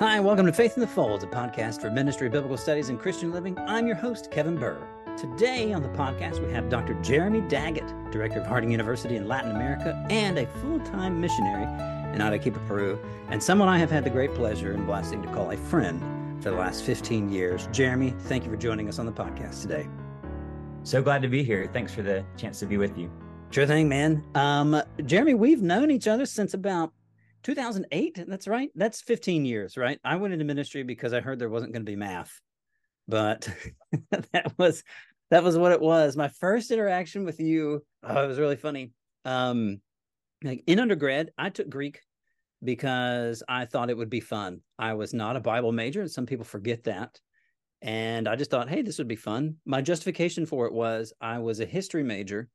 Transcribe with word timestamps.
Hi, 0.00 0.20
welcome 0.20 0.46
to 0.46 0.52
Faith 0.52 0.76
in 0.76 0.80
the 0.80 0.86
Folds, 0.86 1.24
a 1.24 1.26
podcast 1.26 1.80
for 1.80 1.90
ministry, 1.90 2.28
biblical 2.28 2.56
studies, 2.56 2.88
and 2.88 3.00
Christian 3.00 3.32
living. 3.32 3.58
I'm 3.58 3.84
your 3.84 3.96
host, 3.96 4.30
Kevin 4.30 4.56
Burr. 4.56 4.80
Today 5.16 5.72
on 5.72 5.82
the 5.82 5.88
podcast, 5.88 6.38
we 6.38 6.52
have 6.52 6.68
Dr. 6.68 6.94
Jeremy 7.02 7.40
Daggett, 7.48 7.92
Director 8.12 8.38
of 8.38 8.46
Harding 8.46 8.70
University 8.70 9.16
in 9.16 9.26
Latin 9.26 9.50
America 9.50 10.06
and 10.08 10.38
a 10.38 10.46
full 10.60 10.78
time 10.78 11.20
missionary 11.20 11.64
in 12.14 12.20
Arequipa, 12.20 12.60
Peru, 12.68 12.96
and 13.30 13.42
someone 13.42 13.66
I 13.66 13.76
have 13.78 13.90
had 13.90 14.04
the 14.04 14.10
great 14.10 14.32
pleasure 14.34 14.70
and 14.70 14.86
blessing 14.86 15.20
to 15.22 15.28
call 15.30 15.50
a 15.50 15.56
friend 15.56 16.00
for 16.44 16.50
the 16.50 16.56
last 16.56 16.84
15 16.84 17.28
years. 17.28 17.68
Jeremy, 17.72 18.14
thank 18.20 18.44
you 18.44 18.50
for 18.52 18.56
joining 18.56 18.88
us 18.88 19.00
on 19.00 19.06
the 19.06 19.10
podcast 19.10 19.62
today. 19.62 19.88
So 20.84 21.02
glad 21.02 21.22
to 21.22 21.28
be 21.28 21.42
here. 21.42 21.68
Thanks 21.72 21.92
for 21.92 22.02
the 22.02 22.24
chance 22.36 22.60
to 22.60 22.66
be 22.66 22.76
with 22.76 22.96
you. 22.96 23.10
Sure 23.50 23.66
thing, 23.66 23.88
man. 23.88 24.22
Um, 24.36 24.80
Jeremy, 25.04 25.34
we've 25.34 25.60
known 25.60 25.90
each 25.90 26.06
other 26.06 26.24
since 26.24 26.54
about 26.54 26.92
2008 27.42 28.24
that's 28.26 28.48
right? 28.48 28.70
That's 28.74 29.00
15 29.00 29.44
years 29.44 29.76
right? 29.76 29.98
I 30.04 30.16
went 30.16 30.32
into 30.32 30.44
ministry 30.44 30.82
because 30.82 31.12
i 31.12 31.20
heard 31.20 31.38
there 31.38 31.48
wasn't 31.48 31.72
going 31.72 31.84
to 31.84 31.90
be 31.90 31.96
math 31.96 32.40
but 33.08 33.48
that 34.10 34.52
was 34.58 34.84
that 35.30 35.42
was 35.42 35.58
what 35.58 35.72
it 35.72 35.80
was. 35.80 36.16
My 36.16 36.28
first 36.28 36.70
interaction 36.70 37.24
with 37.24 37.40
you 37.40 37.84
oh, 38.04 38.24
it 38.24 38.28
was 38.28 38.38
really 38.38 38.56
funny. 38.56 38.92
Um 39.24 39.80
like 40.44 40.62
in 40.68 40.78
undergrad 40.78 41.32
i 41.36 41.50
took 41.50 41.68
greek 41.68 42.00
because 42.62 43.42
i 43.48 43.64
thought 43.64 43.90
it 43.90 43.96
would 43.96 44.10
be 44.10 44.20
fun. 44.20 44.60
I 44.78 44.94
was 44.94 45.12
not 45.12 45.36
a 45.36 45.40
bible 45.40 45.72
major 45.72 46.00
and 46.00 46.10
some 46.10 46.26
people 46.26 46.44
forget 46.44 46.84
that. 46.84 47.18
And 47.82 48.28
i 48.28 48.36
just 48.36 48.50
thought 48.50 48.68
hey 48.68 48.82
this 48.82 48.98
would 48.98 49.08
be 49.08 49.16
fun. 49.16 49.56
My 49.64 49.80
justification 49.80 50.46
for 50.46 50.66
it 50.66 50.72
was 50.72 51.12
i 51.20 51.38
was 51.38 51.60
a 51.60 51.66
history 51.66 52.02
major 52.02 52.48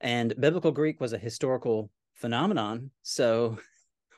and 0.00 0.34
biblical 0.38 0.70
greek 0.70 1.00
was 1.00 1.12
a 1.12 1.18
historical 1.18 1.90
phenomenon. 2.14 2.90
So 3.02 3.58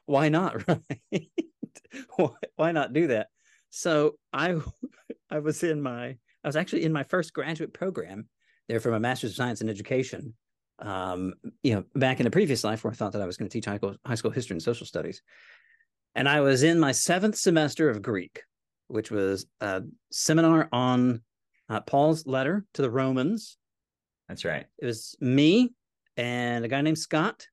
why 0.06 0.28
not 0.28 0.66
right? 0.68 1.28
Why, 2.16 2.30
why 2.56 2.72
not 2.72 2.92
do 2.92 3.08
that? 3.08 3.28
So 3.70 4.16
i 4.32 4.56
i 5.30 5.38
was 5.38 5.62
in 5.62 5.82
my 5.82 6.06
i 6.06 6.46
was 6.48 6.56
actually 6.56 6.84
in 6.84 6.92
my 6.92 7.02
first 7.02 7.32
graduate 7.32 7.74
program 7.74 8.28
there 8.68 8.80
from 8.80 8.94
a 8.94 9.00
master's 9.00 9.32
of 9.32 9.36
science 9.36 9.60
in 9.60 9.68
education 9.68 10.34
um 10.78 11.34
you 11.62 11.74
know 11.74 11.84
back 11.94 12.20
in 12.20 12.26
a 12.26 12.30
previous 12.30 12.62
life 12.64 12.84
where 12.84 12.92
i 12.92 12.94
thought 12.94 13.12
that 13.12 13.22
i 13.22 13.26
was 13.26 13.36
going 13.36 13.48
to 13.48 13.52
teach 13.52 13.64
high 13.64 13.76
school, 13.76 13.96
high 14.04 14.14
school 14.14 14.30
history 14.30 14.54
and 14.54 14.62
social 14.62 14.86
studies. 14.86 15.22
And 16.14 16.28
i 16.28 16.40
was 16.40 16.62
in 16.62 16.80
my 16.80 16.92
seventh 16.92 17.36
semester 17.36 17.90
of 17.90 18.02
greek 18.02 18.42
which 18.88 19.10
was 19.10 19.46
a 19.60 19.82
seminar 20.12 20.68
on 20.72 21.22
uh, 21.68 21.80
paul's 21.80 22.26
letter 22.26 22.64
to 22.74 22.82
the 22.82 22.90
romans. 22.90 23.58
That's 24.28 24.44
right. 24.44 24.66
It 24.78 24.86
was 24.86 25.16
me 25.20 25.74
and 26.16 26.64
a 26.64 26.68
guy 26.68 26.80
named 26.80 26.98
scott 26.98 27.46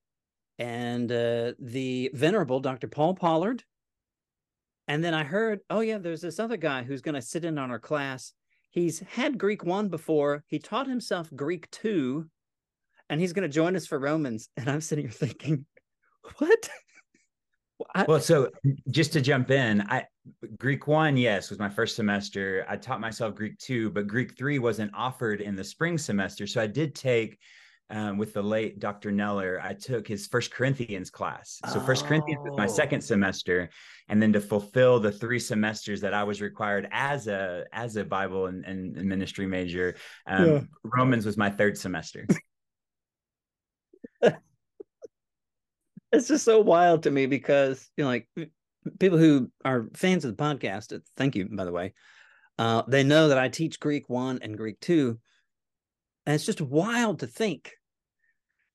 and 0.59 1.11
uh, 1.11 1.53
the 1.59 2.11
venerable 2.13 2.59
Dr. 2.59 2.87
Paul 2.87 3.15
Pollard. 3.15 3.63
And 4.87 5.03
then 5.03 5.13
I 5.13 5.23
heard, 5.23 5.61
oh, 5.69 5.79
yeah, 5.79 5.97
there's 5.97 6.21
this 6.21 6.39
other 6.39 6.57
guy 6.57 6.83
who's 6.83 7.01
going 7.01 7.15
to 7.15 7.21
sit 7.21 7.45
in 7.45 7.57
on 7.57 7.71
our 7.71 7.79
class. 7.79 8.33
He's 8.69 8.99
had 8.99 9.37
Greek 9.37 9.63
one 9.63 9.89
before, 9.89 10.43
he 10.47 10.59
taught 10.59 10.87
himself 10.87 11.29
Greek 11.35 11.69
two, 11.69 12.27
and 13.09 13.21
he's 13.21 13.33
going 13.33 13.43
to 13.43 13.53
join 13.53 13.75
us 13.75 13.85
for 13.85 13.99
Romans. 13.99 14.49
And 14.57 14.69
I'm 14.69 14.81
sitting 14.81 15.05
here 15.05 15.11
thinking, 15.11 15.65
what? 16.37 16.69
I, 17.95 18.05
well, 18.07 18.19
so 18.19 18.49
just 18.89 19.13
to 19.13 19.21
jump 19.21 19.51
in, 19.51 19.81
I 19.81 20.05
Greek 20.57 20.87
one, 20.87 21.17
yes, 21.17 21.49
was 21.49 21.59
my 21.59 21.69
first 21.69 21.95
semester. 21.95 22.65
I 22.69 22.77
taught 22.77 23.01
myself 23.01 23.35
Greek 23.35 23.57
two, 23.59 23.89
but 23.89 24.07
Greek 24.07 24.37
three 24.37 24.57
wasn't 24.57 24.91
offered 24.93 25.41
in 25.41 25.55
the 25.55 25.63
spring 25.63 25.97
semester. 25.97 26.47
So 26.47 26.61
I 26.61 26.67
did 26.67 26.95
take 26.95 27.37
um, 27.93 28.17
with 28.17 28.33
the 28.33 28.41
late 28.41 28.79
Dr. 28.79 29.11
Neller, 29.11 29.63
I 29.63 29.73
took 29.73 30.07
his 30.07 30.25
First 30.25 30.51
Corinthians 30.51 31.11
class. 31.11 31.61
So 31.71 31.79
First 31.79 32.03
oh. 32.03 32.07
Corinthians 32.07 32.41
was 32.43 32.57
my 32.57 32.65
second 32.65 32.99
oh. 32.99 33.05
semester, 33.05 33.69
and 34.09 34.19
then 34.19 34.33
to 34.33 34.41
fulfill 34.41 34.99
the 34.99 35.11
three 35.11 35.37
semesters 35.37 36.01
that 36.01 36.11
I 36.11 36.23
was 36.23 36.41
required 36.41 36.87
as 36.91 37.27
a 37.27 37.65
as 37.71 37.95
a 37.95 38.03
Bible 38.03 38.47
and, 38.47 38.65
and 38.65 38.95
ministry 38.95 39.45
major, 39.45 39.95
um, 40.25 40.45
yeah. 40.45 40.61
Romans 40.83 41.23
was 41.23 41.37
my 41.37 41.51
third 41.51 41.77
semester. 41.77 42.25
it's 46.11 46.27
just 46.27 46.45
so 46.45 46.61
wild 46.61 47.03
to 47.03 47.11
me 47.11 47.27
because 47.27 47.87
you 47.95 48.05
know, 48.05 48.09
like 48.09 48.27
people 48.99 49.19
who 49.19 49.51
are 49.63 49.89
fans 49.93 50.25
of 50.25 50.35
the 50.35 50.43
podcast. 50.43 50.95
Uh, 50.95 50.99
thank 51.15 51.35
you, 51.35 51.47
by 51.47 51.63
the 51.63 51.71
way. 51.71 51.93
Uh, 52.57 52.81
they 52.87 53.03
know 53.03 53.27
that 53.27 53.37
I 53.37 53.49
teach 53.49 53.79
Greek 53.79 54.09
one 54.09 54.39
and 54.41 54.57
Greek 54.57 54.79
two. 54.79 55.19
And 56.25 56.33
it's 56.33 56.45
just 56.45 56.61
wild 56.61 57.19
to 57.19 57.27
think 57.27 57.73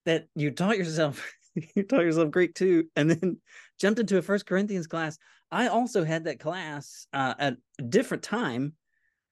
that 0.09 0.25
you 0.33 0.49
taught 0.49 0.77
yourself 0.77 1.23
you 1.75 1.83
taught 1.83 2.01
yourself 2.01 2.31
Greek 2.31 2.55
too, 2.55 2.85
and 2.95 3.11
then 3.11 3.37
jumped 3.79 3.99
into 3.99 4.17
a 4.17 4.21
First 4.21 4.47
Corinthians 4.47 4.87
class. 4.87 5.17
I 5.51 5.67
also 5.67 6.03
had 6.03 6.25
that 6.25 6.39
class 6.39 7.07
uh, 7.13 7.35
at 7.37 7.57
a 7.79 7.83
different 7.83 8.23
time 8.23 8.73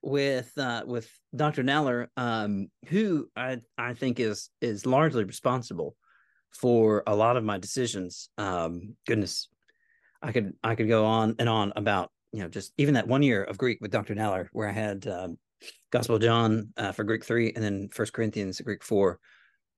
with 0.03 0.51
uh, 0.55 0.83
with 0.85 1.09
Dr. 1.35 1.63
Neller, 1.63 2.07
um, 2.15 2.67
who 2.89 3.27
I 3.35 3.57
I 3.77 3.95
think 3.95 4.19
is 4.19 4.49
is 4.61 4.85
largely 4.85 5.23
responsible 5.23 5.95
for 6.51 7.03
a 7.07 7.15
lot 7.15 7.37
of 7.37 7.43
my 7.43 7.57
decisions. 7.57 8.29
Um, 8.37 8.95
goodness, 9.07 9.49
I 10.21 10.31
could 10.31 10.53
I 10.63 10.75
could 10.75 10.87
go 10.87 11.05
on 11.05 11.35
and 11.39 11.49
on 11.49 11.73
about 11.75 12.11
you 12.33 12.43
know 12.43 12.49
just 12.49 12.71
even 12.77 12.93
that 12.93 13.07
one 13.07 13.23
year 13.23 13.43
of 13.43 13.57
Greek 13.57 13.79
with 13.81 13.91
Dr. 13.91 14.13
Neller, 14.13 14.47
where 14.51 14.69
I 14.69 14.73
had 14.73 15.07
um, 15.07 15.39
Gospel 15.91 16.19
John 16.19 16.71
uh, 16.77 16.91
for 16.91 17.03
Greek 17.03 17.25
three, 17.25 17.51
and 17.55 17.63
then 17.63 17.89
First 17.91 18.13
Corinthians 18.13 18.61
Greek 18.61 18.83
four 18.83 19.19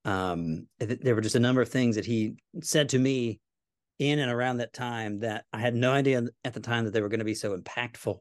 um, 0.09 0.67
there 0.79 1.13
were 1.13 1.21
just 1.21 1.35
a 1.35 1.39
number 1.39 1.61
of 1.61 1.69
things 1.69 1.95
that 1.95 2.05
he 2.05 2.35
said 2.61 2.89
to 2.89 2.99
me 2.99 3.39
in 3.99 4.19
and 4.19 4.31
around 4.31 4.57
that 4.57 4.73
time 4.73 5.19
that 5.19 5.45
I 5.53 5.59
had 5.59 5.75
no 5.75 5.91
idea 5.91 6.23
at 6.43 6.53
the 6.53 6.59
time 6.59 6.85
that 6.85 6.91
they 6.91 7.01
were 7.01 7.09
going 7.09 7.19
to 7.19 7.25
be 7.25 7.35
so 7.35 7.55
impactful. 7.55 8.17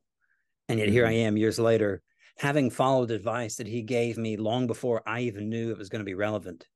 And 0.69 0.79
yet 0.79 0.89
here 0.89 1.07
I 1.07 1.13
mm-hmm. 1.13 1.29
am 1.29 1.37
years 1.37 1.59
later, 1.59 2.03
having 2.37 2.69
followed 2.69 3.11
advice 3.11 3.57
that 3.57 3.67
he 3.67 3.83
gave 3.83 4.19
me 4.19 4.37
long 4.37 4.67
before 4.67 5.03
I 5.07 5.21
even 5.21 5.49
knew 5.49 5.71
it 5.71 5.79
was 5.79 5.89
going 5.89 6.01
to 6.01 6.05
be 6.05 6.15
relevant 6.15 6.67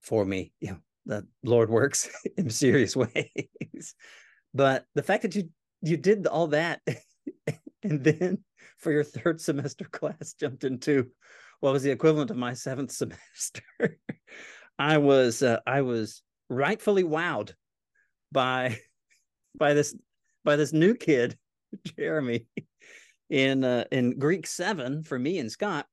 for 0.00 0.24
me. 0.24 0.52
You 0.60 0.70
know, 0.70 0.78
the 1.06 1.26
Lord 1.42 1.70
works 1.70 2.10
in 2.36 2.50
serious 2.50 2.94
ways. 2.96 3.94
But 4.52 4.84
the 4.94 5.02
fact 5.02 5.22
that 5.22 5.34
you 5.34 5.48
you 5.80 5.96
did 5.96 6.26
all 6.26 6.48
that 6.48 6.82
and 7.82 8.04
then 8.04 8.44
for 8.78 8.92
your 8.92 9.04
third 9.04 9.40
semester 9.40 9.86
class 9.86 10.34
jumped 10.38 10.64
into 10.64 11.08
what 11.60 11.72
was 11.72 11.82
the 11.82 11.90
equivalent 11.90 12.30
of 12.30 12.36
my 12.36 12.54
seventh 12.54 12.90
semester. 12.92 13.62
I 14.78 14.98
was 14.98 15.42
uh, 15.42 15.60
I 15.66 15.82
was 15.82 16.22
rightfully 16.48 17.04
wowed 17.04 17.52
by 18.32 18.78
by 19.58 19.74
this 19.74 19.94
by 20.44 20.56
this 20.56 20.72
new 20.72 20.94
kid, 20.94 21.38
Jeremy, 21.98 22.46
in 23.28 23.62
uh, 23.62 23.84
in 23.92 24.18
Greek 24.18 24.46
seven 24.46 25.04
for 25.04 25.18
me 25.18 25.38
and 25.38 25.50
Scott, 25.50 25.86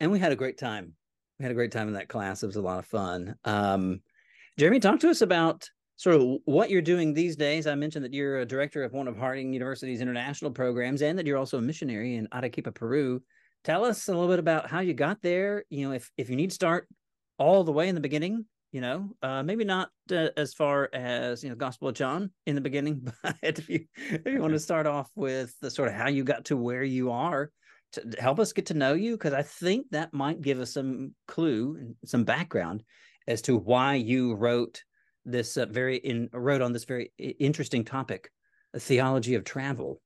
and 0.00 0.10
we 0.10 0.18
had 0.18 0.32
a 0.32 0.36
great 0.36 0.58
time. 0.58 0.94
We 1.38 1.44
had 1.44 1.52
a 1.52 1.54
great 1.54 1.70
time 1.70 1.86
in 1.86 1.94
that 1.94 2.08
class. 2.08 2.42
It 2.42 2.46
was 2.46 2.56
a 2.56 2.62
lot 2.62 2.80
of 2.80 2.86
fun. 2.86 3.36
Um, 3.44 4.00
Jeremy, 4.58 4.80
talk 4.80 4.98
to 5.00 5.10
us 5.10 5.20
about 5.20 5.68
sort 5.96 6.16
of 6.16 6.38
what 6.46 6.70
you're 6.70 6.82
doing 6.82 7.12
these 7.12 7.36
days. 7.36 7.66
I 7.66 7.74
mentioned 7.76 8.04
that 8.04 8.14
you're 8.14 8.40
a 8.40 8.46
director 8.46 8.82
of 8.82 8.92
one 8.92 9.06
of 9.06 9.16
Harding 9.16 9.52
University's 9.52 10.00
international 10.00 10.50
programs, 10.50 11.02
and 11.02 11.18
that 11.18 11.26
you're 11.26 11.38
also 11.38 11.58
a 11.58 11.62
missionary 11.62 12.16
in 12.16 12.26
Arequipa, 12.32 12.72
Peru 12.72 13.22
tell 13.64 13.84
us 13.84 14.08
a 14.08 14.12
little 14.12 14.28
bit 14.28 14.38
about 14.38 14.68
how 14.68 14.80
you 14.80 14.94
got 14.94 15.22
there. 15.22 15.64
You 15.70 15.88
know, 15.88 15.94
if 15.94 16.10
if 16.16 16.30
you 16.30 16.36
need 16.36 16.50
to 16.50 16.54
start 16.54 16.88
all 17.38 17.64
the 17.64 17.72
way 17.72 17.88
in 17.88 17.94
the 17.94 18.00
beginning, 18.00 18.46
you 18.72 18.80
know, 18.80 19.10
uh, 19.22 19.42
maybe 19.42 19.64
not 19.64 19.90
uh, 20.10 20.28
as 20.36 20.54
far 20.54 20.90
as 20.92 21.42
you 21.42 21.50
know 21.50 21.56
Gospel 21.56 21.88
of 21.88 21.94
John 21.94 22.30
in 22.46 22.54
the 22.54 22.60
beginning, 22.60 23.08
but 23.22 23.36
if 23.42 23.68
you 23.68 23.86
if 23.96 24.26
you 24.26 24.40
want 24.40 24.52
to 24.52 24.58
start 24.58 24.86
off 24.86 25.10
with 25.14 25.54
the 25.60 25.70
sort 25.70 25.88
of 25.88 25.94
how 25.94 26.08
you 26.08 26.24
got 26.24 26.46
to 26.46 26.56
where 26.56 26.84
you 26.84 27.10
are, 27.10 27.50
to 27.92 28.02
help 28.18 28.38
us 28.38 28.52
get 28.52 28.66
to 28.66 28.74
know 28.74 28.94
you, 28.94 29.12
because 29.12 29.32
I 29.32 29.42
think 29.42 29.86
that 29.90 30.12
might 30.12 30.42
give 30.42 30.60
us 30.60 30.74
some 30.74 31.14
clue, 31.26 31.94
some 32.04 32.24
background 32.24 32.82
as 33.26 33.42
to 33.42 33.56
why 33.56 33.94
you 33.94 34.34
wrote 34.34 34.82
this 35.24 35.56
uh, 35.56 35.66
very 35.66 35.96
in 35.96 36.28
wrote 36.32 36.62
on 36.62 36.72
this 36.72 36.84
very 36.84 37.12
interesting 37.18 37.84
topic, 37.84 38.30
a 38.74 38.80
theology 38.80 39.34
of 39.34 39.44
travel. 39.44 40.00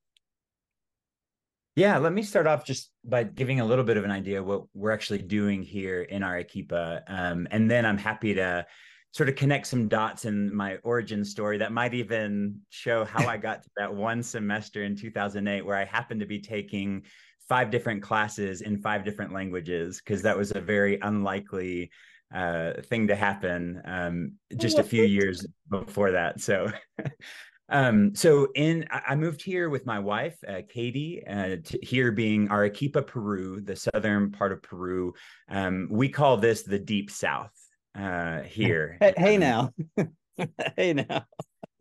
Yeah, 1.75 1.97
let 1.97 2.13
me 2.13 2.21
start 2.21 2.45
off 2.45 2.65
just 2.65 2.91
by 3.03 3.23
giving 3.23 3.59
a 3.59 3.65
little 3.65 3.83
bit 3.83 3.97
of 3.97 4.03
an 4.03 4.11
idea 4.11 4.43
what 4.43 4.63
we're 4.75 4.91
actually 4.91 5.23
doing 5.23 5.63
here 5.63 6.03
in 6.03 6.23
Arequipa, 6.23 7.03
um, 7.07 7.47
and 7.49 7.69
then 7.69 7.85
I'm 7.85 7.97
happy 7.97 8.35
to 8.35 8.65
sort 9.11 9.29
of 9.29 9.35
connect 9.35 9.67
some 9.67 9.87
dots 9.87 10.25
in 10.25 10.53
my 10.53 10.77
origin 10.77 11.23
story 11.23 11.57
that 11.59 11.71
might 11.71 11.93
even 11.93 12.59
show 12.69 13.05
how 13.05 13.27
I 13.27 13.37
got 13.37 13.63
to 13.63 13.69
that 13.77 13.93
one 13.93 14.23
semester 14.23 14.83
in 14.83 14.95
2008 14.95 15.63
where 15.63 15.77
I 15.77 15.85
happened 15.85 16.19
to 16.21 16.25
be 16.25 16.39
taking 16.39 17.03
five 17.47 17.69
different 17.69 18.01
classes 18.01 18.61
in 18.61 18.79
five 18.79 19.03
different 19.05 19.31
languages 19.31 20.01
because 20.03 20.23
that 20.23 20.37
was 20.37 20.51
a 20.55 20.61
very 20.61 20.99
unlikely 20.99 21.91
uh, 22.33 22.73
thing 22.83 23.07
to 23.07 23.15
happen 23.15 23.81
um, 23.85 24.33
just 24.57 24.79
a 24.79 24.83
few 24.83 25.03
years 25.03 25.45
before 25.69 26.11
that. 26.11 26.41
So 26.41 26.71
Um, 27.69 28.13
so 28.13 28.49
in 28.55 28.85
I 28.91 29.15
moved 29.15 29.41
here 29.41 29.69
with 29.69 29.85
my 29.85 29.99
wife, 29.99 30.35
uh, 30.47 30.61
Katie, 30.67 31.23
uh, 31.25 31.57
here 31.81 32.11
being 32.11 32.49
Arequipa, 32.51 33.01
Peru, 33.01 33.61
the 33.61 33.75
southern 33.75 34.31
part 34.31 34.51
of 34.51 34.61
Peru. 34.61 35.13
Um, 35.49 35.87
we 35.89 36.09
call 36.09 36.37
this 36.37 36.63
the 36.63 36.79
deep 36.79 37.09
south 37.09 37.53
uh, 37.97 38.41
here. 38.43 38.97
Hey, 38.99 39.13
hey 39.17 39.35
um, 39.35 39.39
now, 39.39 39.73
hey 40.75 40.93
now. 40.93 41.25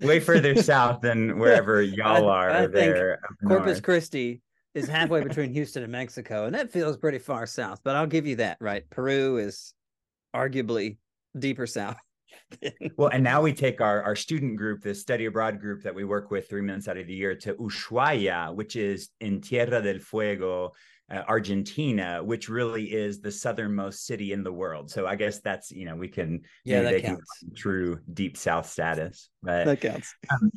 way 0.00 0.20
further 0.20 0.54
south 0.62 1.00
than 1.00 1.38
wherever 1.38 1.82
y'all 1.82 2.28
are. 2.28 2.50
I, 2.50 2.64
I 2.64 2.68
think 2.68 2.96
Corpus 3.46 3.66
north. 3.66 3.82
Christi 3.82 4.40
is 4.74 4.88
halfway 4.88 5.22
between 5.22 5.52
Houston 5.52 5.82
and 5.82 5.92
Mexico, 5.92 6.46
and 6.46 6.54
that 6.54 6.70
feels 6.70 6.96
pretty 6.96 7.18
far 7.18 7.44
south. 7.46 7.80
But 7.82 7.96
I'll 7.96 8.06
give 8.06 8.26
you 8.26 8.36
that. 8.36 8.56
Right, 8.60 8.88
Peru 8.88 9.38
is 9.38 9.74
arguably 10.34 10.96
deeper 11.36 11.66
south. 11.66 11.98
well, 12.96 13.08
and 13.08 13.22
now 13.22 13.42
we 13.42 13.52
take 13.52 13.80
our, 13.80 14.02
our 14.02 14.16
student 14.16 14.56
group, 14.56 14.82
the 14.82 14.94
study 14.94 15.26
abroad 15.26 15.60
group 15.60 15.82
that 15.82 15.94
we 15.94 16.04
work 16.04 16.30
with 16.30 16.48
three 16.48 16.62
months 16.62 16.88
out 16.88 16.96
of 16.96 17.06
the 17.06 17.14
year, 17.14 17.34
to 17.36 17.54
Ushuaia, 17.54 18.54
which 18.54 18.76
is 18.76 19.10
in 19.20 19.40
Tierra 19.40 19.82
del 19.82 19.98
Fuego, 19.98 20.72
uh, 21.10 21.22
Argentina, 21.28 22.22
which 22.22 22.48
really 22.48 22.92
is 22.92 23.20
the 23.20 23.30
southernmost 23.30 24.06
city 24.06 24.32
in 24.32 24.42
the 24.42 24.52
world. 24.52 24.90
So 24.90 25.06
I 25.06 25.16
guess 25.16 25.40
that's 25.40 25.70
you 25.70 25.84
know 25.84 25.96
we 25.96 26.08
can 26.08 26.42
yeah 26.64 26.82
that 26.82 27.02
counts. 27.02 27.44
true 27.54 27.98
deep 28.12 28.36
south 28.36 28.68
status, 28.68 29.28
but 29.42 29.66
that 29.66 29.80
counts. 29.80 30.14
Um, 30.30 30.50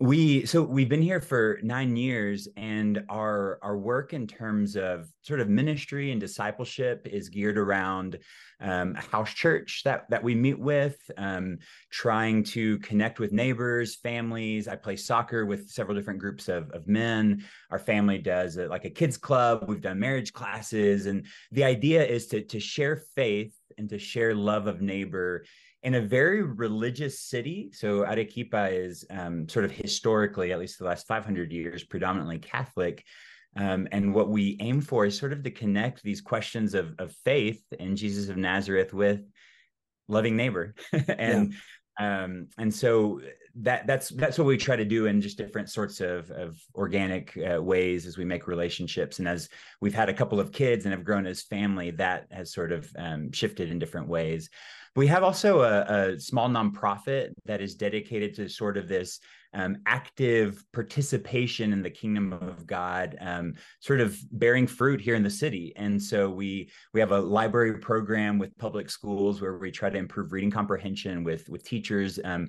we 0.00 0.46
so 0.46 0.62
we've 0.62 0.88
been 0.88 1.02
here 1.02 1.20
for 1.20 1.58
nine 1.64 1.96
years 1.96 2.46
and 2.56 3.04
our 3.08 3.58
our 3.62 3.76
work 3.76 4.12
in 4.12 4.28
terms 4.28 4.76
of 4.76 5.08
sort 5.22 5.40
of 5.40 5.48
ministry 5.48 6.12
and 6.12 6.20
discipleship 6.20 7.08
is 7.10 7.28
geared 7.28 7.58
around 7.58 8.16
um, 8.60 8.94
a 8.96 9.00
house 9.00 9.34
church 9.34 9.82
that 9.84 10.08
that 10.08 10.22
we 10.22 10.36
meet 10.36 10.58
with 10.58 10.98
um, 11.16 11.58
trying 11.90 12.44
to 12.44 12.78
connect 12.78 13.18
with 13.18 13.32
neighbors 13.32 13.96
families. 13.96 14.68
I 14.68 14.76
play 14.76 14.94
soccer 14.94 15.44
with 15.46 15.68
several 15.68 15.96
different 15.96 16.20
groups 16.20 16.48
of, 16.48 16.70
of 16.70 16.86
men. 16.86 17.44
Our 17.72 17.78
family 17.80 18.18
does 18.18 18.56
a, 18.56 18.68
like 18.68 18.84
a 18.84 18.90
kids 18.90 19.16
club. 19.16 19.64
We've 19.66 19.80
done 19.80 19.98
marriage 19.98 20.32
classes 20.32 21.06
and 21.06 21.26
the 21.50 21.64
idea 21.64 22.06
is 22.06 22.28
to 22.28 22.42
to 22.42 22.60
share 22.60 23.02
faith 23.16 23.52
and 23.78 23.88
to 23.88 23.98
share 23.98 24.32
love 24.32 24.68
of 24.68 24.80
neighbor 24.80 25.44
in 25.88 25.94
a 25.94 26.02
very 26.02 26.42
religious 26.42 27.18
city. 27.18 27.70
So 27.72 28.04
Arequipa 28.04 28.68
is 28.70 29.06
um, 29.08 29.48
sort 29.48 29.64
of 29.64 29.70
historically, 29.70 30.52
at 30.52 30.58
least 30.58 30.78
the 30.78 30.84
last 30.84 31.06
500 31.06 31.50
years, 31.50 31.82
predominantly 31.82 32.38
Catholic. 32.38 33.06
Um, 33.56 33.88
and 33.90 34.14
what 34.14 34.28
we 34.28 34.58
aim 34.60 34.82
for 34.82 35.06
is 35.06 35.16
sort 35.16 35.32
of 35.32 35.42
to 35.44 35.50
connect 35.50 36.02
these 36.02 36.20
questions 36.20 36.74
of, 36.74 36.94
of 36.98 37.14
faith 37.24 37.62
in 37.80 37.96
Jesus 37.96 38.28
of 38.28 38.36
Nazareth 38.36 38.92
with 38.92 39.22
loving 40.08 40.36
neighbor. 40.36 40.74
and 41.08 41.54
yeah. 41.98 42.24
um, 42.24 42.48
and 42.58 42.74
so 42.74 43.22
that 43.60 43.86
that's 43.86 44.10
that's 44.10 44.36
what 44.36 44.46
we 44.46 44.58
try 44.58 44.76
to 44.76 44.84
do 44.84 45.06
in 45.06 45.22
just 45.22 45.38
different 45.38 45.70
sorts 45.70 46.02
of 46.02 46.30
of 46.30 46.60
organic 46.74 47.36
uh, 47.38 47.60
ways 47.62 48.04
as 48.04 48.18
we 48.18 48.26
make 48.26 48.46
relationships 48.46 49.18
and 49.18 49.26
as 49.26 49.48
we've 49.80 49.94
had 49.94 50.10
a 50.10 50.14
couple 50.14 50.38
of 50.38 50.52
kids 50.52 50.84
and 50.84 50.92
have 50.92 51.02
grown 51.02 51.26
as 51.26 51.42
family 51.42 51.90
that 51.90 52.26
has 52.30 52.52
sort 52.52 52.72
of 52.72 52.88
um, 52.96 53.32
shifted 53.32 53.70
in 53.70 53.78
different 53.78 54.06
ways 54.06 54.48
we 54.96 55.06
have 55.06 55.22
also 55.22 55.62
a, 55.62 56.12
a, 56.12 56.20
small 56.20 56.48
nonprofit 56.48 57.32
that 57.44 57.60
is 57.60 57.74
dedicated 57.74 58.34
to 58.34 58.48
sort 58.48 58.76
of 58.76 58.88
this 58.88 59.20
um, 59.54 59.78
active 59.86 60.62
participation 60.72 61.72
in 61.72 61.82
the 61.82 61.90
kingdom 61.90 62.32
of 62.32 62.66
God, 62.66 63.16
um, 63.20 63.54
sort 63.80 64.00
of 64.00 64.18
bearing 64.32 64.66
fruit 64.66 65.00
here 65.00 65.14
in 65.14 65.22
the 65.22 65.30
city. 65.30 65.72
And 65.76 66.02
so 66.02 66.28
we 66.28 66.70
we 66.92 67.00
have 67.00 67.12
a 67.12 67.20
library 67.20 67.78
program 67.78 68.38
with 68.38 68.56
public 68.58 68.90
schools 68.90 69.40
where 69.40 69.56
we 69.58 69.70
try 69.70 69.90
to 69.90 69.98
improve 69.98 70.32
reading 70.32 70.50
comprehension 70.50 71.24
with 71.24 71.48
with 71.48 71.64
teachers. 71.64 72.18
Um, 72.24 72.48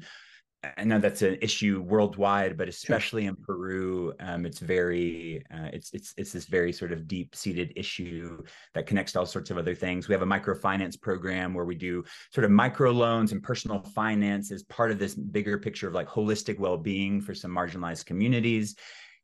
I 0.77 0.83
know 0.83 0.99
that's 0.99 1.21
an 1.21 1.37
issue 1.41 1.81
worldwide, 1.81 2.57
but 2.57 2.67
especially 2.67 3.27
in 3.27 3.37
Peru, 3.37 4.13
um, 4.19 4.45
it's 4.45 4.59
very 4.59 5.41
uh, 5.53 5.69
it's 5.71 5.93
it's 5.93 6.13
it's 6.17 6.33
this 6.33 6.45
very 6.45 6.73
sort 6.73 6.91
of 6.91 7.07
deep 7.07 7.33
seated 7.33 7.71
issue 7.77 8.43
that 8.73 8.85
connects 8.85 9.13
to 9.13 9.19
all 9.19 9.25
sorts 9.25 9.51
of 9.51 9.57
other 9.57 9.73
things. 9.73 10.09
We 10.09 10.13
have 10.13 10.21
a 10.21 10.25
microfinance 10.25 10.99
program 10.99 11.53
where 11.53 11.63
we 11.63 11.75
do 11.75 12.03
sort 12.33 12.43
of 12.43 12.51
micro 12.51 12.91
loans 12.91 13.31
and 13.31 13.41
personal 13.41 13.81
finance 13.95 14.51
as 14.51 14.63
part 14.63 14.91
of 14.91 14.99
this 14.99 15.15
bigger 15.15 15.57
picture 15.57 15.87
of 15.87 15.93
like 15.93 16.09
holistic 16.09 16.59
well 16.59 16.77
being 16.77 17.21
for 17.21 17.33
some 17.33 17.51
marginalized 17.51 18.05
communities, 18.05 18.75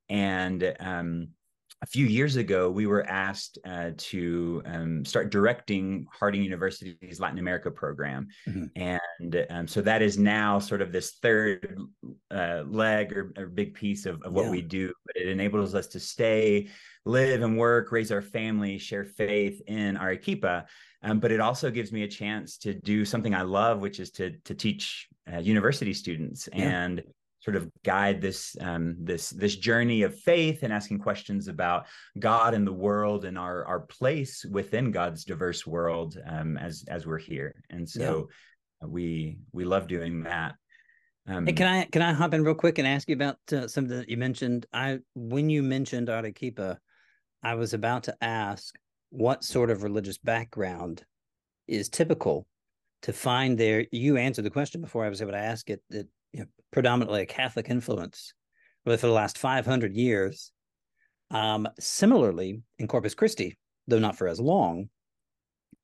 and 0.08 0.74
um, 0.80 1.28
a 1.86 1.88
few 1.88 2.08
years 2.08 2.36
ago, 2.36 2.68
we 2.68 2.88
were 2.88 3.08
asked 3.08 3.60
uh, 3.64 3.92
to 3.96 4.64
um, 4.66 5.06
start 5.06 5.30
directing 5.30 6.08
Harding 6.12 6.42
University's 6.42 7.20
Latin 7.20 7.38
America 7.38 7.70
program. 7.70 8.28
Mm-hmm. 8.50 8.66
And 9.22 9.46
um, 9.52 9.68
so 9.68 9.82
that 9.82 10.02
is 10.02 10.18
now 10.18 10.58
sort 10.58 10.82
of 10.82 10.92
this 10.92 11.12
third 11.22 11.80
uh, 12.32 12.64
leg 12.66 13.14
or, 13.14 13.32
or, 13.38 13.46
big 13.46 13.76
piece 13.76 14.08
of, 14.08 14.20
of 14.24 14.34
what 14.34 14.46
yeah. 14.46 14.52
we 14.52 14.62
do. 14.64 14.92
But 15.06 15.18
it 15.22 15.28
enables 15.28 15.76
us 15.76 15.86
to 15.90 16.00
stay, 16.00 16.70
live 17.06 17.44
and 17.44 17.56
work, 17.56 17.92
raise 17.92 18.12
our 18.12 18.24
family, 18.24 18.80
share 18.80 19.06
faith 19.06 19.62
in 19.68 19.96
Arequipa. 19.96 20.66
Um, 21.04 21.20
but 21.20 21.32
it 21.32 21.40
also 21.40 21.70
gives 21.70 21.92
me 21.92 22.02
a 22.02 22.08
chance 22.08 22.58
to 22.60 22.74
do 22.74 23.06
something 23.06 23.36
I 23.36 23.44
love, 23.44 23.80
which 23.80 24.00
is 24.00 24.10
to, 24.14 24.32
to 24.46 24.56
teach 24.56 25.08
uh, 25.32 25.38
university 25.38 25.94
students. 25.94 26.50
Yeah. 26.52 26.84
And 26.84 27.04
sort 27.46 27.56
of 27.56 27.70
guide 27.84 28.22
this 28.22 28.58
um, 28.60 28.96
this 29.00 29.30
this 29.30 29.56
journey 29.56 30.02
of 30.02 30.20
faith 30.20 30.64
and 30.64 30.74
asking 30.74 30.98
questions 30.98 31.48
about 31.48 31.86
God 32.18 32.56
and 32.56 32.66
the 32.66 32.74
world 32.74 33.24
and 33.24 33.38
our 33.38 33.64
our 33.66 33.82
place 33.82 34.44
within 34.50 34.90
God's 34.92 35.24
diverse 35.24 35.66
world 35.66 36.18
um, 36.28 36.58
as 36.58 36.84
as 36.88 37.06
we're 37.06 37.20
here. 37.20 37.64
And 37.70 37.88
so 37.88 38.30
yeah. 38.82 38.88
we 38.88 39.38
we 39.54 39.64
love 39.64 39.88
doing 39.88 40.24
that. 40.24 40.56
Um, 41.28 41.46
hey, 41.46 41.54
can 41.54 41.68
I 41.68 41.86
can 41.86 42.02
I 42.02 42.14
hop 42.14 42.34
in 42.34 42.44
real 42.44 42.56
quick 42.56 42.80
and 42.80 42.88
ask 42.88 43.08
you 43.08 43.16
about 43.16 43.38
uh, 43.54 43.68
something 43.68 43.96
that 43.96 44.10
you 44.10 44.18
mentioned? 44.18 44.66
I 44.74 45.00
when 45.14 45.50
you 45.52 45.62
mentioned 45.62 46.10
Arequipa, 46.10 46.80
I 47.44 47.54
was 47.54 47.76
about 47.76 48.04
to 48.04 48.18
ask 48.22 48.76
what 49.12 49.44
sort 49.44 49.70
of 49.70 49.84
religious 49.84 50.18
background 50.18 51.06
is 51.68 51.90
typical 51.90 52.48
to 53.04 53.14
find 53.14 53.56
there. 53.56 53.86
You 53.92 54.18
answered 54.18 54.46
the 54.46 54.50
question 54.50 54.82
before 54.82 55.06
I 55.06 55.10
was 55.10 55.22
able 55.22 55.34
to 55.34 55.38
ask 55.38 55.70
it. 55.70 55.84
That 55.92 56.08
you 56.36 56.42
know, 56.42 56.48
predominantly 56.72 57.22
a 57.22 57.26
Catholic 57.26 57.70
influence, 57.70 58.34
really 58.86 58.98
for 58.98 59.08
the 59.08 59.14
last 59.14 59.38
500 59.38 59.96
years. 59.96 60.52
Um, 61.32 61.68
similarly, 61.80 62.62
in 62.78 62.88
Corpus 62.88 63.16
Christi, 63.16 63.58
though 63.88 64.00
not 64.00 64.18
for 64.18 64.28
as 64.28 64.40
long, 64.40 64.90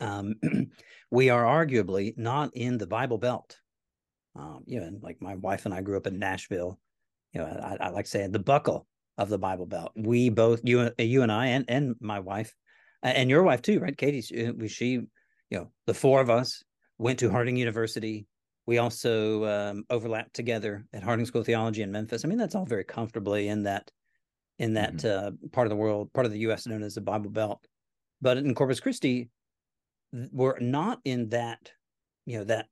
um, 0.01 0.35
we 1.11 1.29
are 1.29 1.43
arguably 1.43 2.17
not 2.17 2.51
in 2.53 2.77
the 2.77 2.85
Bible 2.85 3.17
Belt. 3.17 3.57
Um, 4.35 4.63
you 4.65 4.81
know, 4.81 4.91
like 5.01 5.21
my 5.21 5.35
wife 5.35 5.65
and 5.65 5.73
I 5.73 5.81
grew 5.81 5.97
up 5.97 6.07
in 6.07 6.19
Nashville. 6.19 6.77
You 7.31 7.41
know, 7.41 7.47
I, 7.47 7.85
I 7.85 7.89
like 7.89 8.07
saying 8.07 8.31
the 8.31 8.39
buckle 8.39 8.85
of 9.17 9.29
the 9.29 9.39
Bible 9.39 9.65
Belt. 9.65 9.93
We 9.95 10.29
both, 10.29 10.59
you, 10.65 10.91
you 10.97 11.21
and 11.23 11.31
I, 11.31 11.47
and 11.47 11.65
and 11.69 11.95
my 12.01 12.19
wife, 12.19 12.53
and 13.01 13.29
your 13.29 13.43
wife 13.43 13.61
too, 13.61 13.79
right, 13.79 13.97
Katie? 13.97 14.21
She, 14.21 14.67
she 14.67 14.85
you 14.89 15.07
know, 15.49 15.71
the 15.87 15.93
four 15.93 16.19
of 16.19 16.29
us 16.29 16.61
went 16.97 17.19
to 17.19 17.31
Harding 17.31 17.55
University, 17.55 18.27
we 18.65 18.77
also 18.77 19.45
um, 19.45 19.83
overlap 19.89 20.31
together 20.33 20.85
at 20.93 21.03
Harding 21.03 21.25
School 21.25 21.41
of 21.41 21.47
Theology 21.47 21.81
in 21.81 21.91
Memphis. 21.91 22.23
I 22.23 22.27
mean, 22.27 22.37
that's 22.37 22.55
all 22.55 22.65
very 22.65 22.83
comfortably 22.83 23.47
in 23.47 23.63
that 23.63 23.89
in 24.59 24.75
that 24.75 24.97
mm-hmm. 24.97 25.27
uh, 25.27 25.49
part 25.51 25.65
of 25.65 25.69
the 25.69 25.75
world, 25.75 26.13
part 26.13 26.25
of 26.25 26.31
the 26.31 26.39
U.S. 26.39 26.67
known 26.67 26.83
as 26.83 26.93
the 26.93 27.01
Bible 27.01 27.31
Belt. 27.31 27.65
But 28.21 28.37
in 28.37 28.53
Corpus 28.53 28.79
Christi, 28.79 29.29
we're 30.11 30.59
not 30.59 30.99
in 31.03 31.29
that, 31.29 31.71
you 32.25 32.37
know, 32.37 32.43
that 32.43 32.67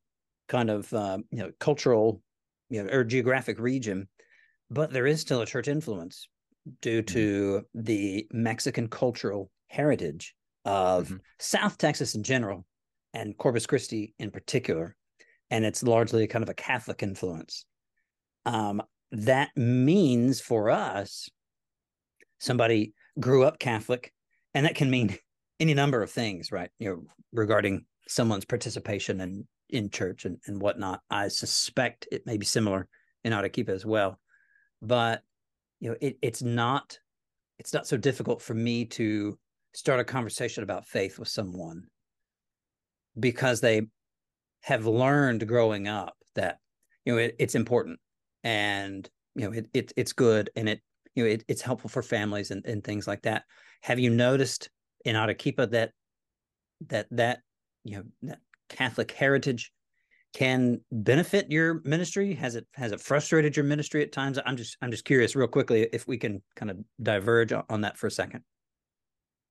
kind 0.47 0.69
of 0.69 0.93
uh, 0.93 1.17
you 1.31 1.39
know 1.39 1.51
cultural, 1.59 2.21
you 2.69 2.83
know, 2.83 2.89
or 2.91 3.03
geographic 3.03 3.59
region. 3.59 4.07
But 4.69 4.93
there 4.93 5.07
is 5.07 5.21
still 5.21 5.41
a 5.41 5.47
church 5.47 5.67
influence 5.67 6.27
due 6.81 7.01
mm-hmm. 7.01 7.13
to 7.13 7.65
the 7.73 8.27
Mexican 8.31 8.87
cultural 8.87 9.49
heritage 9.67 10.35
of 10.65 11.07
mm-hmm. 11.07 11.17
South 11.39 11.77
Texas 11.79 12.13
in 12.13 12.21
general 12.21 12.65
and 13.15 13.35
Corpus 13.37 13.65
Christi 13.65 14.13
in 14.19 14.29
particular 14.29 14.95
and 15.51 15.65
it's 15.65 15.83
largely 15.83 16.27
kind 16.27 16.43
of 16.43 16.49
a 16.49 16.53
Catholic 16.53 17.03
influence. 17.03 17.65
Um, 18.45 18.81
that 19.11 19.49
means 19.55 20.39
for 20.39 20.69
us, 20.69 21.29
somebody 22.39 22.93
grew 23.19 23.43
up 23.43 23.59
Catholic, 23.59 24.13
and 24.53 24.65
that 24.65 24.75
can 24.75 24.89
mean 24.89 25.17
any 25.59 25.73
number 25.73 26.01
of 26.01 26.11
things, 26.11 26.51
right? 26.51 26.69
You 26.79 26.89
know, 26.89 27.03
regarding 27.33 27.85
someone's 28.07 28.45
participation 28.45 29.21
in 29.21 29.47
in 29.69 29.89
church 29.89 30.25
and, 30.25 30.37
and 30.47 30.59
whatnot. 30.59 31.01
I 31.11 31.27
suspect 31.27 32.07
it 32.11 32.25
may 32.25 32.37
be 32.37 32.45
similar 32.45 32.87
in 33.23 33.33
Arequipa 33.33 33.71
as 33.71 33.85
well, 33.85 34.19
but 34.81 35.21
you 35.79 35.89
know, 35.91 35.97
it, 36.01 36.17
it's 36.21 36.41
not 36.41 36.97
it's 37.59 37.73
not 37.73 37.87
so 37.87 37.97
difficult 37.97 38.41
for 38.41 38.53
me 38.53 38.85
to 38.85 39.37
start 39.73 39.99
a 39.99 40.03
conversation 40.03 40.63
about 40.63 40.87
faith 40.87 41.19
with 41.19 41.27
someone 41.27 41.83
because 43.19 43.61
they 43.61 43.87
have 44.61 44.85
learned 44.85 45.47
growing 45.47 45.87
up 45.87 46.15
that 46.35 46.59
you 47.05 47.13
know 47.13 47.19
it, 47.19 47.35
it's 47.39 47.55
important 47.55 47.99
and 48.43 49.09
you 49.35 49.45
know 49.45 49.51
it, 49.51 49.67
it 49.73 49.93
it's 49.95 50.13
good 50.13 50.49
and 50.55 50.69
it 50.69 50.81
you 51.15 51.23
know 51.23 51.29
it, 51.29 51.43
it's 51.47 51.61
helpful 51.61 51.89
for 51.89 52.01
families 52.01 52.51
and, 52.51 52.65
and 52.65 52.83
things 52.83 53.07
like 53.07 53.21
that. 53.23 53.43
Have 53.81 53.99
you 53.99 54.09
noticed 54.09 54.69
in 55.05 55.15
arequipa 55.15 55.67
that 55.67 55.91
that 56.87 57.07
that 57.11 57.39
you 57.83 57.97
know 57.97 58.03
that 58.23 58.39
catholic 58.69 59.11
heritage 59.11 59.71
can 60.33 60.81
benefit 60.91 61.51
your 61.51 61.81
ministry? 61.85 62.33
Has 62.35 62.55
it 62.55 62.67
has 62.75 62.91
it 62.91 63.01
frustrated 63.01 63.55
your 63.55 63.65
ministry 63.65 64.03
at 64.03 64.11
times? 64.11 64.37
I'm 64.45 64.57
just 64.57 64.77
i'm 64.81 64.91
just 64.91 65.05
curious 65.05 65.35
real 65.35 65.47
quickly 65.47 65.87
if 65.91 66.07
we 66.07 66.17
can 66.17 66.41
kind 66.55 66.69
of 66.69 66.77
diverge 67.01 67.51
on 67.51 67.81
that 67.81 67.97
for 67.97 68.07
a 68.07 68.11
second 68.11 68.43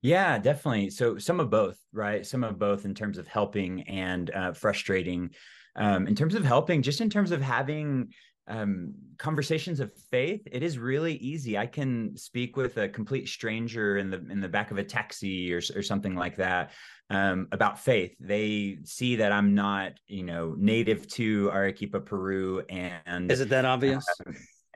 yeah, 0.02 0.38
definitely. 0.38 0.90
So 0.90 1.18
some 1.18 1.40
of 1.40 1.50
both, 1.50 1.78
right? 1.92 2.24
Some 2.24 2.44
of 2.44 2.58
both 2.58 2.84
in 2.84 2.94
terms 2.94 3.18
of 3.18 3.26
helping 3.26 3.82
and 3.82 4.30
uh, 4.30 4.52
frustrating. 4.52 5.30
Um, 5.76 6.06
in 6.06 6.14
terms 6.14 6.34
of 6.34 6.44
helping, 6.44 6.82
just 6.82 7.00
in 7.00 7.10
terms 7.10 7.30
of 7.30 7.40
having 7.40 8.12
um, 8.48 8.94
conversations 9.18 9.80
of 9.80 9.92
faith, 10.10 10.42
it 10.50 10.62
is 10.62 10.78
really 10.78 11.14
easy. 11.14 11.58
I 11.58 11.66
can 11.66 12.16
speak 12.16 12.56
with 12.56 12.76
a 12.78 12.88
complete 12.88 13.28
stranger 13.28 13.98
in 13.98 14.10
the 14.10 14.24
in 14.30 14.40
the 14.40 14.48
back 14.48 14.70
of 14.70 14.78
a 14.78 14.84
taxi 14.84 15.52
or 15.52 15.60
or 15.76 15.82
something 15.82 16.14
like 16.14 16.36
that 16.36 16.72
um, 17.10 17.48
about 17.52 17.78
faith. 17.78 18.16
They 18.18 18.78
see 18.84 19.16
that 19.16 19.32
I'm 19.32 19.54
not, 19.54 19.92
you 20.06 20.22
know, 20.22 20.54
native 20.56 21.06
to 21.08 21.50
Arequipa, 21.52 22.00
Peru, 22.00 22.62
and 22.68 23.30
is 23.30 23.40
it 23.40 23.50
that 23.50 23.64
obvious? 23.64 24.04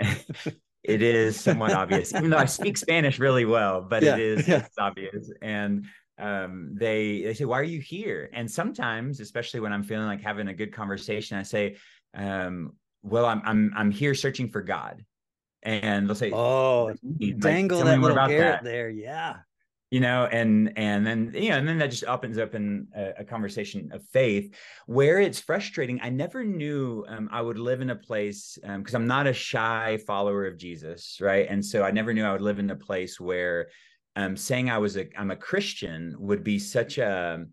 It 0.85 1.03
is 1.03 1.39
somewhat 1.39 1.73
obvious, 1.73 2.15
even 2.15 2.31
though 2.31 2.39
I 2.39 2.47
speak 2.47 2.77
Spanish 2.87 3.19
really 3.19 3.45
well, 3.45 3.83
but 3.83 4.03
yeah, 4.03 4.15
it 4.15 4.21
is 4.21 4.49
yeah. 4.49 4.67
obvious. 4.79 5.31
And 5.41 5.87
um, 6.19 6.75
they 6.75 7.23
they 7.23 7.35
say, 7.35 7.45
"Why 7.45 7.61
are 7.61 7.65
you 7.65 7.81
here?" 7.81 8.31
And 8.33 8.51
sometimes, 8.51 9.21
especially 9.21 9.61
when 9.61 9.73
I'm 9.73 9.85
feeling 9.85 10.07
like 10.07 10.21
having 10.21 10.49
a 10.49 10.55
good 10.55 10.73
conversation, 10.73 11.39
I 11.39 11.43
say, 11.43 11.77
um, 12.15 12.73
well, 13.03 13.27
I'm 13.27 13.43
I'm 13.45 13.73
I'm 13.77 13.91
here 13.91 14.15
searching 14.15 14.49
for 14.49 14.62
God. 14.62 15.05
And 15.65 16.09
they'll 16.09 16.17
say, 16.17 16.33
Oh, 16.33 16.87
like, 17.21 17.39
dangle 17.39 17.85
that 17.85 18.01
little 18.01 18.17
carrot 18.17 18.65
there. 18.65 18.91
Yeah. 18.91 19.37
You 19.93 20.01
know, 20.01 20.25
and 20.25 20.73
and 20.77 21.07
then 21.07 21.33
you 21.35 21.51
know, 21.51 21.59
and 21.59 21.69
then 21.69 21.77
that 21.77 21.91
just 21.91 22.05
opens 22.05 22.39
up 22.39 22.55
in 22.55 22.89
a, 22.97 23.13
a 23.19 23.25
conversation 23.25 23.91
of 23.93 24.03
faith 24.09 24.55
where 24.87 25.21
it's 25.21 25.39
frustrating. 25.39 26.01
I 26.03 26.09
never 26.09 26.43
knew 26.43 27.05
um, 27.09 27.29
I 27.31 27.43
would 27.43 27.59
live 27.59 27.83
in 27.83 27.91
a 27.91 27.95
place 27.95 28.59
because 28.63 28.95
um, 28.95 29.03
I'm 29.03 29.07
not 29.07 29.27
a 29.27 29.35
shy 29.35 29.99
follower 30.07 30.47
of 30.47 30.57
Jesus, 30.57 31.19
right? 31.21 31.47
And 31.47 31.63
so 31.63 31.83
I 31.83 31.91
never 31.91 32.15
knew 32.15 32.25
I 32.25 32.33
would 32.33 32.41
live 32.41 32.59
in 32.59 32.71
a 32.71 32.75
place 32.75 33.21
where 33.21 33.69
um, 34.17 34.35
saying 34.35 34.71
I 34.71 34.79
was 34.79 34.97
a 34.97 35.07
I'm 35.15 35.31
a 35.31 35.37
Christian 35.37 36.17
would 36.19 36.43
be 36.43 36.59
such 36.59 36.97
a 36.97 37.45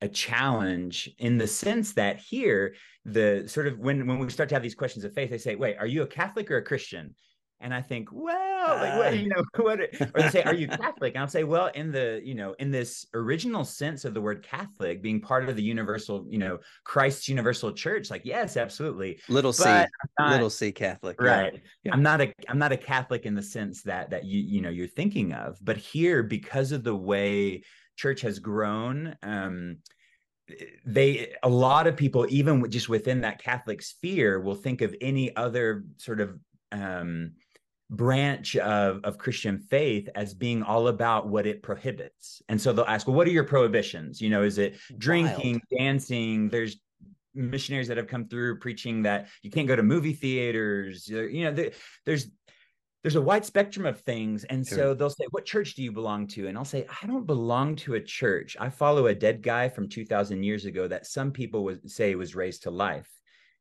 a 0.00 0.08
challenge 0.08 1.08
in 1.18 1.38
the 1.38 1.46
sense 1.46 1.92
that 1.92 2.18
here 2.18 2.74
the 3.04 3.44
sort 3.46 3.68
of 3.68 3.78
when 3.78 4.08
when 4.08 4.18
we 4.18 4.28
start 4.28 4.48
to 4.48 4.56
have 4.56 4.62
these 4.62 4.74
questions 4.74 5.04
of 5.04 5.14
faith 5.14 5.30
they 5.30 5.38
say 5.38 5.54
wait 5.54 5.76
are 5.78 5.86
you 5.86 6.02
a 6.02 6.06
catholic 6.06 6.50
or 6.50 6.58
a 6.58 6.62
christian 6.62 7.14
and 7.60 7.72
i 7.72 7.80
think 7.80 8.08
well 8.12 8.76
like 8.76 8.98
what 8.98 9.18
you 9.18 9.28
know 9.28 9.42
what 9.64 9.80
or 9.80 10.22
they 10.22 10.28
say 10.28 10.42
are 10.42 10.54
you 10.54 10.68
catholic? 10.68 11.14
And 11.14 11.22
i'll 11.22 11.28
say 11.28 11.44
well 11.44 11.70
in 11.74 11.90
the 11.90 12.20
you 12.24 12.34
know 12.34 12.54
in 12.58 12.70
this 12.70 13.06
original 13.14 13.64
sense 13.64 14.04
of 14.04 14.14
the 14.14 14.20
word 14.20 14.42
catholic 14.42 15.02
being 15.02 15.20
part 15.20 15.48
of 15.48 15.56
the 15.56 15.62
universal 15.62 16.26
you 16.28 16.38
know 16.38 16.58
christ's 16.84 17.28
universal 17.28 17.72
church 17.72 18.10
like 18.10 18.22
yes 18.24 18.56
absolutely 18.56 19.18
little 19.28 19.52
c 19.52 19.64
not, 19.64 20.30
little 20.30 20.50
c 20.50 20.72
catholic 20.72 21.20
right. 21.20 21.62
Yeah. 21.82 21.92
i'm 21.92 22.02
not 22.02 22.20
a 22.20 22.32
i'm 22.48 22.58
not 22.58 22.72
a 22.72 22.76
catholic 22.76 23.24
in 23.26 23.34
the 23.34 23.42
sense 23.42 23.82
that 23.82 24.10
that 24.10 24.24
you 24.24 24.40
you 24.40 24.60
know 24.60 24.70
you're 24.70 24.86
thinking 24.86 25.32
of 25.32 25.58
but 25.62 25.76
here 25.76 26.22
because 26.22 26.72
of 26.72 26.84
the 26.84 26.96
way 26.96 27.62
church 27.96 28.20
has 28.20 28.38
grown 28.38 29.16
um, 29.22 29.78
they 30.84 31.34
a 31.42 31.48
lot 31.48 31.86
of 31.86 31.96
people 31.96 32.26
even 32.28 32.70
just 32.70 32.88
within 32.88 33.22
that 33.22 33.42
catholic 33.42 33.80
sphere 33.82 34.38
will 34.40 34.54
think 34.54 34.82
of 34.82 34.94
any 35.00 35.34
other 35.34 35.84
sort 35.96 36.20
of 36.20 36.38
um, 36.72 37.32
branch 37.90 38.56
of, 38.56 39.00
of 39.04 39.16
christian 39.18 39.58
faith 39.58 40.08
as 40.14 40.34
being 40.34 40.62
all 40.62 40.88
about 40.88 41.28
what 41.28 41.46
it 41.46 41.62
prohibits 41.62 42.42
and 42.48 42.60
so 42.60 42.72
they'll 42.72 42.84
ask 42.86 43.06
well 43.06 43.16
what 43.16 43.26
are 43.26 43.32
your 43.32 43.44
prohibitions 43.44 44.20
you 44.20 44.28
know 44.28 44.42
is 44.42 44.58
it 44.58 44.76
drinking 44.98 45.60
Wild. 45.70 45.78
dancing 45.78 46.48
there's 46.48 46.76
missionaries 47.34 47.86
that 47.88 47.96
have 47.96 48.08
come 48.08 48.26
through 48.26 48.58
preaching 48.58 49.02
that 49.02 49.28
you 49.42 49.50
can't 49.50 49.68
go 49.68 49.76
to 49.76 49.82
movie 49.82 50.14
theaters 50.14 51.06
you 51.08 51.44
know 51.44 51.70
there's 52.04 52.28
there's 53.06 53.14
a 53.14 53.22
wide 53.22 53.44
spectrum 53.44 53.86
of 53.86 54.00
things. 54.00 54.42
And 54.42 54.66
sure. 54.66 54.78
so 54.78 54.94
they'll 54.94 55.10
say, 55.10 55.26
What 55.30 55.44
church 55.44 55.76
do 55.76 55.82
you 55.84 55.92
belong 55.92 56.26
to? 56.28 56.48
And 56.48 56.58
I'll 56.58 56.64
say, 56.64 56.88
I 57.00 57.06
don't 57.06 57.24
belong 57.24 57.76
to 57.76 57.94
a 57.94 58.00
church. 58.00 58.56
I 58.58 58.68
follow 58.68 59.06
a 59.06 59.14
dead 59.14 59.42
guy 59.42 59.68
from 59.68 59.88
2000 59.88 60.42
years 60.42 60.64
ago 60.64 60.88
that 60.88 61.06
some 61.06 61.30
people 61.30 61.62
would 61.62 61.88
say 61.88 62.16
was 62.16 62.34
raised 62.34 62.64
to 62.64 62.72
life 62.72 63.08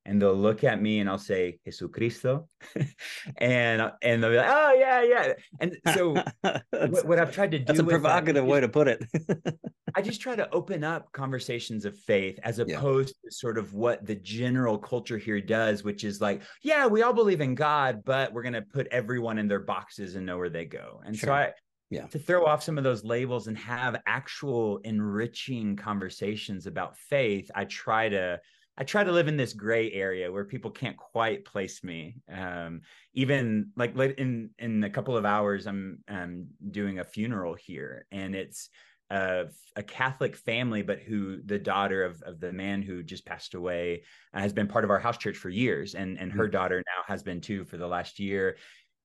and 0.06 0.22
they'll 0.22 0.36
look 0.36 0.64
at 0.64 0.82
me 0.82 1.00
and 1.00 1.10
I'll 1.10 1.18
say 1.18 1.60
Jesucristo, 1.66 2.48
and 3.38 3.92
and 4.02 4.24
they'll 4.24 4.32
be 4.32 4.38
like, 4.38 4.50
oh 4.50 4.74
yeah, 4.74 5.04
yeah. 5.04 5.34
And 5.60 5.78
so 5.94 6.14
what, 6.42 7.06
what, 7.06 7.20
I've 7.20 7.34
tried 7.34 7.52
to 7.52 7.60
do 7.60 7.66
that's 7.66 7.80
a 7.80 7.84
provocative 7.84 8.36
that 8.36 8.46
way 8.46 8.62
to 8.62 8.70
put 8.70 8.88
it. 8.88 9.04
I 9.96 10.02
just 10.02 10.22
try 10.22 10.36
to 10.36 10.50
open 10.52 10.84
up 10.84 11.12
conversations 11.12 11.86
of 11.86 11.98
faith 11.98 12.38
as 12.44 12.60
opposed 12.60 13.16
yeah. 13.24 13.30
to 13.30 13.36
sort 13.36 13.58
of 13.58 13.74
what 13.74 14.06
the 14.06 14.16
general 14.16 14.78
culture 14.78 15.18
here 15.18 15.40
does, 15.40 15.84
which 15.84 16.04
is 16.04 16.22
like, 16.22 16.42
yeah, 16.62 16.86
we 16.86 17.02
all 17.02 17.14
believe 17.14 17.42
in 17.42 17.56
God, 17.56 18.04
but 18.06 18.34
we're 18.34 18.44
gonna 18.44 18.62
put 18.62 18.88
everyone 18.92 19.38
in 19.38 19.48
their 19.48 19.62
boxes 19.62 20.16
and 20.16 20.26
know 20.26 20.38
where 20.38 20.50
they 20.50 20.66
go. 20.66 21.02
And 21.06 21.16
sure. 21.16 21.28
so 21.28 21.34
I 21.34 21.54
yeah 21.92 22.08
to 22.08 22.18
throw 22.18 22.46
off 22.46 22.64
some 22.64 22.80
of 22.80 22.84
those 22.84 23.04
labels 23.04 23.46
and 23.48 23.56
have 23.56 24.02
actual 24.08 24.80
enriching 24.80 25.76
conversations 25.76 26.66
about 26.66 26.98
faith 26.98 27.52
i 27.54 27.64
try 27.66 28.10
to 28.10 28.40
I 28.78 28.84
try 28.84 29.04
to 29.04 29.12
live 29.12 29.28
in 29.28 29.38
this 29.38 29.54
gray 29.54 29.92
area 29.92 30.32
where 30.32 30.44
people 30.44 30.72
can't 30.72 30.98
quite 30.98 31.46
place 31.46 31.84
me. 31.84 32.18
Um, 32.32 32.82
even 33.14 33.72
like 33.76 33.96
in 33.96 34.50
in 34.60 34.84
a 34.84 34.90
couple 34.90 35.16
of 35.16 35.26
hours, 35.26 35.66
I'm 35.66 36.00
um, 36.08 36.48
doing 36.72 37.00
a 37.00 37.06
funeral 37.06 37.54
here, 37.54 38.06
and 38.12 38.36
it's 38.36 38.70
a, 39.10 39.46
a 39.76 39.84
Catholic 39.84 40.36
family, 40.36 40.82
but 40.82 41.00
who 41.00 41.42
the 41.44 41.60
daughter 41.60 42.04
of 42.04 42.22
of 42.24 42.40
the 42.40 42.52
man 42.52 42.82
who 42.82 43.02
just 43.02 43.26
passed 43.26 43.54
away 43.54 44.04
uh, 44.34 44.40
has 44.40 44.52
been 44.52 44.68
part 44.68 44.84
of 44.84 44.90
our 44.90 45.00
house 45.00 45.18
church 45.18 45.38
for 45.38 45.50
years, 45.50 45.96
and 45.96 46.20
and 46.20 46.32
her 46.34 46.44
mm-hmm. 46.44 46.52
daughter 46.52 46.84
now 46.86 47.04
has 47.08 47.24
been 47.24 47.40
too 47.42 47.64
for 47.66 47.78
the 47.78 47.88
last 47.88 48.20
year. 48.20 48.58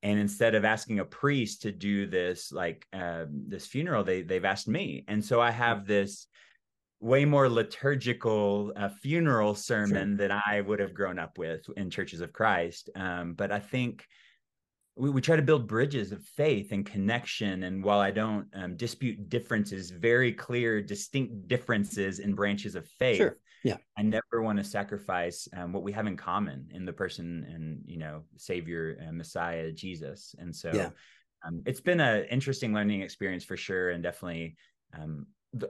And 0.03 0.19
instead 0.19 0.55
of 0.55 0.65
asking 0.65 0.99
a 0.99 1.05
priest 1.05 1.63
to 1.63 1.73
do 1.73 2.07
this 2.07 2.51
like 2.51 2.87
uh, 2.93 3.27
this 3.29 3.67
funeral, 3.67 4.03
they 4.03 4.23
they've 4.23 4.45
asked 4.45 4.67
me, 4.67 5.05
and 5.07 5.25
so 5.25 5.41
I 5.41 5.51
have 5.53 5.87
this 5.87 6.27
way 7.01 7.25
more 7.25 7.49
liturgical 7.49 8.73
uh, 8.77 8.91
funeral 9.03 9.55
sermon 9.55 10.19
sure. 10.19 10.29
that 10.29 10.43
I 10.47 10.61
would 10.61 10.81
have 10.81 10.95
grown 10.95 11.19
up 11.19 11.39
with 11.39 11.65
in 11.77 11.91
churches 11.91 12.21
of 12.21 12.33
Christ. 12.33 12.91
Um, 12.95 13.33
but 13.33 13.51
I 13.51 13.59
think 13.59 14.07
we, 14.97 15.09
we 15.09 15.23
try 15.23 15.37
to 15.37 15.43
build 15.43 15.67
bridges 15.67 16.13
of 16.13 16.23
faith 16.23 16.73
and 16.73 16.85
connection. 16.85 17.63
And 17.63 17.83
while 17.83 18.01
I 18.01 18.11
don't 18.11 18.47
um, 18.55 18.77
dispute 18.77 19.31
differences, 19.31 19.91
very 19.91 20.33
clear, 20.33 20.83
distinct 20.83 21.49
differences 21.49 22.19
in 22.19 22.35
branches 22.35 22.75
of 22.75 22.87
faith. 22.87 23.17
Sure. 23.17 23.39
Yeah. 23.65 23.79
I 23.97 24.03
never 24.03 24.43
want 24.43 24.59
to 24.59 24.65
sacrifice 24.65 25.49
um, 25.57 25.73
what 25.73 25.83
we 25.83 25.93
have 25.93 26.07
in 26.07 26.17
common 26.17 26.69
in 26.71 26.85
the 26.85 26.93
person 26.93 27.47
and, 27.49 27.83
you 27.87 27.99
know, 27.99 28.25
Savior 28.37 28.99
and 29.01 29.17
Messiah, 29.17 29.73
Jesus. 29.73 30.35
And 30.39 30.55
so 30.55 30.71
yeah. 30.75 30.91
Um, 31.43 31.63
it's 31.65 31.81
been 31.81 32.01
an 32.01 32.25
interesting 32.25 32.75
learning 32.75 33.01
experience 33.01 33.45
for 33.45 33.57
sure. 33.57 33.89
And 33.91 34.03
definitely 34.03 34.57
um, 34.95 35.27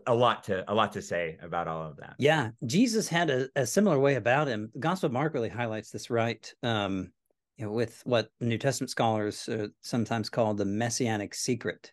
a 0.07 0.15
lot 0.15 0.45
to 0.45 0.71
a 0.71 0.75
lot 0.75 0.93
to 0.93 1.03
say 1.03 1.39
about 1.43 1.69
all 1.69 1.87
of 1.87 1.97
that. 1.97 2.15
Yeah, 2.19 2.51
Jesus 2.67 3.09
had 3.09 3.31
a, 3.31 3.49
a 3.57 3.67
similar 3.67 3.99
way 3.99 4.17
about 4.17 4.49
him. 4.49 4.71
The 4.75 4.81
Gospel 4.81 5.07
of 5.07 5.13
Mark 5.13 5.35
really 5.35 5.49
highlights 5.49 5.91
this, 5.91 6.11
right? 6.11 6.53
Um, 6.63 7.13
you 7.57 7.65
know, 7.65 7.73
with 7.73 8.01
what 8.05 8.31
New 8.41 8.59
Testament 8.59 8.91
scholars 8.91 9.49
uh, 9.49 9.69
sometimes 9.81 10.29
call 10.29 10.55
the 10.55 10.65
messianic 10.65 11.35
secret, 11.35 11.93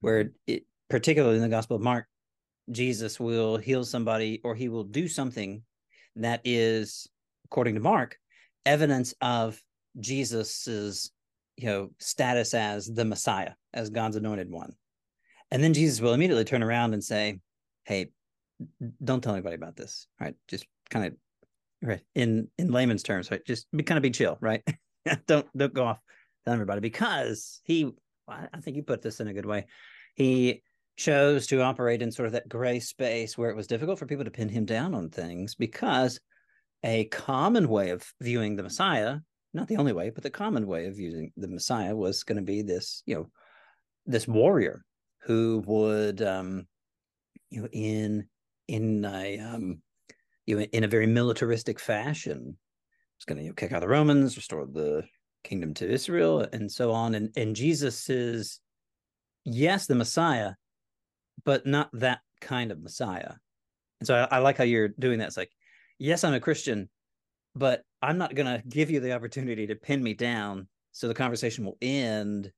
where 0.00 0.24
mm-hmm. 0.24 0.34
it, 0.46 0.66
particularly 0.88 1.36
in 1.36 1.42
the 1.42 1.48
Gospel 1.48 1.76
of 1.76 1.82
Mark, 1.82 2.06
Jesus 2.70 3.18
will 3.18 3.56
heal 3.56 3.84
somebody 3.84 4.40
or 4.44 4.54
he 4.54 4.68
will 4.68 4.84
do 4.84 5.08
something 5.08 5.62
that 6.16 6.40
is, 6.44 7.08
according 7.46 7.74
to 7.74 7.80
Mark, 7.80 8.18
evidence 8.64 9.14
of 9.20 9.60
Jesus's 9.98 11.10
you 11.56 11.66
know 11.66 11.90
status 11.98 12.54
as 12.54 12.86
the 12.86 13.04
Messiah, 13.04 13.52
as 13.74 13.90
God's 13.90 14.16
anointed 14.16 14.50
one. 14.50 14.74
And 15.52 15.62
then 15.62 15.74
Jesus 15.74 16.00
will 16.00 16.14
immediately 16.14 16.44
turn 16.44 16.62
around 16.62 16.94
and 16.94 17.04
say, 17.04 17.38
Hey, 17.84 18.10
don't 19.04 19.22
tell 19.22 19.34
anybody 19.34 19.54
about 19.54 19.76
this. 19.76 20.06
Right. 20.18 20.34
Just 20.48 20.66
kind 20.88 21.06
of 21.06 21.12
right 21.82 22.00
in 22.14 22.48
in 22.56 22.72
layman's 22.72 23.02
terms, 23.02 23.30
right? 23.30 23.44
Just 23.46 23.66
be 23.70 23.84
kind 23.84 23.98
of 23.98 24.02
be 24.02 24.10
chill, 24.10 24.38
right? 24.40 24.62
don't 25.26 25.46
don't 25.56 25.74
go 25.74 25.84
off 25.84 25.98
telling 26.44 26.56
everybody 26.56 26.80
because 26.80 27.60
he 27.64 27.92
I 28.26 28.60
think 28.62 28.76
you 28.76 28.82
put 28.82 29.02
this 29.02 29.20
in 29.20 29.28
a 29.28 29.34
good 29.34 29.44
way. 29.44 29.66
He 30.14 30.62
chose 30.96 31.46
to 31.48 31.60
operate 31.60 32.00
in 32.00 32.12
sort 32.12 32.26
of 32.26 32.32
that 32.32 32.48
gray 32.48 32.80
space 32.80 33.36
where 33.36 33.50
it 33.50 33.56
was 33.56 33.66
difficult 33.66 33.98
for 33.98 34.06
people 34.06 34.24
to 34.24 34.30
pin 34.30 34.48
him 34.48 34.64
down 34.64 34.94
on 34.94 35.10
things 35.10 35.54
because 35.54 36.18
a 36.82 37.04
common 37.06 37.68
way 37.68 37.90
of 37.90 38.02
viewing 38.20 38.56
the 38.56 38.62
Messiah, 38.62 39.18
not 39.52 39.68
the 39.68 39.76
only 39.76 39.92
way, 39.92 40.08
but 40.08 40.22
the 40.22 40.30
common 40.30 40.66
way 40.66 40.86
of 40.86 40.98
using 40.98 41.30
the 41.36 41.48
Messiah 41.48 41.94
was 41.94 42.22
going 42.22 42.36
to 42.36 42.42
be 42.42 42.62
this, 42.62 43.02
you 43.04 43.16
know, 43.16 43.30
this 44.06 44.26
warrior 44.26 44.84
who 45.22 45.62
would 45.66 46.22
um, 46.22 46.66
you 47.50 47.62
know 47.62 47.68
in 47.72 48.26
in 48.68 49.04
a 49.04 49.38
um, 49.38 49.82
you 50.46 50.58
know 50.58 50.62
in 50.72 50.84
a 50.84 50.88
very 50.88 51.06
militaristic 51.06 51.78
fashion 51.78 52.56
was 53.18 53.24
going 53.26 53.38
to 53.38 53.44
you 53.44 53.50
know, 53.50 53.54
kick 53.54 53.72
out 53.72 53.80
the 53.80 53.88
Romans, 53.88 54.36
restore 54.36 54.66
the 54.66 55.04
kingdom 55.44 55.74
to 55.74 55.88
Israel, 55.88 56.46
and 56.52 56.70
so 56.70 56.92
on. 56.92 57.14
And 57.14 57.30
and 57.36 57.56
Jesus 57.56 58.08
is 58.10 58.60
yes 59.44 59.86
the 59.86 59.94
Messiah, 59.94 60.52
but 61.44 61.66
not 61.66 61.90
that 61.94 62.20
kind 62.40 62.72
of 62.72 62.82
Messiah. 62.82 63.34
And 64.00 64.06
so 64.06 64.14
I, 64.14 64.36
I 64.36 64.38
like 64.38 64.58
how 64.58 64.64
you're 64.64 64.88
doing 64.88 65.20
that. 65.20 65.28
It's 65.28 65.36
like, 65.36 65.52
yes, 65.98 66.24
I'm 66.24 66.34
a 66.34 66.40
Christian, 66.40 66.88
but 67.54 67.82
I'm 68.00 68.18
not 68.18 68.34
going 68.34 68.46
to 68.46 68.66
give 68.68 68.90
you 68.90 68.98
the 68.98 69.12
opportunity 69.12 69.68
to 69.68 69.76
pin 69.76 70.02
me 70.02 70.14
down 70.14 70.68
so 70.90 71.08
the 71.08 71.14
conversation 71.14 71.64
will 71.64 71.78
end. 71.80 72.50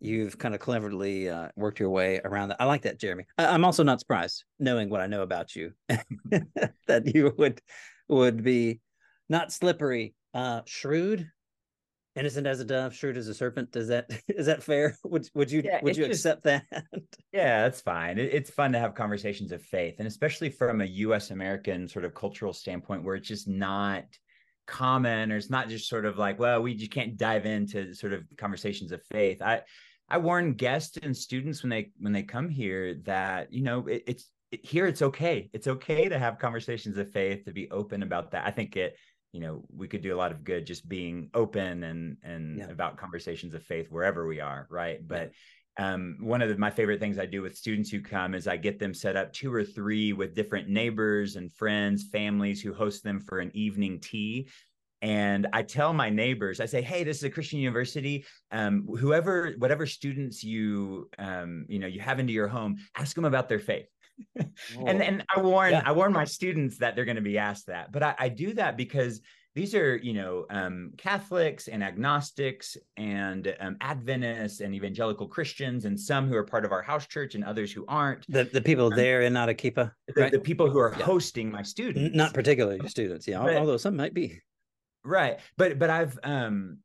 You've 0.00 0.36
kind 0.36 0.54
of 0.54 0.60
cleverly 0.60 1.30
uh, 1.30 1.48
worked 1.56 1.80
your 1.80 1.90
way 1.90 2.20
around 2.24 2.50
that. 2.50 2.60
I 2.60 2.66
like 2.66 2.82
that, 2.82 2.98
Jeremy. 2.98 3.24
I- 3.38 3.54
am 3.54 3.64
also 3.64 3.82
not 3.82 4.00
surprised, 4.00 4.44
knowing 4.58 4.90
what 4.90 5.00
I 5.00 5.06
know 5.06 5.22
about 5.22 5.56
you, 5.56 5.72
that 5.88 7.14
you 7.14 7.34
would 7.38 7.60
would 8.08 8.42
be 8.42 8.80
not 9.28 9.52
slippery, 9.52 10.14
Uh, 10.34 10.60
shrewd, 10.66 11.30
innocent 12.14 12.46
as 12.46 12.60
a 12.60 12.64
dove, 12.64 12.94
shrewd 12.94 13.16
as 13.16 13.28
a 13.28 13.34
serpent. 13.34 13.72
Does 13.72 13.88
that 13.88 14.10
is 14.28 14.46
that 14.46 14.62
fair? 14.62 14.96
Would 15.04 15.28
would 15.34 15.50
you 15.50 15.62
yeah, 15.64 15.80
would 15.82 15.96
you 15.96 16.06
just, 16.06 16.26
accept 16.26 16.44
that? 16.44 16.64
yeah, 17.32 17.62
that's 17.62 17.80
fine. 17.80 18.18
It, 18.18 18.34
it's 18.34 18.50
fun 18.50 18.72
to 18.72 18.78
have 18.78 18.94
conversations 18.94 19.50
of 19.52 19.62
faith, 19.62 19.96
and 19.98 20.06
especially 20.06 20.50
from 20.50 20.82
a 20.82 20.86
U.S. 20.86 21.30
American 21.30 21.88
sort 21.88 22.04
of 22.04 22.14
cultural 22.14 22.52
standpoint, 22.52 23.02
where 23.02 23.16
it's 23.16 23.28
just 23.28 23.48
not 23.48 24.04
common, 24.70 25.32
or 25.32 25.36
it's 25.36 25.50
not 25.50 25.68
just 25.68 25.88
sort 25.88 26.04
of 26.04 26.16
like, 26.16 26.38
well, 26.38 26.62
we 26.62 26.74
just 26.74 26.92
can't 26.92 27.16
dive 27.16 27.44
into 27.44 27.92
sort 27.94 28.12
of 28.12 28.24
conversations 28.36 28.92
of 28.92 29.02
faith. 29.04 29.42
I 29.42 29.62
I 30.08 30.18
warn 30.18 30.54
guests 30.54 30.98
and 31.02 31.16
students 31.16 31.62
when 31.62 31.70
they 31.70 31.90
when 31.98 32.12
they 32.12 32.22
come 32.22 32.48
here 32.48 32.94
that 33.04 33.52
you 33.52 33.62
know 33.62 33.86
it, 33.86 34.04
it's 34.06 34.30
it, 34.50 34.64
here 34.64 34.86
it's 34.86 35.02
okay. 35.02 35.50
It's 35.52 35.66
okay 35.66 36.08
to 36.08 36.18
have 36.18 36.38
conversations 36.38 36.96
of 36.96 37.12
faith 37.12 37.44
to 37.44 37.52
be 37.52 37.70
open 37.70 38.02
about 38.02 38.30
that. 38.30 38.46
I 38.46 38.50
think 38.50 38.76
it 38.76 38.96
you 39.32 39.40
know 39.40 39.64
we 39.74 39.88
could 39.88 40.02
do 40.02 40.14
a 40.14 40.18
lot 40.18 40.32
of 40.32 40.44
good 40.44 40.66
just 40.66 40.88
being 40.88 41.30
open 41.34 41.84
and 41.84 42.16
and 42.22 42.58
yeah. 42.58 42.64
about 42.70 42.96
conversations 42.96 43.54
of 43.54 43.62
faith 43.62 43.86
wherever 43.90 44.26
we 44.26 44.40
are 44.40 44.66
right 44.70 45.06
but 45.06 45.30
um, 45.80 46.18
one 46.20 46.42
of 46.42 46.50
the, 46.50 46.58
my 46.58 46.70
favorite 46.70 47.00
things 47.00 47.18
I 47.18 47.24
do 47.24 47.40
with 47.40 47.56
students 47.56 47.88
who 47.88 48.02
come 48.02 48.34
is 48.34 48.46
I 48.46 48.58
get 48.58 48.78
them 48.78 48.92
set 48.92 49.16
up 49.16 49.32
two 49.32 49.52
or 49.52 49.64
three 49.64 50.12
with 50.12 50.34
different 50.34 50.68
neighbors 50.68 51.36
and 51.36 51.50
friends, 51.50 52.04
families 52.12 52.60
who 52.60 52.74
host 52.74 53.02
them 53.02 53.18
for 53.18 53.38
an 53.38 53.50
evening 53.54 53.98
tea. 53.98 54.50
And 55.00 55.46
I 55.54 55.62
tell 55.62 55.94
my 55.94 56.10
neighbors, 56.10 56.60
I 56.60 56.66
say, 56.66 56.82
"Hey, 56.82 57.02
this 57.02 57.16
is 57.16 57.24
a 57.24 57.30
Christian 57.30 57.60
university. 57.60 58.26
Um, 58.52 58.86
whoever, 58.98 59.54
whatever 59.56 59.86
students 59.86 60.44
you, 60.44 61.08
um, 61.16 61.64
you 61.66 61.78
know, 61.78 61.86
you 61.86 62.00
have 62.00 62.18
into 62.18 62.34
your 62.34 62.48
home, 62.48 62.76
ask 62.94 63.16
them 63.16 63.24
about 63.24 63.48
their 63.48 63.58
faith 63.58 63.88
and 64.86 65.02
and 65.02 65.24
I 65.34 65.40
warn 65.40 65.72
yeah. 65.72 65.82
I 65.84 65.92
warn 65.92 66.12
my 66.12 66.26
students 66.26 66.76
that 66.78 66.94
they're 66.94 67.06
going 67.06 67.16
to 67.16 67.22
be 67.22 67.38
asked 67.38 67.68
that, 67.68 67.90
but 67.90 68.02
I, 68.02 68.14
I 68.18 68.28
do 68.28 68.52
that 68.54 68.76
because 68.76 69.22
these 69.54 69.74
are 69.74 69.96
you 69.96 70.12
know 70.12 70.46
um, 70.50 70.92
Catholics 70.96 71.68
and 71.68 71.82
agnostics 71.82 72.76
and 72.96 73.54
um, 73.60 73.76
Adventists 73.80 74.60
and 74.60 74.74
evangelical 74.74 75.26
Christians 75.26 75.84
and 75.84 75.98
some 75.98 76.28
who 76.28 76.36
are 76.36 76.44
part 76.44 76.64
of 76.64 76.72
our 76.72 76.82
house 76.82 77.06
church 77.06 77.34
and 77.34 77.44
others 77.44 77.72
who 77.72 77.84
aren't. 77.86 78.26
The 78.28 78.44
the 78.44 78.60
people 78.60 78.86
um, 78.86 78.96
there 78.96 79.22
in 79.22 79.36
Arequipa, 79.36 79.92
the, 80.08 80.20
right? 80.20 80.32
the 80.32 80.38
people 80.38 80.70
who 80.70 80.78
are 80.78 80.94
yeah. 80.96 81.04
hosting 81.04 81.50
my 81.50 81.62
students, 81.62 82.14
not 82.14 82.32
particularly 82.32 82.88
students, 82.88 83.26
yeah, 83.26 83.42
but, 83.42 83.56
although 83.56 83.76
some 83.76 83.96
might 83.96 84.14
be. 84.14 84.40
Right, 85.04 85.40
but 85.56 85.78
but 85.78 85.90
I've 85.90 86.18
um 86.22 86.78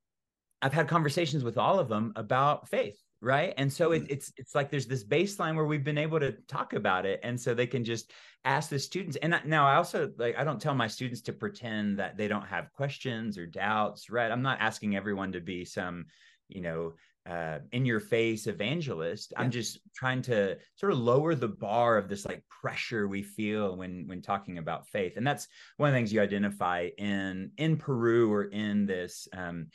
I've 0.61 0.73
had 0.73 0.87
conversations 0.87 1.43
with 1.43 1.57
all 1.57 1.79
of 1.79 1.89
them 1.89 2.13
about 2.15 2.67
faith 2.69 2.97
right 3.21 3.53
and 3.57 3.71
so 3.71 3.91
it, 3.91 4.03
mm. 4.03 4.11
it's 4.11 4.31
it's 4.37 4.55
like 4.55 4.69
there's 4.69 4.87
this 4.87 5.03
baseline 5.03 5.55
where 5.55 5.65
we've 5.65 5.83
been 5.83 5.97
able 5.97 6.19
to 6.19 6.33
talk 6.47 6.73
about 6.73 7.05
it 7.05 7.19
and 7.23 7.39
so 7.39 7.53
they 7.53 7.67
can 7.67 7.83
just 7.83 8.11
ask 8.43 8.69
the 8.69 8.79
students 8.79 9.17
and 9.17 9.39
now 9.45 9.65
i 9.65 9.75
also 9.75 10.11
like 10.17 10.37
i 10.37 10.43
don't 10.43 10.61
tell 10.61 10.75
my 10.75 10.87
students 10.87 11.21
to 11.21 11.33
pretend 11.33 11.97
that 11.97 12.17
they 12.17 12.27
don't 12.27 12.45
have 12.45 12.71
questions 12.73 13.37
or 13.37 13.45
doubts 13.45 14.09
right 14.09 14.31
i'm 14.31 14.41
not 14.41 14.59
asking 14.59 14.95
everyone 14.95 15.31
to 15.31 15.39
be 15.39 15.65
some 15.65 16.05
you 16.49 16.61
know 16.61 16.93
uh, 17.27 17.57
in 17.71 17.87
your 17.87 17.99
face 17.99 18.45
evangelist 18.45 19.31
yeah. 19.31 19.41
i'm 19.41 19.49
just 19.49 19.79
trying 19.95 20.21
to 20.21 20.55
sort 20.75 20.91
of 20.91 20.99
lower 20.99 21.33
the 21.33 21.47
bar 21.47 21.97
of 21.97 22.07
this 22.07 22.23
like 22.23 22.43
pressure 22.49 23.07
we 23.07 23.23
feel 23.23 23.75
when 23.75 24.05
when 24.05 24.21
talking 24.21 24.59
about 24.59 24.87
faith 24.87 25.13
and 25.17 25.25
that's 25.25 25.47
one 25.77 25.89
of 25.89 25.93
the 25.93 25.97
things 25.97 26.13
you 26.13 26.21
identify 26.21 26.87
in 26.99 27.49
in 27.57 27.77
peru 27.77 28.31
or 28.31 28.43
in 28.43 28.85
this 28.85 29.27
um, 29.35 29.65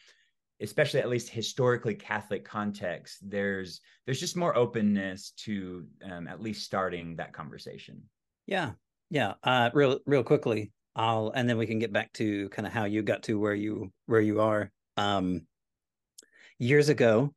especially 0.61 1.01
at 1.01 1.09
least 1.09 1.29
historically 1.29 1.95
Catholic 1.95 2.45
context, 2.45 3.19
there's 3.29 3.81
there's 4.05 4.21
just 4.21 4.37
more 4.37 4.57
openness 4.57 5.33
to 5.45 5.87
um, 6.05 6.29
at 6.29 6.41
least 6.41 6.65
starting 6.65 7.17
that 7.17 7.33
conversation. 7.33 8.03
Yeah, 8.47 8.73
yeah. 9.11 9.35
Uh, 9.43 9.71
real 9.73 9.99
real 10.07 10.23
quickly, 10.23 10.73
I'll 10.95 11.33
and 11.35 11.49
then 11.49 11.59
we 11.59 11.67
can 11.67 11.79
get 11.79 11.93
back 11.93 12.13
to 12.15 12.49
kind 12.51 12.67
of 12.67 12.73
how 12.73 12.85
you 12.85 13.03
got 13.03 13.23
to 13.25 13.39
where 13.39 13.55
you 13.55 13.93
where 14.07 14.21
you 14.21 14.41
are. 14.41 14.71
Um, 14.97 15.43
years 16.59 16.89
ago, 16.89 17.35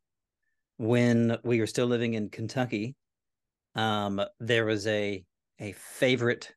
when 0.78 1.38
we 1.44 1.60
were 1.60 1.68
still 1.68 1.88
living 1.88 2.16
in 2.16 2.30
Kentucky, 2.30 2.96
um, 3.76 4.22
there 4.40 4.66
was 4.66 4.86
a 4.88 5.24
a 5.60 5.72
favorite 5.74 6.54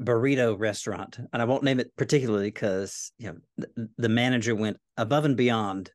burrito 0.00 0.58
restaurant, 0.58 1.18
and 1.32 1.40
I 1.40 1.44
won't 1.44 1.64
name 1.64 1.80
it 1.80 1.94
particularly 1.96 2.48
because 2.48 3.12
you 3.18 3.28
know 3.28 3.36
the, 3.56 3.88
the 3.96 4.08
manager 4.08 4.54
went 4.54 4.76
above 4.96 5.24
and 5.24 5.36
beyond 5.36 5.90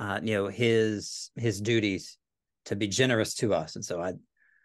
uh, 0.00 0.18
you 0.22 0.34
know 0.34 0.48
his 0.48 1.30
his 1.36 1.60
duties 1.60 2.18
to 2.64 2.74
be 2.74 2.88
generous 2.88 3.34
to 3.34 3.54
us. 3.54 3.76
And 3.76 3.84
so 3.84 4.00
i 4.00 4.14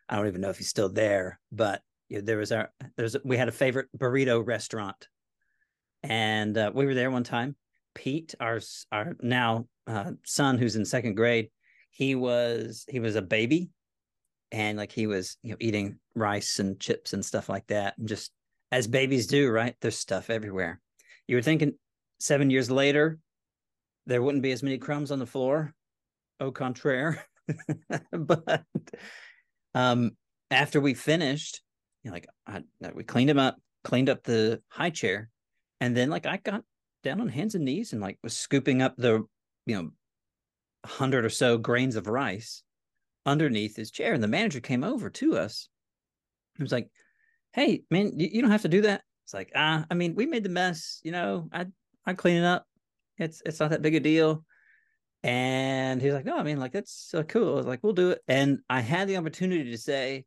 i 0.08 0.15
don't 0.15 0.28
even 0.28 0.41
know 0.41 0.50
if 0.50 0.58
he's 0.58 0.69
still 0.69 0.89
there 0.89 1.39
but 1.52 1.82
you 2.10 2.17
know, 2.17 2.26
there 2.26 2.38
was 2.38 2.52
our 2.52 2.71
there's 2.98 3.15
we 3.24 3.38
had 3.38 3.50
a 3.50 3.52
favorite 3.52 3.88
burrito 3.98 4.45
restaurant. 4.45 5.08
And 6.04 6.56
uh, 6.56 6.71
we 6.74 6.86
were 6.86 6.93
there 6.93 7.12
one 7.12 7.24
time. 7.24 7.56
Pete 7.93 8.36
our 8.39 8.60
our 8.91 9.15
now 9.21 9.67
uh, 9.88 10.12
son 10.24 10.58
who's 10.58 10.76
in 10.76 10.86
second 10.86 11.15
grade 11.15 11.50
he 11.89 12.13
was 12.13 12.86
he 12.89 13.00
was 13.00 13.15
a 13.15 13.21
baby. 13.21 13.69
And 14.52 14.78
like 14.78 14.91
he 14.91 15.08
was 15.08 15.38
you 15.41 15.52
know 15.52 15.58
eating 15.60 15.98
rice 16.13 16.60
and 16.60 16.80
chips 16.80 17.13
and 17.13 17.26
stuff 17.26 17.50
like 17.50 17.67
that. 17.67 17.98
And 17.98 18.08
just 18.08 18.32
as 18.71 18.88
babies 18.88 19.28
do 19.28 19.50
right? 19.50 19.76
There's 19.82 19.98
stuff 19.98 20.30
everywhere. 20.30 20.80
You 21.28 21.38
were 21.38 21.41
thinking 21.41 21.74
seven 22.19 22.50
years 22.50 22.69
later 22.69 23.19
there 24.06 24.22
wouldn't 24.22 24.44
be 24.44 24.52
as 24.52 24.63
many 24.63 24.78
crumbs 24.78 25.12
on 25.12 25.20
the 25.20 25.26
floor. 25.26 25.74
Au 26.39 26.52
contraire. 26.52 27.26
but 28.12 28.63
um, 29.74 30.12
after 30.52 30.82
we 30.82 30.94
finished, 30.94 31.62
you 32.04 32.12
know, 32.12 32.15
like 32.15 32.28
I, 32.48 32.62
we 32.94 33.04
cleaned 33.04 33.30
him 33.30 33.39
up, 33.39 33.58
cleaned 33.84 34.10
up 34.10 34.24
the 34.24 34.62
high 34.70 34.89
chair, 34.89 35.30
and 35.80 35.96
then 35.96 36.10
like 36.10 36.26
I 36.26 36.38
got 36.38 36.63
down 37.04 37.22
on 37.22 37.30
hands 37.30 37.56
and 37.56 37.65
knees 37.65 37.94
and 37.94 38.02
like 38.02 38.18
was 38.24 38.36
scooping 38.36 38.82
up 38.82 38.96
the 38.98 39.24
you 39.65 39.76
know 39.76 39.89
hundred 40.86 41.26
or 41.26 41.30
so 41.30 41.58
grains 41.58 41.96
of 41.96 42.08
rice 42.08 42.63
underneath 43.26 43.76
his 43.76 43.91
chair, 43.91 44.13
and 44.13 44.24
the 44.24 44.28
manager 44.28 44.60
came 44.60 44.84
over 44.84 45.10
to 45.10 45.38
us. 45.38 45.70
He 46.58 46.63
was 46.63 46.72
like, 46.72 46.89
"Hey, 47.54 47.84
man, 47.89 48.12
you, 48.18 48.30
you 48.32 48.41
don't 48.41 48.52
have 48.52 48.63
to 48.63 48.70
do 48.70 48.82
that." 48.82 49.02
It's 49.24 49.34
like, 49.34 49.52
ah, 49.56 49.86
I 49.89 49.94
mean, 49.96 50.13
we 50.15 50.28
made 50.28 50.44
the 50.44 50.50
mess. 50.50 51.00
You 51.04 51.12
know, 51.12 51.50
I 51.52 51.65
I 52.06 52.13
clean 52.13 52.38
it 52.38 52.46
up. 52.46 52.65
It's 53.17 53.41
it's 53.45 53.60
not 53.60 53.69
that 53.69 53.82
big 53.82 53.95
a 53.95 53.99
deal. 53.99 54.43
And 55.23 56.01
he's 56.01 56.13
like, 56.13 56.25
no, 56.25 56.38
I 56.38 56.43
mean, 56.43 56.60
like 56.60 56.71
that's 56.71 57.13
uh, 57.13 57.23
cool. 57.23 57.54
I 57.54 57.58
was 57.58 57.65
like, 57.65 57.80
we'll 57.82 57.93
do 57.93 58.12
it. 58.12 58.21
And 58.28 58.60
I 58.69 58.82
had 58.82 59.08
the 59.08 59.17
opportunity 59.17 59.71
to 59.71 59.78
say, 59.78 60.25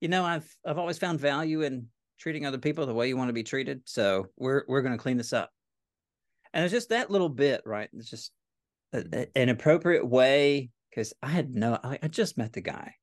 you 0.00 0.08
know, 0.08 0.24
I've 0.24 0.48
I've 0.64 0.78
always 0.78 0.98
found 0.98 1.20
value 1.20 1.62
in 1.62 1.86
treating 2.18 2.44
other 2.44 2.58
people 2.58 2.84
the 2.86 2.94
way 2.94 3.08
you 3.08 3.16
want 3.16 3.28
to 3.28 3.34
be 3.34 3.42
treated. 3.42 3.82
So 3.84 4.26
we're 4.36 4.64
we're 4.68 4.82
going 4.82 4.96
to 4.96 5.02
clean 5.02 5.16
this 5.16 5.32
up. 5.32 5.50
And 6.52 6.64
it's 6.64 6.72
just 6.72 6.90
that 6.90 7.10
little 7.10 7.28
bit, 7.28 7.62
right? 7.64 7.88
It's 7.92 8.10
just 8.10 8.32
a, 8.92 9.04
a, 9.12 9.38
an 9.38 9.48
appropriate 9.48 10.06
way 10.06 10.70
because 10.90 11.12
I 11.22 11.28
had 11.28 11.54
no, 11.54 11.78
I, 11.82 11.98
I 12.02 12.08
just 12.08 12.38
met 12.38 12.52
the 12.52 12.62
guy. 12.62 12.94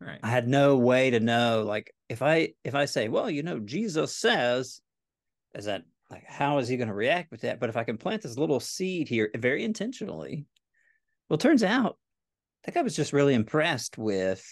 Right. 0.00 0.20
I 0.22 0.28
had 0.28 0.48
no 0.48 0.76
way 0.76 1.10
to 1.10 1.20
know, 1.20 1.64
like, 1.66 1.92
if 2.08 2.22
I 2.22 2.50
if 2.64 2.74
I 2.74 2.84
say, 2.84 3.08
well, 3.08 3.28
you 3.28 3.42
know, 3.42 3.58
Jesus 3.58 4.16
says, 4.16 4.80
is 5.54 5.64
that 5.64 5.82
like 6.10 6.24
how 6.26 6.58
is 6.58 6.68
he 6.68 6.76
going 6.76 6.88
to 6.88 6.94
react 6.94 7.30
with 7.30 7.42
that? 7.42 7.60
But 7.60 7.68
if 7.68 7.76
i 7.76 7.84
can 7.84 7.98
plant 7.98 8.22
this 8.22 8.38
little 8.38 8.60
seed 8.60 9.08
here 9.08 9.30
very 9.36 9.64
intentionally 9.64 10.46
well 11.28 11.38
turns 11.38 11.62
out 11.62 11.98
that 12.64 12.74
guy 12.74 12.82
was 12.82 12.96
just 12.96 13.12
really 13.12 13.34
impressed 13.34 13.98
with 13.98 14.44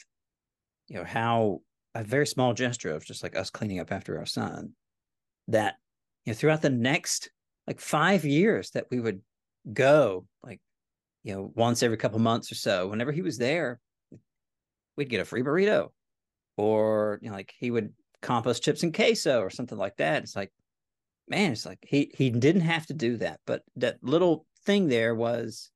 you 0.88 0.96
know 0.96 1.04
how 1.04 1.60
a 1.94 2.04
very 2.04 2.26
small 2.26 2.52
gesture 2.52 2.90
of 2.90 3.04
just 3.04 3.22
like 3.22 3.36
us 3.36 3.50
cleaning 3.50 3.80
up 3.80 3.92
after 3.92 4.18
our 4.18 4.26
son 4.26 4.72
that 5.48 5.76
you 6.24 6.32
know 6.32 6.36
throughout 6.36 6.62
the 6.62 6.70
next 6.70 7.30
like 7.66 7.80
five 7.80 8.24
years 8.24 8.70
that 8.70 8.86
we 8.90 9.00
would 9.00 9.20
go 9.72 10.26
like 10.42 10.60
you 11.24 11.34
know 11.34 11.50
once 11.54 11.82
every 11.82 11.96
couple 11.96 12.18
months 12.18 12.52
or 12.52 12.54
so 12.54 12.88
whenever 12.88 13.12
he 13.12 13.22
was 13.22 13.38
there 13.38 13.80
we'd 14.96 15.08
get 15.08 15.20
a 15.20 15.24
free 15.24 15.42
burrito 15.42 15.88
or 16.56 17.18
you 17.22 17.28
know 17.28 17.34
like 17.34 17.52
he 17.58 17.70
would 17.70 17.92
compost 18.22 18.62
chips 18.62 18.82
and 18.82 18.94
queso 18.94 19.40
or 19.40 19.50
something 19.50 19.78
like 19.78 19.96
that. 19.96 20.22
It's 20.22 20.36
like 20.36 20.52
man, 21.28 21.52
it's 21.52 21.66
like 21.66 21.78
he 21.86 22.12
he 22.16 22.30
didn't 22.30 22.62
have 22.62 22.86
to 22.86 22.94
do 22.94 23.16
that, 23.18 23.40
but 23.46 23.62
that 23.76 23.98
little 24.02 24.46
thing 24.64 24.88
there 24.88 25.14
was 25.14 25.70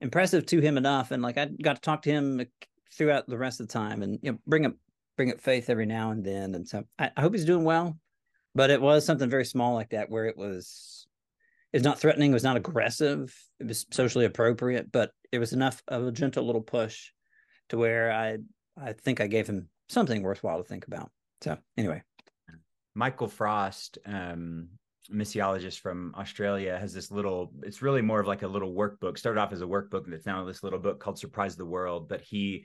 impressive 0.00 0.46
to 0.46 0.60
him 0.60 0.76
enough. 0.76 1.10
And 1.10 1.22
like 1.22 1.38
I 1.38 1.46
got 1.62 1.76
to 1.76 1.82
talk 1.82 2.02
to 2.02 2.10
him 2.10 2.44
throughout 2.96 3.28
the 3.28 3.38
rest 3.38 3.60
of 3.60 3.68
the 3.68 3.72
time, 3.72 4.02
and 4.02 4.18
you 4.22 4.32
know, 4.32 4.38
bring 4.46 4.66
up 4.66 4.74
bring 5.16 5.30
up 5.30 5.40
faith 5.40 5.70
every 5.70 5.86
now 5.86 6.10
and 6.10 6.24
then. 6.24 6.54
And 6.54 6.66
so 6.68 6.84
I, 6.98 7.10
I 7.16 7.20
hope 7.20 7.34
he's 7.34 7.44
doing 7.44 7.64
well. 7.64 7.96
But 8.54 8.70
it 8.70 8.80
was 8.80 9.04
something 9.04 9.28
very 9.28 9.44
small 9.44 9.74
like 9.74 9.90
that, 9.90 10.10
where 10.10 10.26
it 10.26 10.36
was 10.36 11.06
it's 11.72 11.84
not 11.84 11.98
threatening, 11.98 12.30
it 12.30 12.34
was 12.34 12.44
not 12.44 12.56
aggressive, 12.56 13.34
it 13.58 13.66
was 13.66 13.84
socially 13.90 14.26
appropriate, 14.26 14.92
but 14.92 15.10
it 15.32 15.40
was 15.40 15.52
enough 15.52 15.82
of 15.88 16.06
a 16.06 16.12
gentle 16.12 16.46
little 16.46 16.62
push 16.62 17.10
to 17.70 17.78
where 17.78 18.12
I 18.12 18.38
I 18.80 18.92
think 18.92 19.20
I 19.20 19.26
gave 19.26 19.48
him 19.48 19.68
something 19.88 20.22
worthwhile 20.22 20.58
to 20.58 20.68
think 20.68 20.86
about. 20.86 21.10
So 21.40 21.58
anyway. 21.76 22.02
Michael 22.94 23.28
Frost, 23.28 23.98
um, 24.06 24.68
missiologist 25.12 25.80
from 25.80 26.14
Australia 26.16 26.78
has 26.78 26.92
this 26.94 27.10
little 27.10 27.52
it's 27.62 27.82
really 27.82 28.00
more 28.00 28.20
of 28.20 28.26
like 28.26 28.42
a 28.42 28.48
little 28.48 28.72
workbook 28.72 29.18
started 29.18 29.40
off 29.40 29.52
as 29.52 29.60
a 29.60 29.66
workbook 29.66 30.06
that's 30.06 30.26
now 30.26 30.44
this 30.44 30.62
little 30.62 30.78
book 30.78 30.98
called 30.98 31.18
surprise 31.18 31.56
the 31.56 31.64
world 31.64 32.08
but 32.08 32.20
he 32.20 32.64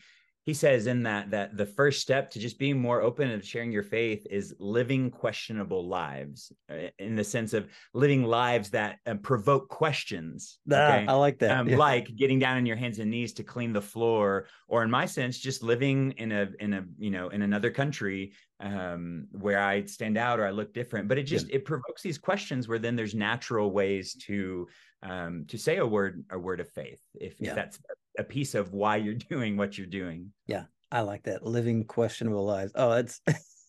he 0.49 0.53
says 0.55 0.87
in 0.87 1.03
that 1.03 1.29
that 1.29 1.55
the 1.55 1.65
first 1.65 2.01
step 2.01 2.31
to 2.31 2.39
just 2.39 2.57
being 2.57 2.79
more 2.79 3.03
open 3.03 3.29
and 3.29 3.45
sharing 3.45 3.71
your 3.71 3.83
faith 3.83 4.25
is 4.31 4.55
living 4.57 5.11
questionable 5.11 5.87
lives 5.87 6.51
uh, 6.71 6.87
in 6.97 7.15
the 7.15 7.23
sense 7.23 7.53
of 7.53 7.67
living 7.93 8.23
lives 8.23 8.71
that 8.71 8.97
uh, 9.05 9.13
provoke 9.21 9.69
questions 9.69 10.57
okay? 10.71 11.05
i 11.07 11.13
like 11.13 11.37
that 11.37 11.51
um, 11.51 11.69
yeah. 11.69 11.77
like 11.77 12.15
getting 12.15 12.39
down 12.39 12.57
on 12.57 12.65
your 12.65 12.75
hands 12.75 12.97
and 12.97 13.11
knees 13.11 13.31
to 13.31 13.43
clean 13.43 13.71
the 13.71 13.81
floor 13.81 14.47
or 14.67 14.81
in 14.81 14.89
my 14.89 15.05
sense 15.05 15.37
just 15.37 15.61
living 15.61 16.13
in 16.17 16.31
a 16.31 16.49
in 16.59 16.73
a 16.73 16.83
you 16.97 17.11
know 17.11 17.29
in 17.29 17.43
another 17.43 17.69
country 17.69 18.33
um, 18.59 19.27
where 19.31 19.59
i 19.59 19.85
stand 19.85 20.17
out 20.17 20.39
or 20.39 20.47
i 20.47 20.49
look 20.49 20.73
different 20.73 21.07
but 21.07 21.19
it 21.19 21.23
just 21.23 21.47
yeah. 21.47 21.57
it 21.57 21.63
provokes 21.63 22.01
these 22.01 22.17
questions 22.17 22.67
where 22.67 22.79
then 22.79 22.95
there's 22.95 23.13
natural 23.13 23.69
ways 23.69 24.15
to 24.15 24.67
um, 25.03 25.45
to 25.47 25.59
say 25.59 25.77
a 25.77 25.85
word 25.85 26.25
a 26.31 26.39
word 26.39 26.59
of 26.59 26.67
faith 26.69 27.01
if, 27.13 27.39
yeah. 27.39 27.49
if 27.49 27.55
that's 27.55 27.79
a 28.19 28.23
piece 28.23 28.53
of 28.53 28.73
why 28.73 28.97
you're 28.97 29.13
doing 29.29 29.57
what 29.57 29.77
you're 29.77 29.87
doing. 29.87 30.31
Yeah, 30.45 30.65
I 30.91 31.01
like 31.01 31.23
that. 31.23 31.45
Living 31.45 31.85
questionable 31.85 32.45
lives. 32.45 32.71
Oh, 32.75 32.89
that's 32.91 33.21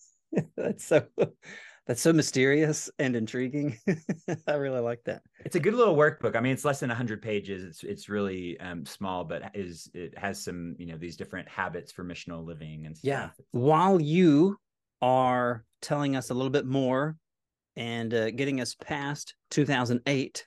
that's 0.57 0.85
so 0.85 1.07
that's 1.87 2.03
so 2.03 2.13
mysterious 2.13 2.91
and 2.99 3.17
intriguing. 3.17 3.79
I 4.47 4.55
really 4.55 4.81
like 4.81 5.03
that. 5.05 5.23
It's 5.45 5.57
a 5.57 5.61
good 5.61 5.75
little 5.75 5.97
workbook. 5.97 6.37
I 6.37 6.41
mean, 6.41 6.53
it's 6.53 6.65
less 6.65 6.81
than 6.81 6.91
100 6.91 7.23
pages. 7.23 7.65
It's 7.65 7.85
it's 7.85 8.09
really 8.09 8.59
um, 8.61 8.85
small, 8.85 9.25
but 9.25 9.51
is 9.55 9.91
it 9.95 10.17
has 10.19 10.43
some 10.43 10.77
you 10.79 10.87
know 10.87 10.99
these 10.99 11.17
different 11.17 11.49
habits 11.49 11.93
for 11.93 12.05
missional 12.05 12.45
living 12.45 12.87
and 12.87 12.97
stuff. 12.97 13.09
Yeah. 13.09 13.29
While 13.53 14.01
you 14.01 14.57
are 15.03 15.65
telling 15.81 16.15
us 16.17 16.31
a 16.31 16.35
little 16.35 16.51
bit 16.51 16.67
more 16.67 17.17
and 17.77 18.13
uh, 18.13 18.31
getting 18.31 18.61
us 18.61 18.75
past 18.75 19.35
2008 19.51 20.47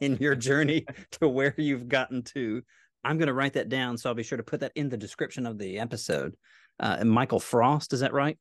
in 0.00 0.16
your 0.16 0.34
journey 0.34 0.86
to 1.12 1.28
where 1.28 1.54
you've 1.56 1.88
gotten 1.88 2.22
to 2.22 2.62
I'm 3.06 3.18
going 3.18 3.28
to 3.28 3.34
write 3.34 3.52
that 3.52 3.68
down, 3.68 3.96
so 3.96 4.10
I'll 4.10 4.16
be 4.16 4.24
sure 4.24 4.36
to 4.36 4.42
put 4.42 4.60
that 4.60 4.72
in 4.74 4.88
the 4.88 4.96
description 4.96 5.46
of 5.46 5.58
the 5.58 5.78
episode. 5.78 6.36
Uh, 6.80 7.04
Michael 7.04 7.38
Frost, 7.38 7.92
is 7.92 8.00
that 8.00 8.12
right? 8.12 8.36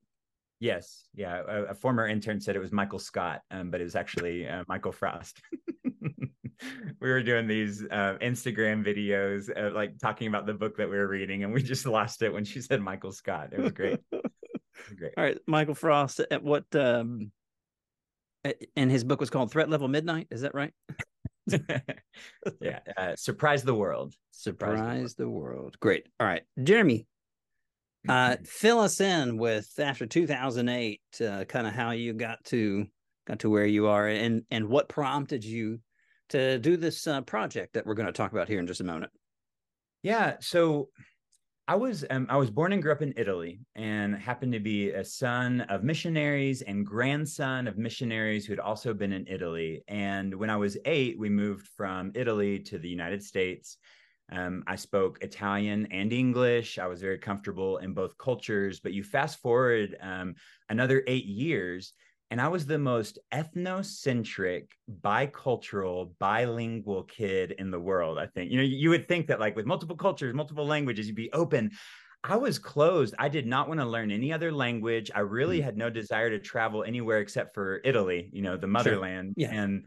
Yes, 0.59 1.07
yeah. 1.13 1.41
A, 1.47 1.63
a, 1.65 1.75
former 1.75 2.07
intern 2.07 2.41
said 2.41 2.55
it 2.55 2.59
was 2.59 2.71
Michael 2.71 2.97
Scott, 2.97 3.41
um, 3.51 3.69
but 3.69 3.79
it 3.79 3.83
was 3.83 3.95
actually 3.95 4.47
uh, 4.47 4.63
Michael 4.67 4.91
Frost. 4.91 5.39
we 6.01 7.09
were 7.09 7.21
doing 7.21 7.45
these 7.45 7.83
uh, 7.83 8.17
Instagram 8.21 8.83
videos, 8.83 9.55
uh, 9.55 9.73
like 9.75 9.99
talking 9.99 10.27
about 10.27 10.47
the 10.47 10.53
book 10.53 10.77
that 10.77 10.89
we 10.89 10.97
were 10.97 11.07
reading, 11.07 11.43
and 11.43 11.53
we 11.53 11.61
just 11.61 11.85
lost 11.85 12.23
it 12.23 12.33
when 12.33 12.43
she 12.43 12.59
said 12.59 12.81
Michael 12.81 13.11
Scott. 13.11 13.49
It 13.51 13.59
was 13.59 13.71
great. 13.71 13.99
great. 14.97 15.13
All 15.15 15.23
right, 15.23 15.37
Michael 15.45 15.75
Frost. 15.75 16.21
At 16.31 16.41
what? 16.41 16.63
Um, 16.73 17.31
and 18.75 18.89
his 18.89 19.03
book 19.03 19.19
was 19.19 19.29
called 19.29 19.51
Threat 19.51 19.69
Level 19.69 19.87
Midnight. 19.87 20.27
Is 20.31 20.41
that 20.41 20.55
right? 20.55 20.73
yeah. 22.61 22.79
Uh, 22.97 23.15
surprise 23.15 23.63
the 23.63 23.75
world. 23.75 24.13
Surprise, 24.31 24.77
surprise 24.77 25.15
the, 25.15 25.29
world. 25.29 25.53
the, 25.53 25.59
world. 25.59 25.79
Great. 25.79 26.07
All 26.19 26.27
right. 26.27 26.43
Jeremy, 26.61 27.07
uh, 28.07 28.31
mm-hmm. 28.31 28.43
fill 28.43 28.79
us 28.79 29.01
in 29.01 29.37
with 29.37 29.69
after 29.79 30.05
2008, 30.05 31.01
uh, 31.21 31.43
kind 31.45 31.67
of 31.67 31.73
how 31.73 31.91
you 31.91 32.13
got 32.13 32.43
to 32.45 32.85
got 33.27 33.39
to 33.39 33.49
where 33.49 33.65
you 33.65 33.87
are 33.87 34.07
and 34.07 34.43
and 34.51 34.67
what 34.69 34.87
prompted 34.87 35.43
you 35.43 35.79
to 36.29 36.59
do 36.59 36.77
this 36.77 37.07
uh, 37.07 37.21
project 37.21 37.73
that 37.73 37.85
we're 37.85 37.95
going 37.95 38.07
to 38.07 38.13
talk 38.13 38.31
about 38.31 38.47
here 38.47 38.59
in 38.59 38.67
just 38.67 38.81
a 38.81 38.85
moment. 38.85 39.11
Yeah. 40.03 40.35
So 40.39 40.89
I 41.67 41.75
was 41.75 42.05
um, 42.11 42.27
I 42.29 42.37
was 42.37 42.51
born 42.51 42.73
and 42.73 42.81
grew 42.81 42.91
up 42.91 43.01
in 43.01 43.15
Italy, 43.17 43.59
and 43.75 44.15
happened 44.15 44.53
to 44.53 44.59
be 44.59 44.91
a 44.91 45.03
son 45.03 45.61
of 45.61 45.83
missionaries 45.83 46.61
and 46.61 46.85
grandson 46.85 47.67
of 47.67 47.77
missionaries 47.77 48.45
who 48.45 48.53
had 48.53 48.59
also 48.59 48.93
been 48.93 49.11
in 49.11 49.25
Italy. 49.27 49.83
And 49.87 50.35
when 50.35 50.51
I 50.51 50.57
was 50.57 50.77
eight, 50.85 51.17
we 51.17 51.29
moved 51.29 51.67
from 51.75 52.11
Italy 52.13 52.59
to 52.59 52.77
the 52.77 52.87
United 52.89 53.23
States. 53.23 53.77
Um, 54.31 54.63
I 54.67 54.75
spoke 54.75 55.23
Italian 55.23 55.87
and 55.91 56.13
English. 56.13 56.77
I 56.77 56.85
was 56.85 57.01
very 57.01 57.17
comfortable 57.17 57.77
in 57.77 57.93
both 57.93 58.17
cultures. 58.19 58.79
But 58.79 58.93
you 58.93 59.03
fast 59.03 59.39
forward 59.39 59.97
um, 60.01 60.35
another 60.69 61.03
eight 61.07 61.25
years, 61.25 61.93
and 62.31 62.41
I 62.41 62.47
was 62.47 62.65
the 62.65 62.79
most 62.79 63.19
ethnocentric, 63.31 64.69
bicultural, 65.01 66.11
bilingual 66.19 67.03
kid 67.03 67.51
in 67.51 67.69
the 67.69 67.79
world. 67.79 68.17
I 68.17 68.25
think, 68.27 68.51
you 68.51 68.57
know, 68.57 68.63
you 68.63 68.89
would 68.89 69.07
think 69.07 69.27
that 69.27 69.39
like 69.39 69.55
with 69.55 69.65
multiple 69.65 69.95
cultures, 69.95 70.33
multiple 70.33 70.65
languages, 70.65 71.07
you'd 71.07 71.15
be 71.15 71.31
open. 71.33 71.71
I 72.23 72.37
was 72.37 72.57
closed. 72.57 73.13
I 73.19 73.29
did 73.29 73.45
not 73.45 73.67
want 73.67 73.79
to 73.79 73.85
learn 73.85 74.09
any 74.09 74.33
other 74.33 74.51
language. 74.51 75.11
I 75.13 75.19
really 75.19 75.59
mm. 75.59 75.63
had 75.63 75.77
no 75.77 75.91
desire 75.91 76.31
to 76.31 76.39
travel 76.39 76.83
anywhere 76.83 77.19
except 77.19 77.53
for 77.53 77.81
Italy, 77.83 78.29
you 78.33 78.41
know, 78.41 78.57
the 78.57 78.67
motherland. 78.67 79.35
Sure. 79.37 79.47
Yeah. 79.47 79.61
And 79.61 79.83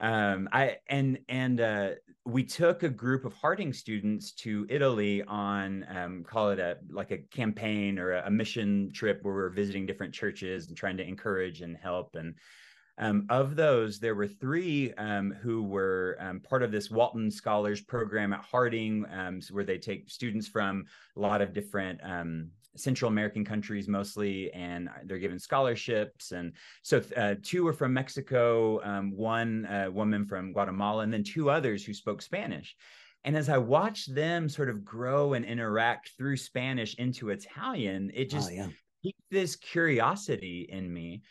um, 0.00 0.48
I 0.52 0.76
and 0.88 1.18
and 1.28 1.60
uh, 1.60 1.90
we 2.24 2.44
took 2.44 2.82
a 2.82 2.88
group 2.88 3.24
of 3.24 3.32
Harding 3.34 3.72
students 3.72 4.32
to 4.32 4.66
Italy 4.68 5.22
on 5.24 5.86
um, 5.94 6.24
call 6.24 6.50
it 6.50 6.58
a 6.58 6.78
like 6.90 7.10
a 7.10 7.18
campaign 7.18 7.98
or 7.98 8.12
a, 8.12 8.26
a, 8.26 8.30
mission 8.30 8.90
trip 8.92 9.20
where 9.22 9.34
we 9.34 9.42
are 9.42 9.50
visiting 9.50 9.86
different 9.86 10.14
churches 10.14 10.68
and 10.68 10.76
trying 10.76 10.96
to 10.96 11.06
encourage 11.06 11.60
and 11.60 11.76
help. 11.76 12.14
And 12.14 12.34
um, 13.00 13.26
of 13.30 13.56
those, 13.56 13.98
there 13.98 14.14
were 14.14 14.28
three 14.28 14.92
um, 14.94 15.32
who 15.42 15.62
were 15.62 16.18
um, 16.20 16.38
part 16.40 16.62
of 16.62 16.70
this 16.70 16.90
Walton 16.90 17.30
Scholars 17.30 17.80
program 17.80 18.34
at 18.34 18.40
Harding, 18.40 19.06
um, 19.10 19.40
where 19.50 19.64
they 19.64 19.78
take 19.78 20.10
students 20.10 20.46
from 20.46 20.84
a 21.16 21.20
lot 21.20 21.40
of 21.40 21.54
different 21.54 21.98
um, 22.04 22.50
Central 22.76 23.10
American 23.10 23.42
countries 23.42 23.88
mostly, 23.88 24.52
and 24.52 24.90
they're 25.04 25.18
given 25.18 25.38
scholarships. 25.38 26.32
And 26.32 26.52
so 26.82 27.02
uh, 27.16 27.36
two 27.42 27.64
were 27.64 27.72
from 27.72 27.94
Mexico, 27.94 28.82
um, 28.84 29.16
one 29.16 29.64
uh, 29.64 29.90
woman 29.90 30.26
from 30.26 30.52
Guatemala, 30.52 31.02
and 31.02 31.12
then 31.12 31.24
two 31.24 31.48
others 31.48 31.82
who 31.82 31.94
spoke 31.94 32.20
Spanish. 32.20 32.76
And 33.24 33.34
as 33.34 33.48
I 33.48 33.56
watched 33.56 34.14
them 34.14 34.46
sort 34.46 34.68
of 34.68 34.84
grow 34.84 35.32
and 35.32 35.44
interact 35.44 36.10
through 36.18 36.36
Spanish 36.36 36.94
into 36.96 37.30
Italian, 37.30 38.10
it 38.14 38.28
just 38.28 38.50
oh, 38.50 38.54
yeah. 38.54 38.68
piqued 39.02 39.30
this 39.30 39.56
curiosity 39.56 40.68
in 40.70 40.92
me 40.92 41.22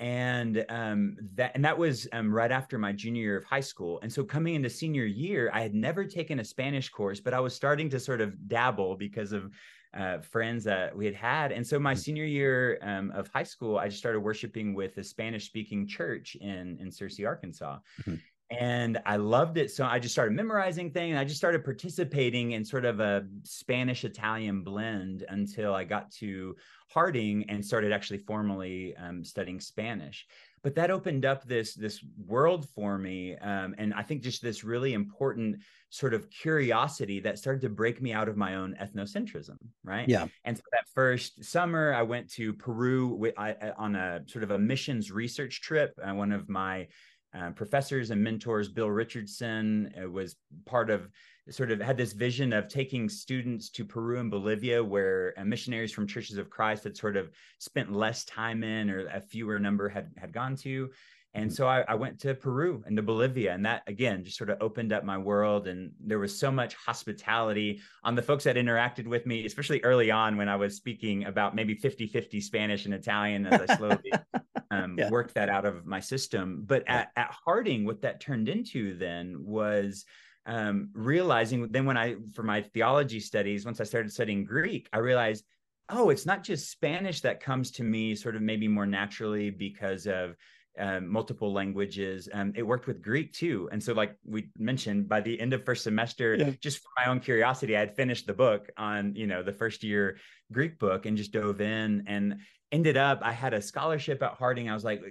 and 0.00 0.64
um, 0.68 1.16
that 1.34 1.52
and 1.54 1.64
that 1.64 1.76
was 1.76 2.06
um, 2.12 2.32
right 2.32 2.52
after 2.52 2.78
my 2.78 2.92
junior 2.92 3.22
year 3.22 3.36
of 3.36 3.44
high 3.44 3.60
school 3.60 3.98
and 4.02 4.12
so 4.12 4.22
coming 4.22 4.54
into 4.54 4.70
senior 4.70 5.04
year 5.04 5.50
i 5.52 5.60
had 5.60 5.74
never 5.74 6.04
taken 6.04 6.38
a 6.38 6.44
spanish 6.44 6.88
course 6.88 7.18
but 7.20 7.34
i 7.34 7.40
was 7.40 7.54
starting 7.54 7.90
to 7.90 7.98
sort 7.98 8.20
of 8.20 8.48
dabble 8.48 8.94
because 8.96 9.32
of 9.32 9.50
uh, 9.94 10.18
friends 10.18 10.64
that 10.64 10.96
we 10.96 11.06
had 11.06 11.14
had. 11.14 11.52
And 11.52 11.66
so 11.66 11.78
my 11.78 11.92
mm-hmm. 11.92 12.00
senior 12.00 12.24
year 12.24 12.78
um, 12.82 13.10
of 13.12 13.28
high 13.28 13.42
school, 13.42 13.78
I 13.78 13.88
just 13.88 13.98
started 13.98 14.20
worshiping 14.20 14.74
with 14.74 14.96
a 14.98 15.04
Spanish 15.04 15.46
speaking 15.46 15.86
church 15.86 16.36
in, 16.36 16.76
in 16.80 16.90
Searcy, 16.90 17.26
Arkansas. 17.26 17.78
Mm-hmm. 18.02 18.16
And 18.50 18.98
I 19.04 19.16
loved 19.16 19.58
it. 19.58 19.70
So 19.70 19.84
I 19.84 19.98
just 19.98 20.14
started 20.14 20.34
memorizing 20.34 20.90
things. 20.90 21.18
I 21.18 21.24
just 21.24 21.36
started 21.36 21.64
participating 21.64 22.52
in 22.52 22.64
sort 22.64 22.86
of 22.86 22.98
a 22.98 23.26
Spanish 23.42 24.04
Italian 24.04 24.62
blend 24.62 25.24
until 25.28 25.74
I 25.74 25.84
got 25.84 26.10
to 26.12 26.56
Harding 26.90 27.44
and 27.50 27.62
started 27.62 27.92
actually 27.92 28.20
formally 28.20 28.96
um, 28.96 29.22
studying 29.22 29.60
Spanish 29.60 30.26
but 30.62 30.74
that 30.74 30.90
opened 30.90 31.24
up 31.24 31.44
this 31.44 31.74
this 31.74 32.04
world 32.26 32.68
for 32.74 32.98
me 32.98 33.36
um, 33.38 33.74
and 33.78 33.94
i 33.94 34.02
think 34.02 34.22
just 34.22 34.42
this 34.42 34.64
really 34.64 34.92
important 34.92 35.56
sort 35.90 36.12
of 36.12 36.28
curiosity 36.30 37.20
that 37.20 37.38
started 37.38 37.60
to 37.60 37.68
break 37.68 38.02
me 38.02 38.12
out 38.12 38.28
of 38.28 38.36
my 38.36 38.54
own 38.54 38.76
ethnocentrism 38.80 39.56
right 39.84 40.08
yeah 40.08 40.26
and 40.44 40.56
so 40.56 40.62
that 40.72 40.84
first 40.94 41.42
summer 41.44 41.94
i 41.94 42.02
went 42.02 42.28
to 42.28 42.52
peru 42.52 43.08
with, 43.08 43.34
I, 43.38 43.72
on 43.76 43.96
a 43.96 44.20
sort 44.26 44.44
of 44.44 44.50
a 44.50 44.58
missions 44.58 45.10
research 45.10 45.60
trip 45.62 45.98
uh, 46.02 46.14
one 46.14 46.32
of 46.32 46.48
my 46.48 46.86
uh, 47.34 47.50
professors 47.50 48.10
and 48.10 48.22
mentors 48.22 48.68
bill 48.68 48.90
richardson 48.90 49.92
uh, 50.00 50.08
was 50.08 50.36
part 50.64 50.90
of 50.90 51.08
sort 51.50 51.70
of 51.70 51.80
had 51.80 51.96
this 51.96 52.12
vision 52.12 52.52
of 52.52 52.68
taking 52.68 53.08
students 53.08 53.70
to 53.70 53.84
Peru 53.84 54.20
and 54.20 54.30
Bolivia, 54.30 54.82
where 54.82 55.34
uh, 55.36 55.44
missionaries 55.44 55.92
from 55.92 56.06
Churches 56.06 56.36
of 56.36 56.50
Christ 56.50 56.84
had 56.84 56.96
sort 56.96 57.16
of 57.16 57.30
spent 57.58 57.92
less 57.92 58.24
time 58.24 58.62
in, 58.62 58.90
or 58.90 59.06
a 59.08 59.20
fewer 59.20 59.58
number 59.58 59.88
had 59.88 60.10
had 60.16 60.32
gone 60.32 60.56
to. 60.56 60.90
And 61.34 61.50
mm-hmm. 61.50 61.54
so 61.54 61.68
I, 61.68 61.84
I, 61.86 61.94
went 61.94 62.18
to 62.20 62.34
Peru 62.34 62.82
and 62.86 62.96
to 62.96 63.02
Bolivia, 63.02 63.52
and 63.52 63.64
that 63.66 63.82
again 63.86 64.24
just 64.24 64.36
sort 64.36 64.50
of 64.50 64.58
opened 64.60 64.92
up 64.92 65.04
my 65.04 65.18
world. 65.18 65.68
And 65.68 65.92
there 66.00 66.18
was 66.18 66.38
so 66.38 66.50
much 66.50 66.74
hospitality 66.74 67.80
on 68.04 68.14
the 68.14 68.22
folks 68.22 68.44
that 68.44 68.56
interacted 68.56 69.06
with 69.06 69.26
me, 69.26 69.44
especially 69.44 69.82
early 69.82 70.10
on 70.10 70.36
when 70.36 70.48
I 70.48 70.56
was 70.56 70.76
speaking 70.76 71.24
about 71.24 71.54
maybe 71.54 71.74
50 71.74 72.06
50 72.06 72.40
Spanish 72.40 72.84
and 72.84 72.94
Italian 72.94 73.46
as 73.46 73.60
I 73.68 73.76
slowly 73.76 74.12
um, 74.70 74.96
yeah. 74.98 75.10
worked 75.10 75.34
that 75.34 75.48
out 75.48 75.64
of 75.64 75.86
my 75.86 76.00
system. 76.00 76.62
But 76.66 76.84
yeah. 76.86 77.00
at, 77.00 77.12
at 77.16 77.34
Harding, 77.44 77.84
what 77.84 78.02
that 78.02 78.20
turned 78.20 78.48
into 78.48 78.96
then 78.96 79.36
was 79.38 80.04
um, 80.46 80.90
realizing 80.92 81.68
then 81.68 81.84
when 81.84 81.96
I, 81.96 82.16
for 82.34 82.42
my 82.42 82.62
theology 82.62 83.20
studies, 83.20 83.64
once 83.64 83.80
I 83.80 83.84
started 83.84 84.12
studying 84.12 84.44
Greek, 84.44 84.88
I 84.92 84.98
realized, 84.98 85.44
oh, 85.90 86.10
it's 86.10 86.26
not 86.26 86.42
just 86.42 86.70
Spanish 86.70 87.22
that 87.22 87.40
comes 87.40 87.70
to 87.72 87.84
me 87.84 88.14
sort 88.14 88.36
of 88.36 88.42
maybe 88.42 88.68
more 88.68 88.86
naturally 88.86 89.50
because 89.50 90.06
of 90.06 90.36
um, 90.78 91.08
multiple 91.08 91.52
languages. 91.52 92.28
Um, 92.32 92.52
it 92.56 92.62
worked 92.62 92.86
with 92.86 93.02
Greek 93.02 93.32
too. 93.32 93.68
And 93.72 93.82
so, 93.82 93.92
like 93.92 94.16
we 94.24 94.50
mentioned, 94.58 95.08
by 95.08 95.20
the 95.20 95.38
end 95.40 95.52
of 95.52 95.64
first 95.64 95.84
semester, 95.84 96.34
yeah. 96.34 96.50
just 96.60 96.78
for 96.78 96.88
my 96.96 97.10
own 97.10 97.20
curiosity, 97.20 97.76
I 97.76 97.80
had 97.80 97.96
finished 97.96 98.26
the 98.26 98.34
book 98.34 98.70
on, 98.76 99.14
you 99.14 99.26
know, 99.26 99.42
the 99.42 99.52
first 99.52 99.82
year 99.82 100.18
Greek 100.52 100.78
book 100.78 101.06
and 101.06 101.16
just 101.16 101.32
dove 101.32 101.60
in 101.60 102.04
and 102.06 102.36
ended 102.72 102.96
up, 102.96 103.20
I 103.22 103.32
had 103.32 103.54
a 103.54 103.62
scholarship 103.62 104.22
at 104.22 104.32
Harding. 104.34 104.68
I 104.68 104.74
was 104.74 104.84
like, 104.84 105.02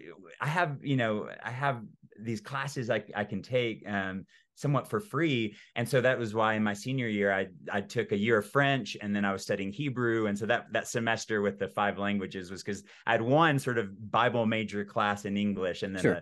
I 0.41 0.47
have, 0.47 0.77
you 0.83 0.95
know, 0.95 1.29
I 1.43 1.51
have 1.51 1.81
these 2.19 2.41
classes 2.41 2.89
I, 2.89 3.03
I 3.15 3.23
can 3.23 3.41
take. 3.41 3.87
Um, 3.87 4.25
somewhat 4.57 4.89
for 4.89 4.99
free. 4.99 5.55
And 5.75 5.87
so 5.87 6.01
that 6.01 6.19
was 6.19 6.33
why 6.33 6.55
in 6.55 6.63
my 6.63 6.73
senior 6.73 7.07
year, 7.07 7.31
I 7.31 7.47
I 7.71 7.81
took 7.81 8.11
a 8.11 8.17
year 8.17 8.39
of 8.39 8.49
French 8.49 8.97
and 9.01 9.15
then 9.15 9.23
I 9.23 9.31
was 9.31 9.43
studying 9.43 9.71
Hebrew. 9.71 10.25
And 10.25 10.37
so 10.37 10.45
that 10.47 10.73
that 10.73 10.87
semester 10.87 11.41
with 11.41 11.59
the 11.59 11.69
five 11.69 11.97
languages 11.97 12.51
was 12.51 12.63
because 12.63 12.83
I 13.05 13.13
had 13.13 13.21
one 13.21 13.59
sort 13.59 13.77
of 13.77 14.11
Bible 14.11 14.45
major 14.45 14.83
class 14.83 15.25
in 15.25 15.37
English 15.37 15.83
and 15.83 15.95
then 15.95 16.01
sure. 16.01 16.13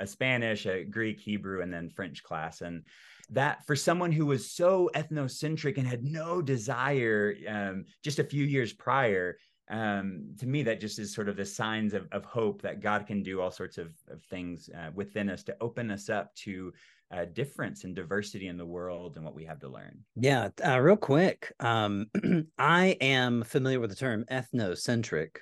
a, 0.00 0.04
a 0.04 0.06
Spanish, 0.06 0.66
a 0.66 0.84
Greek, 0.84 1.20
Hebrew, 1.20 1.62
and 1.62 1.72
then 1.72 1.90
French 1.90 2.22
class. 2.22 2.62
And 2.62 2.82
that 3.30 3.66
for 3.66 3.76
someone 3.76 4.12
who 4.12 4.24
was 4.26 4.50
so 4.50 4.90
ethnocentric 4.94 5.78
and 5.78 5.86
had 5.86 6.04
no 6.04 6.40
desire 6.40 7.34
um, 7.48 7.84
just 8.02 8.18
a 8.18 8.24
few 8.24 8.44
years 8.44 8.72
prior 8.72 9.36
um, 9.68 10.34
to 10.38 10.46
me, 10.46 10.62
that 10.62 10.80
just 10.80 10.98
is 10.98 11.12
sort 11.12 11.28
of 11.28 11.36
the 11.36 11.44
signs 11.44 11.92
of, 11.92 12.06
of 12.12 12.24
hope 12.24 12.62
that 12.62 12.80
God 12.80 13.06
can 13.06 13.22
do 13.22 13.40
all 13.40 13.50
sorts 13.50 13.78
of, 13.78 13.88
of 14.08 14.22
things 14.24 14.70
uh, 14.76 14.90
within 14.94 15.28
us 15.28 15.42
to 15.44 15.56
open 15.60 15.90
us 15.90 16.08
up 16.08 16.34
to 16.36 16.72
uh, 17.10 17.24
difference 17.24 17.84
and 17.84 17.94
diversity 17.94 18.48
in 18.48 18.56
the 18.56 18.66
world 18.66 19.16
and 19.16 19.24
what 19.24 19.34
we 19.34 19.44
have 19.44 19.60
to 19.60 19.68
learn. 19.68 20.00
Yeah, 20.16 20.48
uh, 20.64 20.80
real 20.80 20.96
quick. 20.96 21.52
Um, 21.60 22.06
I 22.58 22.96
am 23.00 23.44
familiar 23.44 23.80
with 23.80 23.90
the 23.90 23.96
term 23.96 24.24
ethnocentric. 24.30 25.36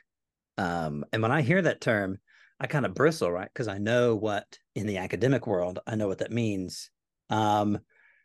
Um, 0.59 1.05
and 1.12 1.22
when 1.22 1.33
I 1.33 1.42
hear 1.42 1.62
that 1.62 1.81
term, 1.81 2.18
I 2.61 2.66
kind 2.66 2.87
of 2.87 2.94
bristle, 2.94 3.33
right? 3.33 3.48
Because 3.53 3.68
I 3.68 3.79
know 3.79 4.14
what 4.14 4.59
in 4.74 4.87
the 4.87 4.98
academic 4.98 5.46
world, 5.46 5.81
I 5.87 5.96
know 5.96 6.09
what 6.09 6.18
that 6.18 6.31
means. 6.31 6.90
Um, 7.31 7.79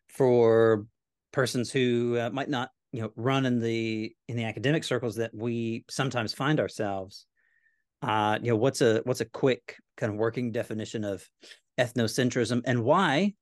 for 0.09 0.85
persons 1.31 1.71
who 1.71 2.17
uh, 2.19 2.29
might 2.31 2.49
not 2.49 2.69
you 2.91 3.01
know 3.01 3.11
run 3.15 3.45
in 3.45 3.59
the 3.59 4.13
in 4.27 4.35
the 4.35 4.45
academic 4.45 4.83
circles 4.83 5.15
that 5.17 5.31
we 5.33 5.85
sometimes 5.89 6.33
find 6.33 6.59
ourselves 6.59 7.27
uh 8.01 8.37
you 8.41 8.49
know 8.49 8.55
what's 8.55 8.81
a 8.81 9.01
what's 9.03 9.21
a 9.21 9.25
quick 9.25 9.75
kind 9.97 10.11
of 10.11 10.17
working 10.17 10.51
definition 10.51 11.03
of 11.03 11.27
ethnocentrism 11.79 12.61
and 12.65 12.83
why 12.83 13.33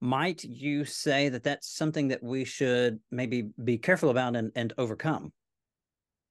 might 0.00 0.42
you 0.42 0.84
say 0.84 1.28
that 1.28 1.44
that's 1.44 1.68
something 1.68 2.08
that 2.08 2.22
we 2.22 2.44
should 2.44 2.98
maybe 3.12 3.50
be 3.62 3.78
careful 3.78 4.10
about 4.10 4.34
and, 4.34 4.50
and 4.56 4.72
overcome? 4.76 5.32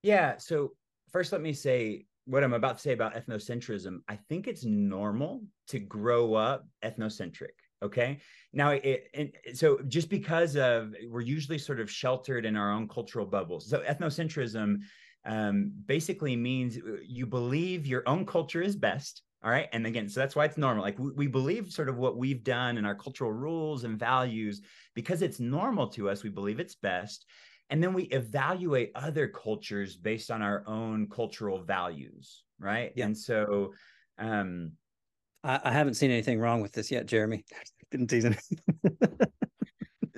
Yeah 0.03 0.37
so 0.37 0.71
first 1.11 1.31
let 1.31 1.41
me 1.41 1.53
say 1.53 2.05
what 2.25 2.43
i'm 2.43 2.53
about 2.53 2.77
to 2.77 2.81
say 2.81 2.93
about 2.93 3.15
ethnocentrism. 3.15 3.99
I 4.07 4.17
think 4.29 4.47
it's 4.47 4.65
normal 4.65 5.41
to 5.69 5.79
grow 5.79 6.35
up 6.35 6.67
ethnocentric 6.83 7.55
okay? 7.83 8.19
Now 8.53 8.71
it, 8.71 9.07
it, 9.13 9.57
so 9.57 9.79
just 9.87 10.09
because 10.09 10.55
of 10.55 10.93
we're 11.09 11.21
usually 11.21 11.57
sort 11.57 11.79
of 11.79 11.89
sheltered 11.89 12.45
in 12.45 12.55
our 12.55 12.71
own 12.71 12.87
cultural 12.87 13.25
bubbles 13.25 13.69
so 13.69 13.79
ethnocentrism 13.79 14.77
um, 15.25 15.71
basically 15.85 16.35
means 16.35 16.77
uh, 16.77 16.97
you 17.05 17.25
believe 17.25 17.85
your 17.85 18.03
own 18.07 18.25
culture 18.25 18.61
is 18.61 18.75
best 18.75 19.23
all 19.43 19.51
right 19.51 19.67
and 19.73 19.85
again 19.87 20.07
so 20.07 20.19
that's 20.19 20.35
why 20.35 20.45
it's 20.45 20.57
normal 20.57 20.83
like 20.83 20.97
we, 20.99 21.11
we 21.11 21.27
believe 21.27 21.71
sort 21.71 21.89
of 21.89 21.97
what 21.97 22.17
we've 22.17 22.43
done 22.43 22.77
and 22.77 22.85
our 22.85 22.95
cultural 22.95 23.31
rules 23.31 23.83
and 23.83 23.97
values 23.99 24.61
because 24.93 25.21
it's 25.21 25.39
normal 25.39 25.87
to 25.87 26.09
us 26.09 26.23
we 26.23 26.29
believe 26.29 26.59
it's 26.59 26.75
best 26.75 27.25
and 27.69 27.81
then 27.81 27.93
we 27.93 28.03
evaluate 28.05 28.91
other 28.95 29.27
cultures 29.27 29.95
based 29.95 30.29
on 30.29 30.41
our 30.41 30.63
own 30.67 31.07
cultural 31.09 31.61
values 31.63 32.43
right 32.59 32.91
yeah. 32.95 33.05
and 33.05 33.17
so 33.17 33.73
um 34.19 34.71
I, 35.43 35.59
I 35.63 35.71
haven't 35.71 35.95
seen 35.95 36.11
anything 36.11 36.39
wrong 36.39 36.61
with 36.61 36.71
this 36.71 36.91
yet, 36.91 37.05
Jeremy. 37.05 37.43
Didn't 37.91 38.07
tease 38.07 38.25
him. 38.25 38.35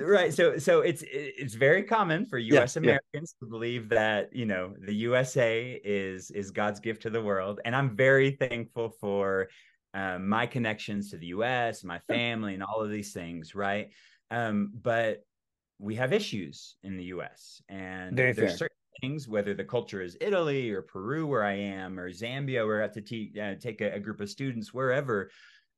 right 0.03 0.33
so 0.33 0.57
so 0.57 0.81
it's 0.81 1.03
it's 1.07 1.53
very 1.53 1.83
common 1.83 2.25
for 2.25 2.39
us 2.39 2.75
yeah, 2.75 2.79
americans 2.79 3.35
yeah. 3.35 3.45
to 3.45 3.49
believe 3.49 3.89
that 3.89 4.33
you 4.35 4.45
know 4.45 4.73
the 4.85 4.93
usa 4.93 5.79
is 5.83 6.31
is 6.31 6.51
god's 6.51 6.79
gift 6.79 7.01
to 7.01 7.09
the 7.09 7.21
world 7.21 7.59
and 7.65 7.75
i'm 7.75 7.95
very 7.95 8.31
thankful 8.31 8.89
for 8.89 9.47
um, 9.95 10.27
my 10.27 10.45
connections 10.45 11.11
to 11.11 11.17
the 11.17 11.27
us 11.27 11.83
my 11.83 11.99
family 12.07 12.53
and 12.53 12.63
all 12.63 12.81
of 12.81 12.89
these 12.89 13.13
things 13.13 13.55
right 13.55 13.89
um, 14.31 14.71
but 14.81 15.23
we 15.79 15.95
have 15.95 16.13
issues 16.13 16.77
in 16.83 16.97
the 16.97 17.05
us 17.05 17.61
and 17.69 18.15
very 18.15 18.31
there's 18.31 18.51
fair. 18.51 18.57
certain 18.57 18.77
things, 19.01 19.27
whether 19.27 19.53
the 19.53 19.63
culture 19.63 20.01
is 20.01 20.17
Italy 20.21 20.71
or 20.71 20.81
Peru, 20.81 21.27
where 21.27 21.43
I 21.43 21.53
am, 21.53 21.99
or 21.99 22.09
Zambia, 22.09 22.65
where 22.65 22.79
I 22.79 22.83
have 22.83 22.93
to 22.93 23.01
te- 23.01 23.33
uh, 23.39 23.55
take 23.59 23.81
a, 23.81 23.93
a, 23.93 23.99
group 23.99 24.21
of 24.21 24.29
students, 24.29 24.73
wherever. 24.73 25.29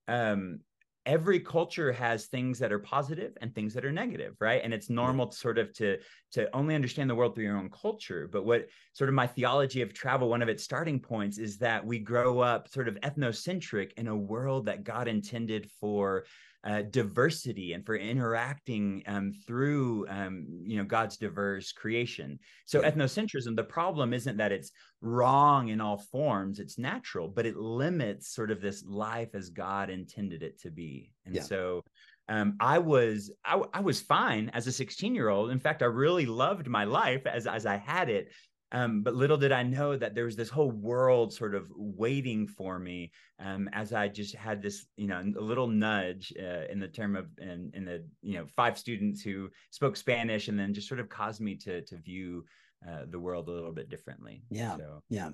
Um, 0.08 0.60
every 1.06 1.40
culture 1.40 1.92
has 1.92 2.26
things 2.26 2.60
that 2.60 2.72
are 2.72 2.80
positive 2.80 3.38
and 3.42 3.54
things 3.54 3.74
that 3.74 3.86
are 3.86 3.92
negative 3.92 4.36
right? 4.40 4.62
And 4.64 4.74
it's 4.74 4.90
normal 4.90 5.28
to 5.28 5.38
sort 5.38 5.58
of 5.58 5.74
to 5.74 5.98
to 6.34 6.54
only 6.56 6.76
understand 6.76 7.10
the 7.10 7.16
world 7.16 7.36
through 7.36 7.46
your 7.46 7.58
own 7.58 7.70
culture. 7.70 8.28
But 8.32 8.46
what 8.46 8.68
sort 8.94 9.10
of 9.10 9.14
my 9.14 9.28
theology 9.28 9.82
of 9.82 9.94
travel 9.94 10.30
one 10.30 10.42
of 10.42 10.50
its 10.50 10.64
starting 10.64 11.00
points 11.00 11.38
is 11.38 11.58
that 11.60 11.86
we 11.86 12.00
grow 12.00 12.40
up 12.40 12.68
sort 12.68 12.88
of 12.88 12.96
ethnocentric 13.02 13.92
in 13.98 14.08
a 14.08 14.16
world 14.16 14.66
that 14.66 14.84
god 14.84 15.08
intended 15.08 15.70
for 15.80 16.26
uh, 16.66 16.82
diversity 16.82 17.74
and 17.74 17.86
for 17.86 17.96
interacting 17.96 19.04
um, 19.06 19.32
through 19.46 20.08
um, 20.10 20.48
you 20.66 20.78
know 20.78 20.84
God's 20.84 21.16
diverse 21.18 21.72
creation. 21.72 22.40
So 22.66 22.82
yeah. 22.82 22.92
ethnocentrism, 22.92 23.56
the 23.56 23.64
problem 23.64 24.14
isn't 24.14 24.38
that 24.38 24.52
it's 24.52 24.72
wrong 25.02 25.70
in 25.70 25.80
all 25.80 25.98
forms; 25.98 26.60
it's 26.60 26.80
natural, 26.80 27.28
but 27.28 27.46
it 27.46 27.56
limits 27.56 28.34
sort 28.34 28.50
of 28.50 28.62
this 28.62 28.84
life 28.84 29.30
as 29.36 29.50
God 29.50 29.90
intended 29.90 30.42
it 30.42 30.60
to 30.62 30.72
be. 30.72 31.14
And 31.26 31.36
yeah. 31.36 31.44
so 31.44 31.84
um, 32.28 32.56
I 32.60 32.80
was 32.80 33.32
I, 33.46 33.62
I, 33.74 33.82
was 33.82 34.02
fine 34.02 34.50
as 34.54 34.66
a 34.66 34.72
16 34.72 35.14
year 35.14 35.30
old. 35.30 35.52
In 35.52 35.60
fact, 35.60 35.84
I 35.84 35.86
really 35.86 36.26
loved 36.26 36.68
my 36.68 36.84
life 36.84 37.28
as 37.28 37.46
as 37.46 37.68
I 37.68 37.78
had 37.78 38.10
it. 38.10 38.32
Um, 38.76 39.04
but 39.04 39.16
little 39.16 39.38
did 39.38 39.54
I 39.54 39.64
know 39.64 39.96
that 39.96 40.16
there 40.16 40.26
was 40.26 40.36
this 40.36 40.50
whole 40.50 40.70
world 40.70 41.34
sort 41.34 41.56
of 41.56 41.72
waiting 41.78 42.46
for 42.46 42.78
me 42.78 43.14
um, 43.40 43.70
as 43.72 43.94
I 43.94 44.10
just 44.10 44.36
had 44.36 44.62
this, 44.62 44.86
you 44.98 45.08
know, 45.08 45.24
a 45.38 45.42
little 45.42 45.68
nudge 45.68 46.34
uh, 46.38 46.66
in 46.70 46.82
the 46.82 46.90
term 46.90 47.16
of 47.16 47.28
in, 47.38 47.72
in 47.74 47.86
the 47.86 48.06
you 48.22 48.38
know 48.38 48.46
five 48.54 48.78
students 48.78 49.22
who 49.22 49.50
spoke 49.72 49.96
Spanish, 49.96 50.50
and 50.50 50.60
then 50.60 50.74
just 50.74 50.90
sort 50.90 51.00
of 51.00 51.08
caused 51.08 51.40
me 51.40 51.56
to 51.56 51.84
to 51.84 51.96
view 52.00 52.44
uh, 52.86 53.04
the 53.10 53.20
world 53.20 53.48
a 53.48 53.52
little 53.52 53.72
bit 53.72 53.90
differently. 53.90 54.44
Yeah, 54.50 54.76
so. 54.76 55.04
yeah. 55.10 55.30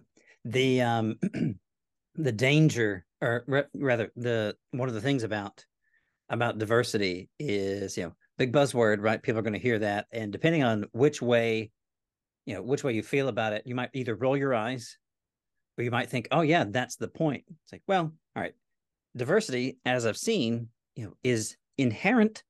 The 0.45 0.81
um, 0.81 1.15
the 2.15 2.31
danger, 2.31 3.07
or 3.21 3.43
re- 3.47 3.63
rather, 3.73 4.11
the 4.15 4.55
one 4.69 4.87
of 4.87 4.93
the 4.93 5.01
things 5.01 5.23
about 5.23 5.65
about 6.29 6.59
diversity 6.59 7.27
is 7.39 7.97
you 7.97 8.03
know 8.03 8.13
big 8.37 8.53
buzzword, 8.53 9.01
right? 9.01 9.21
People 9.21 9.39
are 9.39 9.43
going 9.43 9.53
to 9.53 9.59
hear 9.59 9.79
that, 9.79 10.05
and 10.13 10.31
depending 10.31 10.63
on 10.63 10.85
which 10.91 11.23
way 11.23 11.71
you 12.45 12.53
know 12.53 12.61
which 12.61 12.83
way 12.83 12.93
you 12.93 13.03
feel 13.03 13.27
about 13.27 13.53
it 13.53 13.63
you 13.65 13.75
might 13.75 13.89
either 13.93 14.15
roll 14.15 14.37
your 14.37 14.53
eyes 14.53 14.97
or 15.77 15.83
you 15.83 15.91
might 15.91 16.09
think 16.09 16.27
oh 16.31 16.41
yeah 16.41 16.65
that's 16.67 16.95
the 16.95 17.07
point. 17.07 17.43
It's 17.47 17.71
like 17.71 17.83
well 17.87 18.11
all 18.35 18.41
right 18.41 18.53
diversity 19.15 19.77
as 19.85 20.05
i've 20.05 20.17
seen 20.17 20.69
you 20.95 21.05
know 21.05 21.13
is 21.23 21.57
inherent 21.77 22.43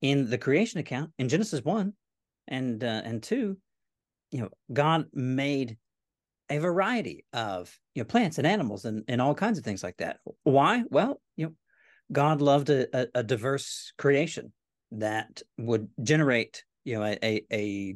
in 0.00 0.30
the 0.30 0.38
creation 0.38 0.80
account 0.80 1.10
in 1.18 1.28
genesis 1.28 1.62
1 1.62 1.92
and 2.46 2.82
uh, 2.82 3.02
and 3.04 3.22
2 3.22 3.56
you 4.30 4.40
know 4.40 4.48
god 4.72 5.04
made 5.12 5.76
a 6.50 6.58
variety 6.58 7.24
of 7.32 7.78
you 7.94 8.02
know 8.02 8.06
plants 8.06 8.38
and 8.38 8.46
animals 8.46 8.84
and, 8.84 9.04
and 9.08 9.20
all 9.20 9.34
kinds 9.34 9.58
of 9.58 9.64
things 9.64 9.82
like 9.82 9.96
that. 9.98 10.18
Why? 10.44 10.84
Well 10.90 11.20
you 11.36 11.46
know 11.46 11.52
god 12.10 12.40
loved 12.40 12.70
a, 12.70 12.86
a, 12.98 13.06
a 13.16 13.22
diverse 13.22 13.92
creation 13.98 14.52
that 14.92 15.42
would 15.58 15.88
generate 16.02 16.64
you 16.84 16.98
know 16.98 17.04
a, 17.04 17.18
a, 17.22 17.42
a 17.52 17.94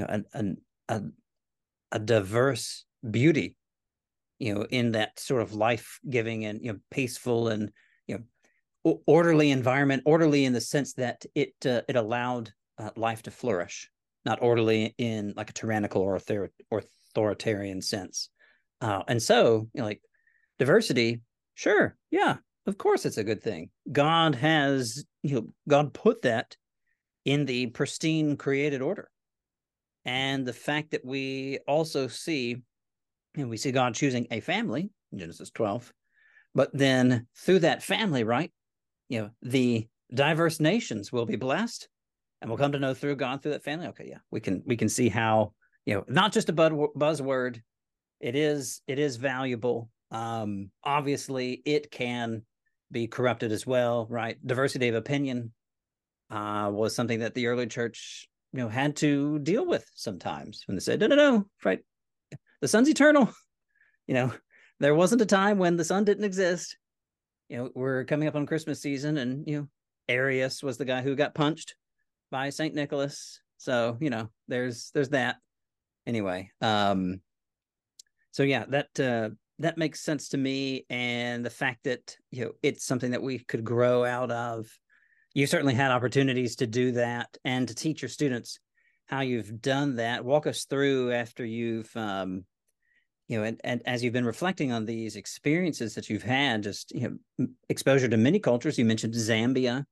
you 0.00 0.06
know 0.06 0.12
an, 0.12 0.24
an, 0.32 0.56
a 0.88 1.02
a 1.92 1.98
diverse 1.98 2.84
beauty 3.10 3.56
you 4.38 4.54
know 4.54 4.66
in 4.70 4.92
that 4.92 5.18
sort 5.20 5.42
of 5.42 5.54
life-giving 5.54 6.44
and 6.46 6.64
you 6.64 6.72
know 6.72 6.78
peaceful 6.90 7.48
and 7.48 7.70
you 8.06 8.18
know 8.84 9.00
orderly 9.06 9.50
environment 9.50 10.02
orderly 10.06 10.44
in 10.44 10.52
the 10.52 10.60
sense 10.60 10.94
that 10.94 11.24
it 11.34 11.54
uh, 11.66 11.82
it 11.88 11.96
allowed 11.96 12.50
uh, 12.78 12.90
life 12.96 13.22
to 13.22 13.30
flourish 13.30 13.90
not 14.24 14.42
orderly 14.42 14.94
in 14.98 15.34
like 15.36 15.50
a 15.50 15.54
tyrannical 15.54 16.02
or 16.02 16.16
author- 16.16 16.52
authoritarian 16.70 17.80
sense. 17.80 18.28
Uh, 18.80 19.02
and 19.08 19.22
so 19.22 19.68
you 19.74 19.80
know 19.80 19.84
like 19.84 20.00
diversity 20.58 21.20
sure 21.54 21.96
yeah 22.10 22.36
of 22.66 22.78
course 22.78 23.04
it's 23.04 23.18
a 23.18 23.24
good 23.24 23.42
thing. 23.42 23.68
God 23.92 24.34
has 24.36 25.04
you 25.22 25.34
know 25.34 25.48
god 25.68 25.92
put 25.92 26.22
that 26.22 26.56
in 27.26 27.44
the 27.44 27.66
pristine 27.66 28.36
created 28.36 28.80
order 28.80 29.10
and 30.04 30.46
the 30.46 30.52
fact 30.52 30.92
that 30.92 31.04
we 31.04 31.58
also 31.66 32.08
see 32.08 32.56
and 33.36 33.48
we 33.48 33.56
see 33.56 33.72
God 33.72 33.94
choosing 33.94 34.26
a 34.30 34.40
family, 34.40 34.90
Genesis 35.14 35.50
12, 35.50 35.92
but 36.54 36.70
then 36.72 37.26
through 37.36 37.60
that 37.60 37.82
family, 37.82 38.24
right? 38.24 38.50
You 39.08 39.20
know, 39.20 39.30
the 39.42 39.86
diverse 40.12 40.60
nations 40.60 41.12
will 41.12 41.26
be 41.26 41.36
blessed 41.36 41.88
and 42.40 42.50
we'll 42.50 42.58
come 42.58 42.72
to 42.72 42.78
know 42.78 42.94
through 42.94 43.16
God 43.16 43.42
through 43.42 43.52
that 43.52 43.64
family. 43.64 43.86
Okay, 43.88 44.06
yeah. 44.08 44.18
We 44.30 44.40
can 44.40 44.62
we 44.66 44.76
can 44.76 44.88
see 44.88 45.08
how, 45.08 45.52
you 45.84 45.94
know, 45.94 46.04
not 46.08 46.32
just 46.32 46.48
a 46.48 46.52
buzzword, 46.52 47.60
it 48.20 48.34
is 48.34 48.82
it 48.86 48.98
is 48.98 49.16
valuable. 49.16 49.90
Um 50.10 50.70
obviously 50.82 51.62
it 51.64 51.90
can 51.90 52.42
be 52.90 53.06
corrupted 53.06 53.52
as 53.52 53.66
well, 53.66 54.06
right? 54.10 54.36
Diversity 54.44 54.88
of 54.88 54.94
opinion 54.94 55.52
uh 56.30 56.70
was 56.72 56.94
something 56.94 57.20
that 57.20 57.34
the 57.34 57.46
early 57.46 57.66
church 57.66 58.28
you 58.52 58.58
know 58.58 58.68
had 58.68 58.96
to 58.96 59.38
deal 59.40 59.66
with 59.66 59.88
sometimes 59.94 60.62
when 60.66 60.76
they 60.76 60.80
said 60.80 61.00
no 61.00 61.06
no 61.06 61.16
no 61.16 61.46
right 61.64 61.80
the 62.60 62.68
son's 62.68 62.88
eternal 62.88 63.32
you 64.06 64.14
know 64.14 64.32
there 64.80 64.94
wasn't 64.94 65.20
a 65.20 65.26
time 65.26 65.58
when 65.58 65.76
the 65.76 65.84
sun 65.84 66.04
didn't 66.04 66.24
exist 66.24 66.76
you 67.48 67.56
know 67.56 67.70
we're 67.74 68.04
coming 68.04 68.28
up 68.28 68.36
on 68.36 68.46
christmas 68.46 68.80
season 68.80 69.18
and 69.18 69.46
you 69.46 69.58
know 69.58 69.68
Arius 70.10 70.62
was 70.62 70.76
the 70.76 70.84
guy 70.84 71.02
who 71.02 71.14
got 71.14 71.34
punched 71.34 71.76
by 72.30 72.50
Saint 72.50 72.74
Nicholas. 72.74 73.40
So 73.58 73.96
you 74.00 74.10
know, 74.10 74.28
there's 74.48 74.90
there's 74.92 75.10
that. 75.10 75.36
Anyway, 76.06 76.50
um, 76.60 77.20
so 78.32 78.42
yeah, 78.42 78.64
that 78.68 79.00
uh, 79.00 79.30
that 79.60 79.78
makes 79.78 80.00
sense 80.00 80.30
to 80.30 80.38
me, 80.38 80.84
and 80.90 81.44
the 81.44 81.50
fact 81.50 81.84
that 81.84 82.16
you 82.30 82.44
know 82.44 82.52
it's 82.62 82.84
something 82.84 83.12
that 83.12 83.22
we 83.22 83.38
could 83.38 83.64
grow 83.64 84.04
out 84.04 84.30
of. 84.30 84.68
You 85.34 85.46
certainly 85.46 85.74
had 85.74 85.90
opportunities 85.90 86.56
to 86.56 86.66
do 86.66 86.92
that 86.92 87.28
and 87.44 87.68
to 87.68 87.74
teach 87.74 88.02
your 88.02 88.08
students 88.08 88.58
how 89.06 89.20
you've 89.20 89.60
done 89.60 89.96
that. 89.96 90.24
Walk 90.24 90.46
us 90.46 90.64
through 90.64 91.12
after 91.12 91.44
you've 91.44 91.94
um, 91.96 92.44
you 93.30 93.38
know, 93.38 93.44
and, 93.44 93.60
and 93.62 93.80
as 93.86 94.02
you've 94.02 94.12
been 94.12 94.24
reflecting 94.24 94.72
on 94.72 94.86
these 94.86 95.14
experiences 95.14 95.94
that 95.94 96.10
you've 96.10 96.24
had, 96.24 96.64
just 96.64 96.90
you 96.92 97.16
know, 97.38 97.46
exposure 97.68 98.08
to 98.08 98.16
many 98.16 98.40
cultures. 98.40 98.76
You 98.76 98.84
mentioned 98.84 99.14
Zambia 99.14 99.84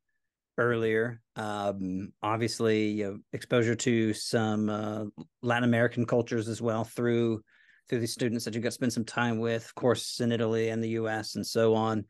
earlier. 0.58 1.20
Um, 1.36 2.12
obviously, 2.20 2.88
you 2.88 3.04
know, 3.04 3.18
exposure 3.32 3.76
to 3.76 4.12
some 4.12 4.68
uh, 4.68 5.04
Latin 5.40 5.62
American 5.68 6.04
cultures 6.04 6.48
as 6.48 6.60
well 6.60 6.82
through 6.82 7.40
through 7.88 8.00
these 8.00 8.12
students 8.12 8.44
that 8.44 8.56
you 8.56 8.60
got 8.60 8.70
to 8.70 8.72
spend 8.72 8.92
some 8.92 9.04
time 9.04 9.38
with, 9.38 9.66
of 9.66 9.74
course, 9.76 10.18
in 10.18 10.32
Italy 10.32 10.70
and 10.70 10.82
the 10.82 10.90
U.S. 10.90 11.36
and 11.36 11.46
so 11.46 11.76
on. 11.76 12.06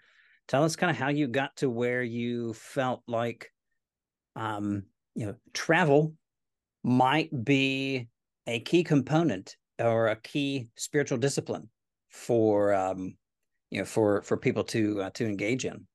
Tell 0.49 0.65
us 0.65 0.77
kind 0.77 0.91
of 0.91 0.97
how 0.97 1.09
you 1.09 1.29
got 1.29 1.57
to 1.59 1.71
where 1.71 2.03
you 2.03 2.55
felt 2.55 3.03
like, 3.07 3.53
um, 4.35 4.87
you 5.15 5.27
know, 5.27 5.37
travel 5.53 6.15
might 6.83 7.45
be 7.45 8.09
a 8.47 8.61
key 8.61 8.83
component 8.83 9.57
or 9.79 10.09
a 10.09 10.17
key 10.17 10.71
spiritual 10.77 11.19
discipline 11.19 11.69
for 12.09 12.73
um, 12.75 13.17
you 13.71 13.79
know 13.79 13.85
for 13.85 14.23
for 14.23 14.37
people 14.37 14.65
to 14.65 15.03
uh, 15.03 15.11
to 15.11 15.27
engage 15.27 15.65
in. 15.65 15.87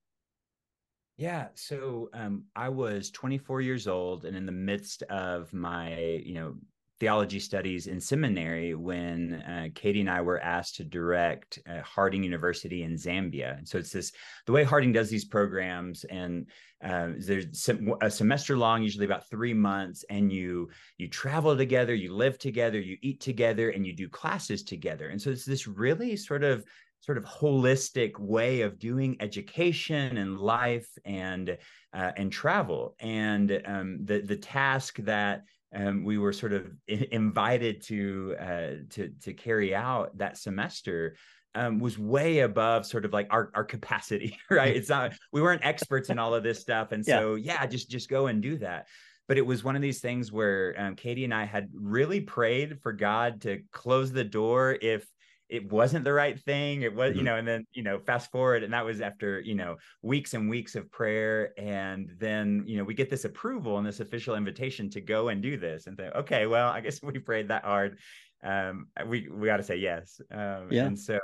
Yeah, 1.18 1.50
so 1.54 2.10
um, 2.14 2.46
I 2.56 2.70
was 2.70 3.12
24 3.12 3.62
years 3.62 3.88
old, 3.88 4.26
and 4.26 4.36
in 4.36 4.46
the 4.46 4.52
midst 4.52 5.04
of 5.04 5.54
my 5.54 5.98
you 5.98 6.34
know 6.34 6.58
theology 7.04 7.38
studies 7.38 7.88
in 7.88 8.00
seminary 8.00 8.76
when 8.76 9.34
uh, 9.34 9.68
Katie 9.76 10.00
and 10.00 10.10
I 10.10 10.22
were 10.22 10.40
asked 10.40 10.76
to 10.76 10.86
direct 10.86 11.60
uh, 11.70 11.82
Harding 11.82 12.24
University 12.24 12.84
in 12.84 12.94
Zambia. 12.94 13.58
And 13.58 13.68
so 13.68 13.78
it's 13.78 13.92
this 13.92 14.14
the 14.46 14.54
way 14.54 14.64
Harding 14.64 14.94
does 14.94 15.10
these 15.10 15.26
programs, 15.26 16.06
and 16.06 16.48
uh, 16.82 17.10
there's 17.18 17.70
a 18.02 18.10
semester 18.10 18.56
long, 18.56 18.84
usually 18.84 19.04
about 19.06 19.30
three 19.30 19.54
months, 19.54 20.06
and 20.10 20.32
you 20.32 20.70
you 20.98 21.10
travel 21.10 21.58
together, 21.58 21.94
you 21.94 22.16
live 22.16 22.38
together, 22.38 22.80
you 22.80 22.96
eat 23.02 23.20
together, 23.20 23.72
and 23.72 23.86
you 23.86 23.94
do 23.94 24.08
classes 24.08 24.64
together. 24.64 25.10
And 25.10 25.22
so 25.22 25.30
it's 25.30 25.44
this 25.44 25.68
really 25.68 26.16
sort 26.16 26.46
of 26.46 26.64
sort 27.02 27.18
of 27.18 27.26
holistic 27.26 28.18
way 28.18 28.62
of 28.62 28.80
doing 28.80 29.18
education 29.20 30.16
and 30.16 30.40
life 30.40 30.88
and 31.04 31.58
uh, 31.94 32.12
and 32.16 32.32
travel 32.32 32.96
and 33.02 33.62
um, 33.66 34.00
the 34.06 34.22
the 34.22 34.38
task 34.38 35.00
that 35.00 35.44
um, 35.74 36.04
we 36.04 36.18
were 36.18 36.34
sort 36.34 36.54
of 36.54 36.72
invited 36.88 37.82
to 37.84 38.36
uh, 38.40 38.70
to 38.92 39.12
to 39.22 39.34
carry 39.34 39.74
out 39.74 40.18
that 40.18 40.38
semester 40.38 41.16
um, 41.56 41.80
was 41.80 41.98
way 41.98 42.40
above 42.40 42.86
sort 42.86 43.06
of 43.06 43.14
like 43.14 43.28
our 43.32 43.52
our 43.54 43.64
capacity, 43.64 44.38
right? 44.50 44.76
It's 44.76 44.90
not 44.90 45.14
we 45.32 45.42
weren't 45.42 45.66
experts 45.66 46.10
in 46.10 46.20
all 46.20 46.34
of 46.34 46.44
this 46.44 46.60
stuff, 46.60 46.92
and 46.92 47.06
so 47.06 47.36
yeah, 47.36 47.60
yeah 47.62 47.66
just 47.66 47.90
just 47.90 48.10
go 48.10 48.28
and 48.28 48.42
do 48.42 48.58
that. 48.58 48.88
But 49.28 49.38
it 49.38 49.46
was 49.46 49.64
one 49.64 49.76
of 49.76 49.82
these 49.82 50.02
things 50.02 50.32
where 50.32 50.76
um, 50.78 50.96
Katie 50.96 51.24
and 51.24 51.34
I 51.34 51.46
had 51.46 51.70
really 51.74 52.20
prayed 52.20 52.82
for 52.82 52.92
God 52.92 53.42
to 53.42 53.62
close 53.72 54.12
the 54.12 54.24
door 54.24 54.78
if 54.82 55.08
it 55.50 55.72
wasn't 55.72 56.04
the 56.04 56.14
right 56.14 56.40
thing 56.40 56.82
it 56.82 56.94
was 56.94 57.12
mm-hmm. 57.12 57.20
you 57.20 57.24
know 57.24 57.36
and 57.36 57.48
then 57.48 57.66
you 57.74 57.84
know 57.84 58.00
fast 58.00 58.32
forward 58.32 58.64
and 58.64 58.74
that 58.74 58.86
was 58.86 59.02
after 59.02 59.40
you 59.42 59.56
know 59.56 59.76
weeks 60.02 60.34
and 60.34 60.50
weeks 60.50 60.76
of 60.76 60.90
prayer 60.92 61.54
and 61.58 62.14
then 62.20 62.64
you 62.66 62.78
know 62.78 62.84
we 62.84 62.94
get 62.94 63.10
this 63.10 63.26
approval 63.26 63.78
and 63.78 63.86
this 63.86 64.00
official 64.00 64.36
invitation 64.36 64.90
to 64.90 65.02
go 65.02 65.30
and 65.30 65.42
do 65.42 65.58
this 65.58 65.88
and 65.88 65.98
think 65.98 66.14
okay 66.16 66.46
well 66.46 66.70
i 66.70 66.80
guess 66.80 67.00
we 67.04 67.20
prayed 67.20 67.48
that 67.48 67.64
hard 67.64 68.00
um 68.44 68.88
we 69.08 69.28
we 69.30 69.48
got 69.48 69.58
to 69.58 69.64
say 69.64 69.76
yes 69.76 70.20
um 70.32 70.68
yeah. 70.72 70.86
and 70.86 70.98
so 71.00 71.20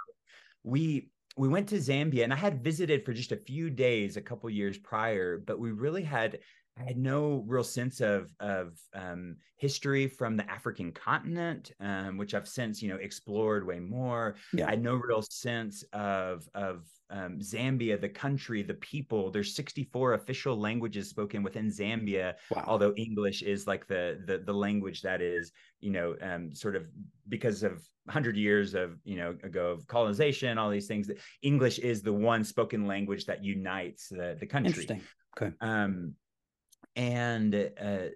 we 0.64 1.10
we 1.38 1.48
went 1.48 1.70
to 1.70 1.76
Zambia 1.76 2.26
and 2.26 2.34
I 2.34 2.36
had 2.36 2.62
visited 2.62 3.06
for 3.06 3.14
just 3.14 3.32
a 3.32 3.38
few 3.38 3.70
days 3.70 4.18
a 4.18 4.22
couple 4.22 4.50
years 4.50 4.78
prior, 4.78 5.38
but 5.38 5.58
we 5.58 5.72
really 5.72 6.04
had 6.04 6.40
I 6.80 6.84
had 6.84 6.98
no 6.98 7.44
real 7.46 7.63
sense 7.63 8.00
of 8.00 8.34
of 8.39 8.80
um, 8.94 9.36
history 9.58 10.08
from 10.08 10.38
the 10.38 10.50
African 10.50 10.92
continent, 10.92 11.72
um, 11.80 12.18
which 12.18 12.34
I've 12.34 12.48
since 12.48 12.82
you 12.82 12.89
know 12.89 12.96
explored 12.96 13.65
way 13.65 13.80
more. 13.80 14.36
Yeah. 14.54 14.68
I 14.68 14.72
had 14.72 14.84
no 14.84 14.96
real 14.96 15.22
sense 15.22 15.84
of 15.92 16.48
of 16.54 16.86
um, 17.10 17.39
Zambia, 17.39 18.00
the 18.00 18.10
country, 18.10 18.62
the 18.62 18.76
people. 18.76 19.32
There's 19.32 19.56
64 19.56 20.13
official 20.13 20.58
languages 20.58 21.10
spoken 21.10 21.44
within 21.44 21.68
Zambia, 21.68 22.36
wow. 22.52 22.63
although 22.68 22.94
English 22.94 23.42
is 23.42 23.68
like 23.68 23.88
the 23.88 24.22
the 24.26 24.38
the 24.38 24.54
language 24.54 25.02
that 25.02 25.22
is 25.22 25.52
you 25.82 25.92
know 25.92 26.15
um, 26.22 26.54
sort 26.54 26.76
of 26.76 26.86
because 27.28 27.63
of 27.63 27.84
100 28.06 28.38
years 28.38 28.74
of 28.74 28.98
you 29.04 29.18
know 29.18 29.36
ago 29.44 29.72
of 29.72 29.86
colonization, 29.88 30.58
all 30.58 30.70
these 30.70 30.88
things. 30.88 31.12
English 31.42 31.80
is 31.80 32.02
the 32.02 32.13
one 32.13 32.44
spoken 32.44 32.88
language 32.88 33.26
that 33.26 33.44
unites 33.44 34.08
the 34.08 34.38
the 34.39 34.46
country. 34.46 34.70
Interesting. 34.70 35.02
Okay. 35.38 35.54
Um, 35.62 36.13
and 36.95 37.71
uh, 37.82 38.10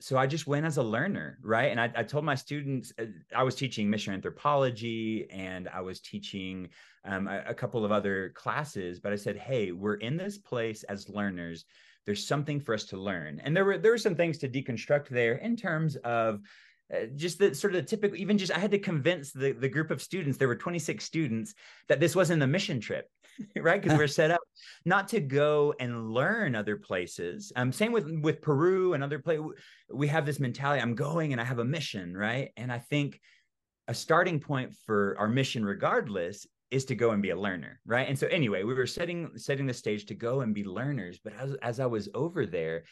so 0.00 0.16
I 0.16 0.26
just 0.26 0.46
went 0.46 0.64
as 0.64 0.78
a 0.78 0.82
learner, 0.82 1.38
right? 1.42 1.70
And 1.70 1.80
I, 1.80 1.92
I, 1.94 2.02
told 2.02 2.24
my 2.24 2.34
students 2.34 2.92
uh, 2.98 3.04
I 3.36 3.42
was 3.42 3.54
teaching 3.54 3.88
mission 3.88 4.14
anthropology 4.14 5.26
and 5.30 5.68
I 5.68 5.82
was 5.82 6.00
teaching 6.00 6.68
um, 7.04 7.28
a, 7.28 7.42
a, 7.48 7.54
couple 7.54 7.84
of 7.84 7.92
other 7.92 8.30
classes, 8.34 8.98
but 8.98 9.12
I 9.12 9.16
said, 9.16 9.36
"Hey, 9.36 9.72
we're 9.72 9.94
in 9.94 10.16
this 10.16 10.38
place 10.38 10.82
as 10.84 11.08
learners. 11.08 11.64
There's 12.06 12.26
something 12.26 12.60
for 12.60 12.74
us 12.74 12.84
to 12.86 12.96
learn." 12.96 13.40
And 13.44 13.54
there 13.54 13.64
were 13.64 13.78
there 13.78 13.92
were 13.92 13.98
some 13.98 14.14
things 14.14 14.38
to 14.38 14.48
deconstruct 14.48 15.08
there 15.08 15.34
in 15.34 15.54
terms 15.56 15.96
of 15.96 16.40
uh, 16.92 17.06
just 17.14 17.38
the 17.38 17.54
sort 17.54 17.74
of 17.74 17.82
the 17.82 17.86
typical 17.86 18.16
even 18.16 18.36
just 18.36 18.50
i 18.52 18.58
had 18.58 18.72
to 18.72 18.78
convince 18.78 19.30
the, 19.30 19.52
the 19.52 19.68
group 19.68 19.92
of 19.92 20.02
students 20.02 20.36
there 20.36 20.48
were 20.48 20.56
26 20.56 21.04
students 21.04 21.54
that 21.88 22.00
this 22.00 22.16
wasn't 22.16 22.42
a 22.42 22.46
mission 22.46 22.80
trip 22.80 23.08
right? 23.56 23.80
Because 23.80 23.98
we're 23.98 24.06
set 24.20 24.30
up 24.30 24.40
not 24.84 25.08
to 25.08 25.20
go 25.20 25.74
and 25.80 26.10
learn 26.10 26.54
other 26.54 26.76
places. 26.76 27.52
Um 27.56 27.72
same 27.72 27.92
with 27.92 28.06
with 28.22 28.40
peru 28.42 28.94
and 28.94 29.02
other 29.02 29.18
places 29.18 29.44
we 29.92 30.06
have 30.08 30.26
this 30.26 30.38
mentality 30.38 30.80
i'm 30.80 30.94
going 30.94 31.32
and 31.32 31.40
i 31.40 31.44
have 31.44 31.58
a 31.58 31.64
mission 31.64 32.16
right? 32.16 32.50
And 32.56 32.72
i 32.72 32.78
think 32.78 33.20
a 33.88 33.94
starting 33.94 34.38
point 34.38 34.72
for 34.86 35.16
our 35.18 35.28
mission 35.28 35.64
regardless 35.64 36.46
is 36.70 36.84
to 36.84 36.94
go 36.94 37.10
and 37.10 37.22
be 37.22 37.30
a 37.30 37.36
learner 37.38 37.80
right? 37.84 38.08
And 38.08 38.18
so 38.18 38.26
anyway 38.28 38.62
we 38.62 38.74
were 38.74 38.86
setting 38.86 39.30
setting 39.36 39.66
the 39.66 39.74
stage 39.74 40.06
to 40.06 40.14
go 40.14 40.42
and 40.42 40.54
be 40.54 40.64
learners 40.64 41.18
but 41.22 41.32
as, 41.38 41.54
as 41.62 41.80
i 41.80 41.86
was 41.86 42.08
over 42.14 42.46
there 42.46 42.84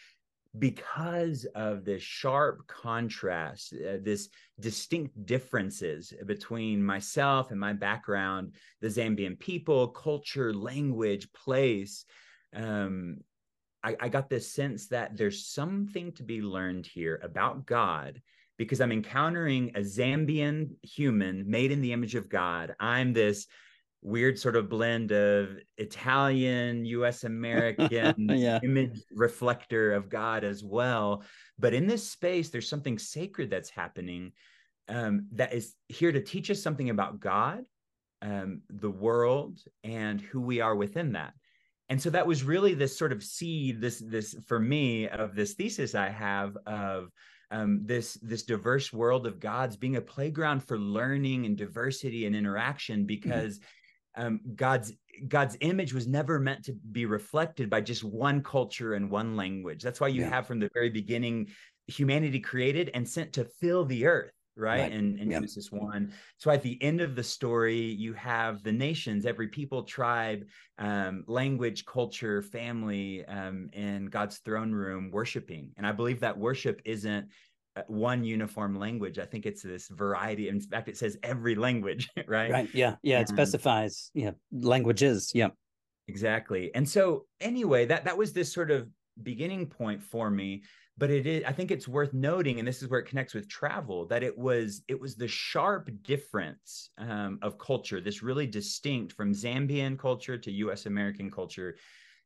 because 0.56 1.46
of 1.54 1.84
this 1.84 2.02
sharp 2.02 2.66
contrast, 2.66 3.74
uh, 3.74 3.98
this 4.00 4.28
distinct 4.58 5.26
differences 5.26 6.12
between 6.26 6.82
myself 6.82 7.50
and 7.50 7.60
my 7.60 7.72
background, 7.72 8.54
the 8.80 8.88
Zambian 8.88 9.38
people, 9.38 9.88
culture, 9.88 10.52
language, 10.54 11.30
place. 11.32 12.04
Um, 12.54 13.18
I, 13.84 13.96
I 14.00 14.08
got 14.08 14.30
this 14.30 14.52
sense 14.52 14.88
that 14.88 15.16
there's 15.16 15.46
something 15.46 16.12
to 16.12 16.22
be 16.22 16.40
learned 16.40 16.86
here 16.86 17.20
about 17.22 17.66
God 17.66 18.20
because 18.56 18.80
I'm 18.80 18.90
encountering 18.90 19.70
a 19.76 19.80
Zambian 19.80 20.70
human 20.82 21.48
made 21.48 21.70
in 21.70 21.80
the 21.80 21.92
image 21.92 22.14
of 22.14 22.28
God. 22.28 22.74
I'm 22.80 23.12
this 23.12 23.46
weird 24.02 24.38
sort 24.38 24.56
of 24.56 24.68
blend 24.68 25.12
of 25.12 25.56
Italian, 25.76 26.84
US 26.84 27.24
American 27.24 28.28
yeah. 28.28 28.60
image 28.62 29.00
reflector 29.12 29.92
of 29.92 30.08
God 30.08 30.44
as 30.44 30.62
well. 30.62 31.24
But 31.58 31.74
in 31.74 31.86
this 31.86 32.08
space, 32.08 32.50
there's 32.50 32.68
something 32.68 32.98
sacred 32.98 33.50
that's 33.50 33.70
happening 33.70 34.32
um, 34.88 35.26
that 35.32 35.52
is 35.52 35.74
here 35.88 36.12
to 36.12 36.20
teach 36.20 36.50
us 36.50 36.62
something 36.62 36.90
about 36.90 37.20
God, 37.20 37.64
um, 38.22 38.62
the 38.70 38.90
world, 38.90 39.58
and 39.84 40.20
who 40.20 40.40
we 40.40 40.60
are 40.60 40.76
within 40.76 41.12
that. 41.12 41.34
And 41.90 42.00
so 42.00 42.10
that 42.10 42.26
was 42.26 42.44
really 42.44 42.74
this 42.74 42.96
sort 42.96 43.12
of 43.12 43.22
seed, 43.22 43.80
this 43.80 44.02
this 44.06 44.36
for 44.46 44.60
me 44.60 45.08
of 45.08 45.34
this 45.34 45.54
thesis 45.54 45.94
I 45.94 46.10
have 46.10 46.56
of 46.66 47.10
um, 47.50 47.80
this 47.84 48.14
this 48.22 48.42
diverse 48.42 48.92
world 48.92 49.26
of 49.26 49.40
God's 49.40 49.76
being 49.76 49.96
a 49.96 50.00
playground 50.02 50.60
for 50.60 50.78
learning 50.78 51.46
and 51.46 51.56
diversity 51.56 52.26
and 52.26 52.36
interaction 52.36 53.00
mm-hmm. 53.00 53.06
because 53.06 53.58
mm-hmm 53.58 53.68
um, 54.18 54.40
God's 54.54 54.92
God's 55.26 55.56
image 55.60 55.92
was 55.94 56.06
never 56.06 56.38
meant 56.38 56.64
to 56.66 56.72
be 56.92 57.06
reflected 57.06 57.70
by 57.70 57.80
just 57.80 58.04
one 58.04 58.42
culture 58.42 58.94
and 58.94 59.10
one 59.10 59.36
language. 59.36 59.82
That's 59.82 60.00
why 60.00 60.08
you 60.08 60.22
yeah. 60.22 60.30
have 60.30 60.46
from 60.46 60.60
the 60.60 60.70
very 60.74 60.90
beginning 60.90 61.48
humanity 61.86 62.38
created 62.38 62.90
and 62.94 63.08
sent 63.08 63.32
to 63.32 63.44
fill 63.60 63.84
the 63.84 64.06
earth, 64.06 64.32
right? 64.56 64.82
right. 64.82 64.92
In, 64.92 65.18
in 65.18 65.30
yep. 65.30 65.40
Genesis 65.40 65.72
1. 65.72 66.12
So 66.36 66.50
at 66.50 66.62
the 66.62 66.80
end 66.82 67.00
of 67.00 67.16
the 67.16 67.22
story, 67.24 67.80
you 67.80 68.12
have 68.12 68.62
the 68.62 68.72
nations, 68.72 69.26
every 69.26 69.48
people, 69.48 69.82
tribe, 69.82 70.44
um, 70.78 71.24
language, 71.26 71.84
culture, 71.84 72.42
family 72.42 73.24
um, 73.26 73.70
in 73.72 74.06
God's 74.06 74.38
throne 74.38 74.70
room 74.70 75.10
worshiping. 75.10 75.70
And 75.76 75.86
I 75.86 75.92
believe 75.92 76.20
that 76.20 76.38
worship 76.38 76.80
isn't 76.84 77.28
one 77.86 78.24
uniform 78.24 78.78
language. 78.78 79.18
I 79.18 79.24
think 79.24 79.46
it's 79.46 79.62
this 79.62 79.88
variety. 79.88 80.48
In 80.48 80.60
fact, 80.60 80.88
it 80.88 80.96
says 80.96 81.16
every 81.22 81.54
language, 81.54 82.08
right? 82.26 82.50
Right. 82.50 82.68
Yeah. 82.74 82.96
Yeah. 83.02 83.20
It 83.20 83.28
specifies, 83.28 84.10
yeah, 84.14 84.32
languages. 84.52 85.32
Yeah. 85.34 85.48
Exactly. 86.08 86.70
And 86.74 86.88
so 86.88 87.26
anyway, 87.40 87.86
that 87.86 88.04
that 88.04 88.16
was 88.16 88.32
this 88.32 88.52
sort 88.52 88.70
of 88.70 88.88
beginning 89.22 89.66
point 89.66 90.02
for 90.02 90.30
me 90.30 90.62
but 90.96 91.10
it 91.10 91.26
is 91.26 91.42
i 91.46 91.52
think 91.52 91.70
it's 91.70 91.88
worth 91.88 92.12
noting 92.12 92.58
and 92.58 92.66
this 92.68 92.82
is 92.82 92.88
where 92.88 93.00
it 93.00 93.06
connects 93.06 93.34
with 93.34 93.48
travel 93.48 94.06
that 94.06 94.22
it 94.22 94.36
was 94.36 94.82
it 94.88 95.00
was 95.00 95.14
the 95.14 95.28
sharp 95.28 95.88
difference 96.02 96.90
um, 96.98 97.38
of 97.42 97.58
culture 97.58 98.00
this 98.00 98.22
really 98.22 98.46
distinct 98.46 99.12
from 99.12 99.32
zambian 99.32 99.98
culture 99.98 100.36
to 100.36 100.50
us 100.70 100.86
american 100.86 101.30
culture 101.30 101.76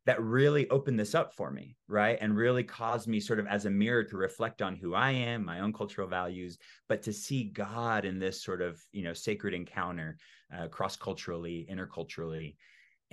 that 0.05 0.21
really 0.21 0.69
opened 0.69 0.99
this 0.99 1.15
up 1.15 1.33
for 1.33 1.51
me 1.51 1.75
right? 1.87 2.17
And 2.21 2.35
really 2.35 2.63
caused 2.63 3.07
me 3.07 3.19
sort 3.19 3.39
of 3.39 3.47
as 3.47 3.65
a 3.65 3.69
mirror 3.69 4.03
to 4.03 4.17
reflect 4.17 4.61
on 4.61 4.75
who 4.75 4.93
i 4.95 5.11
am 5.11 5.45
my 5.45 5.59
own 5.59 5.73
cultural 5.73 6.07
values 6.07 6.57
but 6.89 7.01
to 7.03 7.13
see 7.13 7.45
god 7.45 8.05
in 8.05 8.19
this 8.19 8.43
sort 8.43 8.61
of 8.61 8.83
you 8.91 9.03
know 9.03 9.13
sacred 9.13 9.53
encounter 9.53 10.17
uh, 10.55 10.67
cross 10.67 10.95
culturally 10.95 11.67
interculturally 11.71 12.55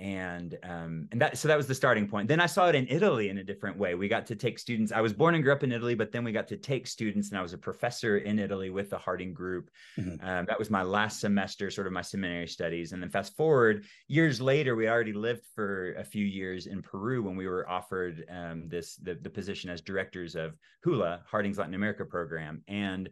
and 0.01 0.57
um, 0.63 1.07
and 1.11 1.21
that 1.21 1.37
so 1.37 1.47
that 1.47 1.55
was 1.55 1.67
the 1.67 1.75
starting 1.75 2.07
point. 2.07 2.27
Then 2.27 2.41
I 2.41 2.47
saw 2.47 2.67
it 2.67 2.75
in 2.75 2.87
Italy 2.89 3.29
in 3.29 3.37
a 3.37 3.43
different 3.43 3.77
way. 3.77 3.93
We 3.93 4.07
got 4.07 4.25
to 4.27 4.35
take 4.35 4.57
students. 4.57 4.91
I 4.91 4.99
was 4.99 5.13
born 5.13 5.35
and 5.35 5.43
grew 5.43 5.53
up 5.53 5.63
in 5.63 5.71
Italy, 5.71 5.93
but 5.93 6.11
then 6.11 6.23
we 6.23 6.31
got 6.31 6.47
to 6.47 6.57
take 6.57 6.87
students, 6.87 7.29
and 7.29 7.37
I 7.37 7.43
was 7.43 7.53
a 7.53 7.57
professor 7.57 8.17
in 8.17 8.39
Italy 8.39 8.71
with 8.71 8.89
the 8.89 8.97
Harding 8.97 9.31
Group. 9.31 9.69
Mm-hmm. 9.99 10.27
Um, 10.27 10.45
that 10.47 10.57
was 10.57 10.71
my 10.71 10.81
last 10.81 11.19
semester, 11.19 11.69
sort 11.69 11.85
of 11.85 11.93
my 11.93 12.01
seminary 12.01 12.47
studies. 12.47 12.93
And 12.93 13.01
then 13.01 13.11
fast 13.11 13.37
forward 13.37 13.85
years 14.07 14.41
later, 14.41 14.75
we 14.75 14.89
already 14.89 15.13
lived 15.13 15.43
for 15.53 15.93
a 15.93 16.03
few 16.03 16.25
years 16.25 16.65
in 16.65 16.81
Peru 16.81 17.21
when 17.21 17.35
we 17.35 17.47
were 17.47 17.69
offered 17.69 18.25
um, 18.27 18.67
this 18.67 18.95
the, 18.95 19.13
the 19.13 19.29
position 19.29 19.69
as 19.69 19.81
directors 19.81 20.35
of 20.35 20.57
HULA, 20.83 21.21
Harding's 21.29 21.59
Latin 21.59 21.75
America 21.75 22.05
program, 22.05 22.63
and 22.67 23.07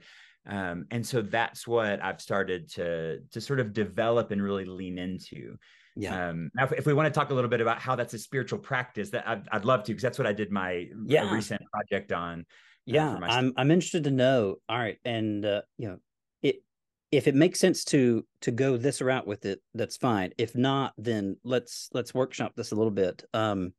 um, 0.47 0.87
and 0.89 1.05
so 1.05 1.21
that's 1.21 1.67
what 1.67 2.03
I've 2.03 2.19
started 2.19 2.67
to 2.71 3.19
to 3.31 3.39
sort 3.39 3.59
of 3.59 3.73
develop 3.73 4.31
and 4.31 4.41
really 4.41 4.65
lean 4.65 4.97
into. 4.97 5.57
Yeah. 5.99 6.29
Um, 6.29 6.49
now, 6.55 6.63
if, 6.63 6.71
if, 6.71 6.85
we 6.85 6.93
want 6.93 7.13
to 7.13 7.19
talk 7.19 7.29
a 7.29 7.33
little 7.33 7.49
bit 7.49 7.59
about 7.59 7.79
how 7.79 7.93
that's 7.93 8.13
a 8.13 8.19
spiritual 8.19 8.57
practice, 8.57 9.09
that 9.09 9.27
I'd, 9.27 9.47
I'd 9.51 9.65
love 9.65 9.83
to, 9.83 9.91
because 9.91 10.01
that's 10.01 10.17
what 10.17 10.25
I 10.25 10.31
did 10.31 10.49
my 10.49 10.87
yeah. 11.05 11.29
recent 11.29 11.61
project 11.73 12.13
on. 12.13 12.39
Uh, 12.39 12.43
yeah, 12.85 13.17
I'm 13.21 13.53
I'm 13.57 13.69
interested 13.69 14.05
to 14.05 14.11
know. 14.11 14.55
All 14.69 14.79
right, 14.79 14.97
and 15.03 15.45
uh, 15.45 15.61
you 15.77 15.89
know, 15.89 15.97
it 16.41 16.63
if 17.11 17.27
it 17.27 17.35
makes 17.35 17.59
sense 17.59 17.83
to 17.85 18.25
to 18.41 18.51
go 18.51 18.77
this 18.77 19.01
route 19.01 19.27
with 19.27 19.45
it, 19.45 19.61
that's 19.75 19.97
fine. 19.97 20.31
If 20.37 20.55
not, 20.55 20.93
then 20.97 21.35
let's 21.43 21.89
let's 21.93 22.13
workshop 22.13 22.53
this 22.55 22.71
a 22.71 22.75
little 22.75 22.91
bit. 22.91 23.25
Um, 23.33 23.73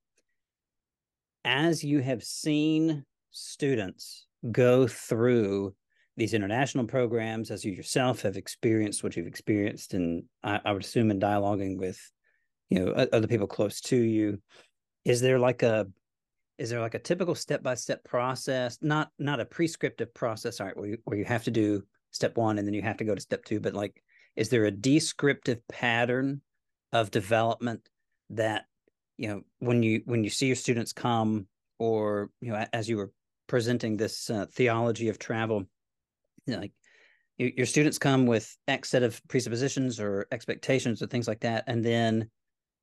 as 1.45 1.83
you 1.83 2.01
have 2.01 2.23
seen 2.23 3.05
students 3.31 4.27
go 4.53 4.87
through 4.87 5.75
these 6.21 6.35
international 6.35 6.85
programs 6.85 7.51
as 7.51 7.65
you 7.65 7.73
yourself 7.73 8.21
have 8.21 8.37
experienced 8.37 9.03
what 9.03 9.17
you've 9.17 9.27
experienced 9.27 9.95
and 9.95 10.23
I, 10.45 10.61
I, 10.65 10.73
would 10.73 10.85
assume 10.85 11.11
in 11.11 11.19
dialoguing 11.19 11.79
with 11.79 11.99
you 12.69 12.79
know 12.79 12.93
other 12.93 13.27
people 13.27 13.47
close 13.47 13.81
to 13.83 13.97
you 13.97 14.39
is 15.07 15.23
there 15.23 15.39
like 15.39 15.63
a 15.63 15.87
is 16.59 16.69
there 16.69 16.81
like 16.81 16.93
a 16.93 16.99
typical 16.99 17.35
step-by-step 17.35 18.05
process? 18.05 18.77
Not 18.83 19.09
not 19.19 19.41
a 19.41 19.47
prescriptive 19.47 20.13
process 20.13 20.61
all 20.61 20.67
right 20.67 20.77
where 20.77 20.89
you, 20.89 20.99
where 21.05 21.17
you 21.17 21.25
have 21.25 21.45
to 21.45 21.51
do 21.51 21.83
step 22.11 22.37
one 22.37 22.59
and 22.59 22.67
then 22.67 22.75
you 22.75 22.83
have 22.83 22.99
to 22.99 23.05
go 23.05 23.15
to 23.15 23.21
step 23.21 23.45
two 23.47 23.59
but 23.59 23.73
like 23.73 24.03
is 24.37 24.51
there 24.51 24.67
a 24.67 24.71
descriptive 24.71 25.67
pattern 25.69 26.43
of 26.93 27.11
development 27.11 27.89
that 28.29 28.67
you 29.17 29.29
know 29.29 29.41
when 29.61 29.83
you 29.83 30.03
when 30.05 30.23
you 30.23 30.29
see 30.29 30.49
your 30.49 30.57
students 30.57 30.93
come 30.93 31.47
or 31.79 32.29
you 32.43 32.53
know 32.53 32.67
as 32.75 32.91
you 32.91 32.99
were 32.99 33.11
presenting 33.47 33.97
this 33.97 34.29
uh, 34.29 34.45
theology 34.53 35.09
of 35.09 35.19
travel 35.19 35.65
you 36.47 36.55
know, 36.55 36.61
like 36.61 36.73
your 37.39 37.67
students 37.67 37.99
come 37.99 38.27
with 38.27 38.55
X 38.69 38.91
set 38.91 39.03
of 39.03 39.21
presuppositions 39.29 39.99
or 39.99 40.27
expectations 40.31 41.03
or 41.03 41.07
things 41.07 41.27
like 41.27 41.41
that, 41.41 41.65
and 41.67 41.83
then 41.85 42.29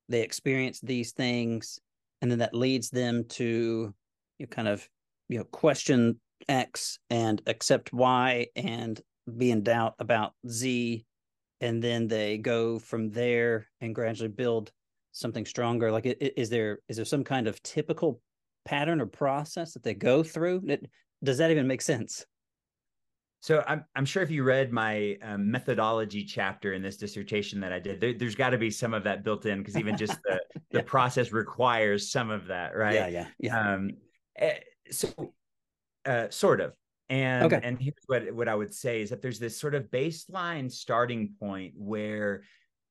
they 0.08 0.22
experience 0.22 0.80
these 0.80 1.12
things, 1.12 1.78
and 2.20 2.30
then 2.30 2.40
that 2.40 2.54
leads 2.54 2.90
them 2.90 3.24
to 3.28 3.94
you 4.38 4.46
know, 4.46 4.48
kind 4.48 4.68
of 4.68 4.88
you 5.28 5.38
know 5.38 5.44
question 5.44 6.20
X 6.48 6.98
and 7.10 7.40
accept 7.46 7.92
Y 7.92 8.46
and 8.56 9.00
be 9.36 9.50
in 9.50 9.62
doubt 9.62 9.94
about 9.98 10.32
Z, 10.48 11.04
and 11.60 11.82
then 11.82 12.08
they 12.08 12.38
go 12.38 12.78
from 12.78 13.10
there 13.10 13.68
and 13.80 13.94
gradually 13.94 14.28
build 14.28 14.72
something 15.12 15.44
stronger. 15.44 15.92
Like, 15.92 16.06
is 16.06 16.50
there 16.50 16.78
is 16.88 16.96
there 16.96 17.04
some 17.04 17.24
kind 17.24 17.46
of 17.46 17.62
typical 17.62 18.20
pattern 18.64 19.00
or 19.00 19.06
process 19.06 19.72
that 19.74 19.82
they 19.82 19.94
go 19.94 20.22
through? 20.22 20.62
does 21.22 21.38
that 21.38 21.50
even 21.50 21.66
make 21.66 21.82
sense? 21.82 22.24
So 23.40 23.62
I'm 23.68 23.84
I'm 23.94 24.04
sure 24.04 24.22
if 24.22 24.30
you 24.30 24.42
read 24.42 24.72
my 24.72 25.16
um, 25.22 25.50
methodology 25.50 26.24
chapter 26.24 26.72
in 26.72 26.82
this 26.82 26.96
dissertation 26.96 27.60
that 27.60 27.72
I 27.72 27.78
did, 27.78 28.00
there, 28.00 28.12
has 28.20 28.34
got 28.34 28.50
to 28.50 28.58
be 28.58 28.70
some 28.70 28.94
of 28.94 29.04
that 29.04 29.22
built 29.22 29.46
in 29.46 29.58
because 29.58 29.76
even 29.76 29.96
just 29.96 30.18
the 30.24 30.40
the 30.72 30.82
process 30.82 31.30
requires 31.30 32.10
some 32.10 32.30
of 32.30 32.46
that, 32.48 32.76
right? 32.76 32.94
Yeah, 32.94 33.08
yeah, 33.08 33.26
yeah. 33.38 33.72
Um, 33.74 33.90
eh, 34.36 34.58
so, 34.90 35.32
uh, 36.04 36.26
sort 36.30 36.60
of. 36.60 36.72
And 37.10 37.44
okay. 37.44 37.60
and 37.62 37.80
here's 37.80 37.94
what 38.06 38.30
what 38.32 38.48
I 38.48 38.54
would 38.54 38.74
say 38.74 39.00
is 39.00 39.10
that 39.10 39.22
there's 39.22 39.38
this 39.38 39.58
sort 39.58 39.74
of 39.74 39.84
baseline 39.84 40.70
starting 40.70 41.34
point 41.38 41.74
where 41.76 42.42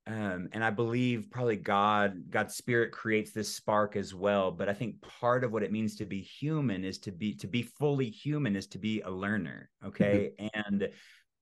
um, 0.08 0.48
and 0.52 0.64
I 0.64 0.70
believe 0.70 1.30
probably 1.30 1.56
God, 1.56 2.30
God's 2.30 2.54
spirit 2.54 2.92
creates 2.92 3.32
this 3.32 3.54
spark 3.54 3.94
as 3.94 4.14
well. 4.14 4.50
But 4.50 4.70
I 4.70 4.72
think 4.72 5.02
part 5.02 5.44
of 5.44 5.52
what 5.52 5.62
it 5.62 5.70
means 5.70 5.96
to 5.96 6.06
be 6.06 6.22
human 6.22 6.82
is 6.82 6.98
to 7.00 7.12
be 7.12 7.34
to 7.36 7.46
be 7.46 7.62
fully 7.62 8.08
human 8.08 8.56
is 8.56 8.66
to 8.68 8.78
be 8.78 9.02
a 9.02 9.10
learner. 9.10 9.68
Okay, 9.84 10.30
mm-hmm. 10.40 10.60
and 10.64 10.88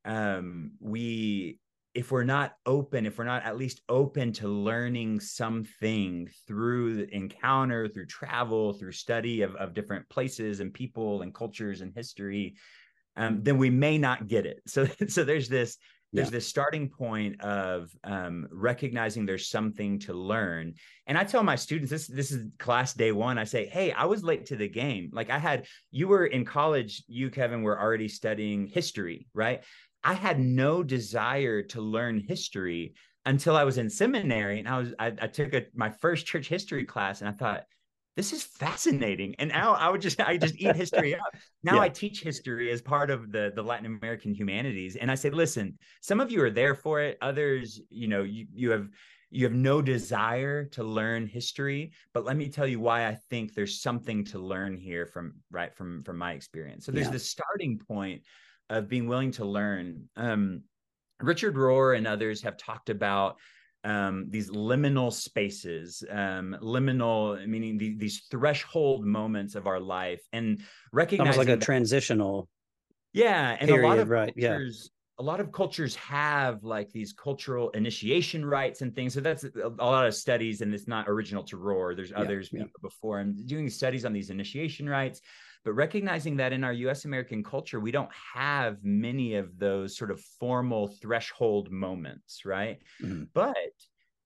um, 0.05 0.73
we 0.81 1.61
if 1.95 2.11
we're 2.11 2.25
not 2.25 2.55
open, 2.67 3.07
if 3.07 3.19
we're 3.19 3.25
not 3.25 3.45
at 3.45 3.57
least 3.57 3.83
open 3.89 4.31
to 4.31 4.49
learning 4.49 5.21
something 5.21 6.29
through 6.49 6.97
the 6.97 7.15
encounter, 7.15 7.89
through 7.89 8.07
travel, 8.07 8.73
through 8.73 8.93
study 8.93 9.43
of, 9.43 9.55
of 9.55 9.75
different 9.75 10.07
places 10.11 10.61
and 10.61 10.75
people 10.75 11.23
and 11.23 11.33
cultures 11.33 11.81
and 11.81 11.95
history, 11.95 12.57
um, 13.17 13.43
then 13.43 13.57
we 13.57 13.71
may 13.71 13.97
not 13.97 14.27
get 14.27 14.45
it. 14.45 14.61
So, 14.67 14.87
so 15.09 15.25
there's 15.25 15.49
this 15.49 15.79
there's 16.13 16.29
yeah. 16.29 16.33
this 16.33 16.49
starting 16.49 16.89
point 16.89 17.41
of 17.41 17.91
um, 18.05 18.47
recognizing 18.51 19.27
there's 19.27 19.49
something 19.49 19.99
to 20.01 20.13
learn. 20.13 20.75
And 21.07 21.19
i 21.19 21.25
tell 21.25 21.43
my 21.43 21.57
students 21.57 21.91
this 21.91 22.07
this 22.07 22.31
is 22.31 22.47
class 22.59 22.95
day 22.95 23.13
one. 23.13 23.39
I 23.39 23.45
say 23.45 23.67
hey 23.67 23.93
i 23.93 24.05
was 24.05 24.23
late 24.23 24.47
to 24.47 24.57
the 24.57 24.69
game. 24.69 25.11
Like 25.13 25.31
i 25.31 25.39
had 25.39 25.67
you 25.91 26.09
were 26.09 26.27
in 26.27 26.45
college 26.45 27.03
you 27.07 27.31
kevin 27.31 27.63
were 27.63 27.81
already 27.81 28.09
studying 28.09 28.67
history 28.67 29.27
right? 29.35 29.63
I 30.05 30.15
had 30.15 30.39
no 30.39 30.85
desire 30.85 31.63
to 31.63 31.81
learn 31.81 32.21
history 32.21 32.95
until 33.25 33.57
i 33.57 33.65
was 33.65 33.77
in 33.77 33.91
seminary 33.91 34.61
and 34.61 34.69
i 34.69 34.79
was 34.79 34.95
i, 35.01 35.07
I 35.07 35.27
took 35.27 35.53
a, 35.53 35.67
my 35.75 35.91
first 35.91 36.27
church 36.27 36.49
history 36.49 36.85
class 36.85 37.21
and 37.21 37.29
i 37.29 37.33
thought 37.33 37.65
this 38.17 38.33
is 38.33 38.43
fascinating. 38.43 39.35
And 39.39 39.51
now 39.51 39.75
I 39.75 39.91
would 39.91 40.01
just 40.01 40.21
I 40.21 40.39
just 40.39 40.57
eat 40.57 40.75
history 40.75 41.15
up. 41.15 41.21
Now 41.63 41.77
yeah. 41.77 41.83
I 41.83 41.89
teach 41.89 42.23
history 42.23 42.71
as 42.71 42.81
part 42.81 43.11
of 43.11 43.33
the 43.33 43.53
the 43.55 43.63
Latin 43.63 43.87
American 43.87 44.33
humanities. 44.33 44.97
And 44.97 45.11
I 45.11 45.17
say, 45.17 45.31
listen, 45.31 45.79
some 46.01 46.21
of 46.21 46.31
you 46.31 46.43
are 46.45 46.51
there 46.51 46.75
for 46.77 47.01
it. 47.01 47.19
Others, 47.21 47.81
you 47.91 48.09
know, 48.09 48.23
you 48.23 48.47
you 48.55 48.71
have 48.71 48.89
you 49.31 49.45
have 49.45 49.55
no 49.55 49.83
desire 49.83 50.65
to 50.65 50.85
learn 50.85 51.27
history 51.27 51.93
but 52.15 52.25
let 52.25 52.37
me 52.37 52.49
tell 52.49 52.67
you 52.67 52.79
why 52.79 53.07
i 53.09 53.15
think 53.29 53.53
there's 53.53 53.83
something 53.83 54.25
to 54.25 54.39
learn 54.39 54.77
here 54.77 55.05
from 55.05 55.35
right 55.51 55.75
from 55.75 56.03
from 56.05 56.17
my 56.17 56.33
experience 56.33 56.87
so 56.87 56.93
there's 56.93 57.07
yeah. 57.07 57.13
the 57.13 57.19
starting 57.19 57.77
point 57.77 58.23
of 58.71 58.89
being 58.89 59.09
willing 59.09 59.33
to 59.33 59.45
learn 59.45 60.05
um, 60.17 60.63
richard 61.21 61.57
rohr 61.57 61.97
and 61.97 62.07
others 62.07 62.41
have 62.41 62.57
talked 62.57 62.89
about 62.89 63.37
um, 63.87 64.27
these 64.29 64.51
liminal 64.51 65.13
spaces, 65.13 66.03
um, 66.11 66.57
liminal 66.61 67.47
meaning 67.47 67.79
the, 67.79 67.97
these 67.97 68.27
threshold 68.31 69.07
moments 69.07 69.55
of 69.55 69.67
our 69.67 69.81
life, 69.81 70.21
and 70.33 70.61
recognizing 70.93 71.21
almost 71.21 71.39
like 71.39 71.49
a 71.49 71.57
that, 71.57 71.65
transitional. 71.65 72.49
Yeah, 73.13 73.57
and 73.59 73.69
period, 73.69 73.87
a 73.87 73.89
lot 73.89 73.99
of 73.99 74.11
right, 74.11 74.35
cultures, 74.35 74.91
yeah. 74.91 75.23
a 75.23 75.25
lot 75.25 75.39
of 75.39 75.53
cultures 75.53 75.95
have 75.95 76.65
like 76.65 76.91
these 76.91 77.13
cultural 77.13 77.71
initiation 77.71 78.45
rites 78.45 78.83
and 78.83 78.95
things. 78.95 79.15
So 79.15 79.21
that's 79.21 79.45
a, 79.45 79.51
a 79.79 79.87
lot 79.87 80.07
of 80.07 80.15
studies, 80.15 80.61
and 80.63 80.75
it's 80.75 80.89
not 80.89 81.09
original 81.09 81.45
to 81.45 81.57
Rohr. 81.57 81.95
There's 81.95 82.13
others 82.15 82.51
yeah. 82.53 82.65
before 82.83 83.21
and 83.21 83.47
doing 83.47 83.71
studies 83.71 84.05
on 84.05 84.13
these 84.13 84.31
initiation 84.31 84.89
rites 84.89 85.21
but 85.67 85.73
recognizing 85.73 86.37
that 86.37 86.53
in 86.53 86.63
our 86.63 86.73
US 86.73 87.07
American 87.07 87.43
culture, 87.43 87.81
we 87.81 87.91
don't 87.91 88.13
have 88.35 88.85
many 88.85 89.35
of 89.35 89.59
those 89.59 89.97
sort 89.97 90.13
of 90.13 90.21
formal 90.21 90.87
threshold 90.87 91.73
moments, 91.73 92.45
right? 92.45 92.81
Mm-hmm. 93.03 93.25
But 93.35 93.57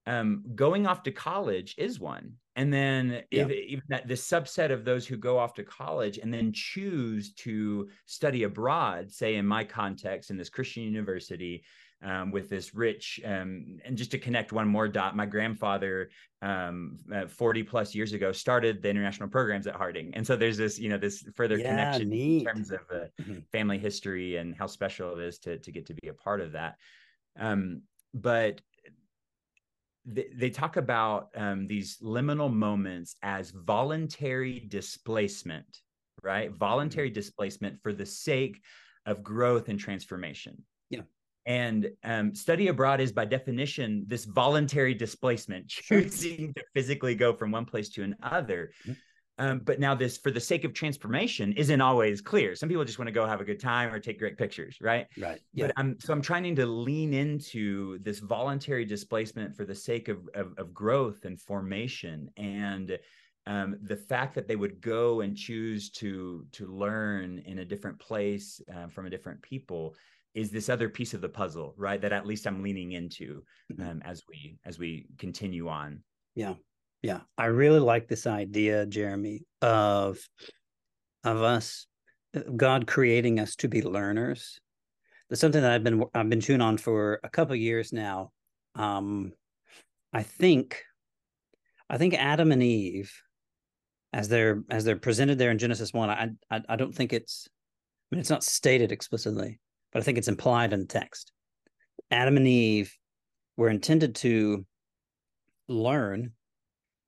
um, 0.06 0.44
going 0.54 0.86
off 0.86 1.02
to 1.04 1.10
college 1.10 1.76
is 1.78 1.98
one. 1.98 2.34
And 2.56 2.70
then 2.70 3.22
yeah. 3.30 3.46
if, 3.46 3.50
even 3.52 3.84
that 3.88 4.06
the 4.06 4.14
subset 4.14 4.70
of 4.70 4.84
those 4.84 5.06
who 5.06 5.16
go 5.16 5.38
off 5.38 5.54
to 5.54 5.64
college 5.64 6.18
and 6.18 6.32
then 6.32 6.52
choose 6.52 7.32
to 7.36 7.88
study 8.04 8.42
abroad, 8.42 9.10
say 9.10 9.36
in 9.36 9.46
my 9.46 9.64
context 9.64 10.30
in 10.30 10.36
this 10.36 10.50
Christian 10.50 10.82
university, 10.82 11.64
um, 12.02 12.30
with 12.30 12.48
this 12.48 12.74
rich 12.74 13.20
um, 13.24 13.78
and 13.84 13.96
just 13.96 14.10
to 14.10 14.18
connect 14.18 14.52
one 14.52 14.66
more 14.66 14.88
dot 14.88 15.14
my 15.16 15.26
grandfather 15.26 16.10
um, 16.42 16.98
uh, 17.14 17.26
40 17.26 17.62
plus 17.62 17.94
years 17.94 18.12
ago 18.12 18.32
started 18.32 18.80
the 18.80 18.88
international 18.88 19.28
programs 19.28 19.66
at 19.66 19.74
harding 19.74 20.10
and 20.14 20.26
so 20.26 20.36
there's 20.36 20.56
this 20.56 20.78
you 20.78 20.88
know 20.88 20.98
this 20.98 21.24
further 21.36 21.58
yeah, 21.58 21.70
connection 21.70 22.08
neat. 22.08 22.40
in 22.40 22.44
terms 22.46 22.70
of 22.70 22.80
uh, 22.92 23.04
mm-hmm. 23.20 23.38
family 23.52 23.78
history 23.78 24.36
and 24.36 24.54
how 24.54 24.66
special 24.66 25.18
it 25.18 25.22
is 25.22 25.38
to, 25.38 25.58
to 25.58 25.70
get 25.70 25.86
to 25.86 25.94
be 25.94 26.08
a 26.08 26.14
part 26.14 26.40
of 26.40 26.52
that 26.52 26.76
um, 27.38 27.82
but 28.14 28.60
they, 30.04 30.28
they 30.34 30.50
talk 30.50 30.76
about 30.76 31.28
um, 31.36 31.66
these 31.66 31.98
liminal 31.98 32.52
moments 32.52 33.16
as 33.22 33.50
voluntary 33.50 34.60
displacement, 34.68 35.80
right? 36.22 36.52
Voluntary 36.52 37.08
mm-hmm. 37.08 37.14
displacement 37.14 37.82
for 37.82 37.92
the 37.92 38.06
sake 38.06 38.60
of 39.06 39.22
growth 39.22 39.68
and 39.68 39.78
transformation. 39.78 40.62
Yeah. 40.88 41.02
And 41.50 41.90
um, 42.04 42.32
study 42.32 42.68
abroad 42.68 43.00
is 43.00 43.10
by 43.10 43.24
definition 43.24 44.04
this 44.06 44.24
voluntary 44.24 44.94
displacement, 44.94 45.66
choosing 45.68 46.54
to 46.54 46.62
physically 46.74 47.16
go 47.16 47.32
from 47.32 47.50
one 47.50 47.64
place 47.64 47.88
to 47.88 48.04
another. 48.04 48.70
Mm-hmm. 48.84 48.92
Um, 49.44 49.58
but 49.58 49.80
now 49.80 49.96
this, 49.96 50.16
for 50.16 50.30
the 50.30 50.38
sake 50.38 50.62
of 50.62 50.74
transformation, 50.74 51.52
isn't 51.54 51.80
always 51.80 52.20
clear. 52.20 52.54
Some 52.54 52.68
people 52.68 52.84
just 52.84 53.00
want 53.00 53.08
to 53.08 53.12
go 53.12 53.26
have 53.26 53.40
a 53.40 53.44
good 53.44 53.58
time 53.58 53.92
or 53.92 53.98
take 53.98 54.20
great 54.20 54.38
pictures, 54.38 54.76
right? 54.80 55.08
Right. 55.18 55.40
Yeah. 55.52 55.66
But 55.66 55.74
I'm 55.76 55.98
so 55.98 56.12
I'm 56.12 56.22
trying 56.22 56.54
to 56.54 56.66
lean 56.66 57.12
into 57.14 57.98
this 57.98 58.20
voluntary 58.20 58.84
displacement 58.84 59.56
for 59.56 59.64
the 59.64 59.74
sake 59.74 60.06
of 60.08 60.28
of, 60.34 60.52
of 60.56 60.72
growth 60.72 61.24
and 61.24 61.40
formation, 61.40 62.30
and 62.36 62.96
um, 63.46 63.76
the 63.82 63.96
fact 63.96 64.36
that 64.36 64.46
they 64.46 64.56
would 64.56 64.80
go 64.80 65.22
and 65.22 65.36
choose 65.36 65.90
to 65.92 66.46
to 66.52 66.66
learn 66.66 67.42
in 67.44 67.58
a 67.58 67.64
different 67.64 67.98
place 67.98 68.60
uh, 68.72 68.86
from 68.86 69.06
a 69.06 69.10
different 69.10 69.42
people 69.42 69.96
is 70.34 70.50
this 70.50 70.68
other 70.68 70.88
piece 70.88 71.14
of 71.14 71.20
the 71.20 71.28
puzzle, 71.28 71.74
right? 71.76 72.00
That 72.00 72.12
at 72.12 72.26
least 72.26 72.46
I'm 72.46 72.62
leaning 72.62 72.92
into 72.92 73.42
mm-hmm. 73.72 73.82
um, 73.82 74.02
as 74.04 74.22
we 74.28 74.58
as 74.64 74.78
we 74.78 75.06
continue 75.18 75.68
on. 75.68 76.02
Yeah, 76.34 76.54
yeah, 77.02 77.20
I 77.36 77.46
really 77.46 77.80
like 77.80 78.08
this 78.08 78.26
idea, 78.26 78.86
Jeremy, 78.86 79.44
of 79.62 80.18
of 81.24 81.42
us, 81.42 81.86
God 82.56 82.86
creating 82.86 83.40
us 83.40 83.56
to 83.56 83.68
be 83.68 83.82
learners. 83.82 84.60
That's 85.28 85.40
something 85.40 85.62
that 85.62 85.72
I've 85.72 85.84
been 85.84 86.04
I've 86.14 86.28
been 86.28 86.40
chewing 86.40 86.60
on 86.60 86.76
for 86.76 87.20
a 87.22 87.28
couple 87.28 87.54
years 87.56 87.92
now. 87.92 88.30
Um, 88.74 89.32
I 90.12 90.22
think, 90.24 90.82
I 91.88 91.98
think 91.98 92.14
Adam 92.14 92.50
and 92.52 92.62
Eve, 92.62 93.12
as 94.12 94.28
they're 94.28 94.62
as 94.70 94.84
they're 94.84 94.96
presented 94.96 95.38
there 95.38 95.50
in 95.50 95.58
Genesis 95.58 95.92
one, 95.92 96.10
I 96.10 96.30
I, 96.50 96.62
I 96.68 96.76
don't 96.76 96.94
think 96.94 97.12
it's, 97.12 97.48
I 97.48 98.14
mean, 98.14 98.20
it's 98.20 98.30
not 98.30 98.42
stated 98.42 98.90
explicitly, 98.90 99.60
but 99.92 100.00
I 100.00 100.02
think 100.02 100.18
it's 100.18 100.28
implied 100.28 100.72
in 100.72 100.80
the 100.80 100.86
text. 100.86 101.32
Adam 102.10 102.36
and 102.36 102.46
Eve 102.46 102.96
were 103.56 103.68
intended 103.68 104.14
to 104.16 104.64
learn 105.68 106.32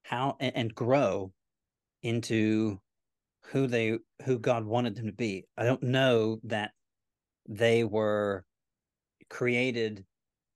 how 0.02 0.36
and, 0.40 0.74
grow 0.74 1.32
into 2.02 2.80
who 3.46 3.66
they 3.66 3.98
who 4.24 4.38
God 4.38 4.64
wanted 4.64 4.96
them 4.96 5.06
to 5.06 5.12
be. 5.12 5.46
I 5.56 5.64
don't 5.64 5.82
know 5.82 6.40
that 6.44 6.72
they 7.48 7.84
were 7.84 8.44
created 9.28 10.04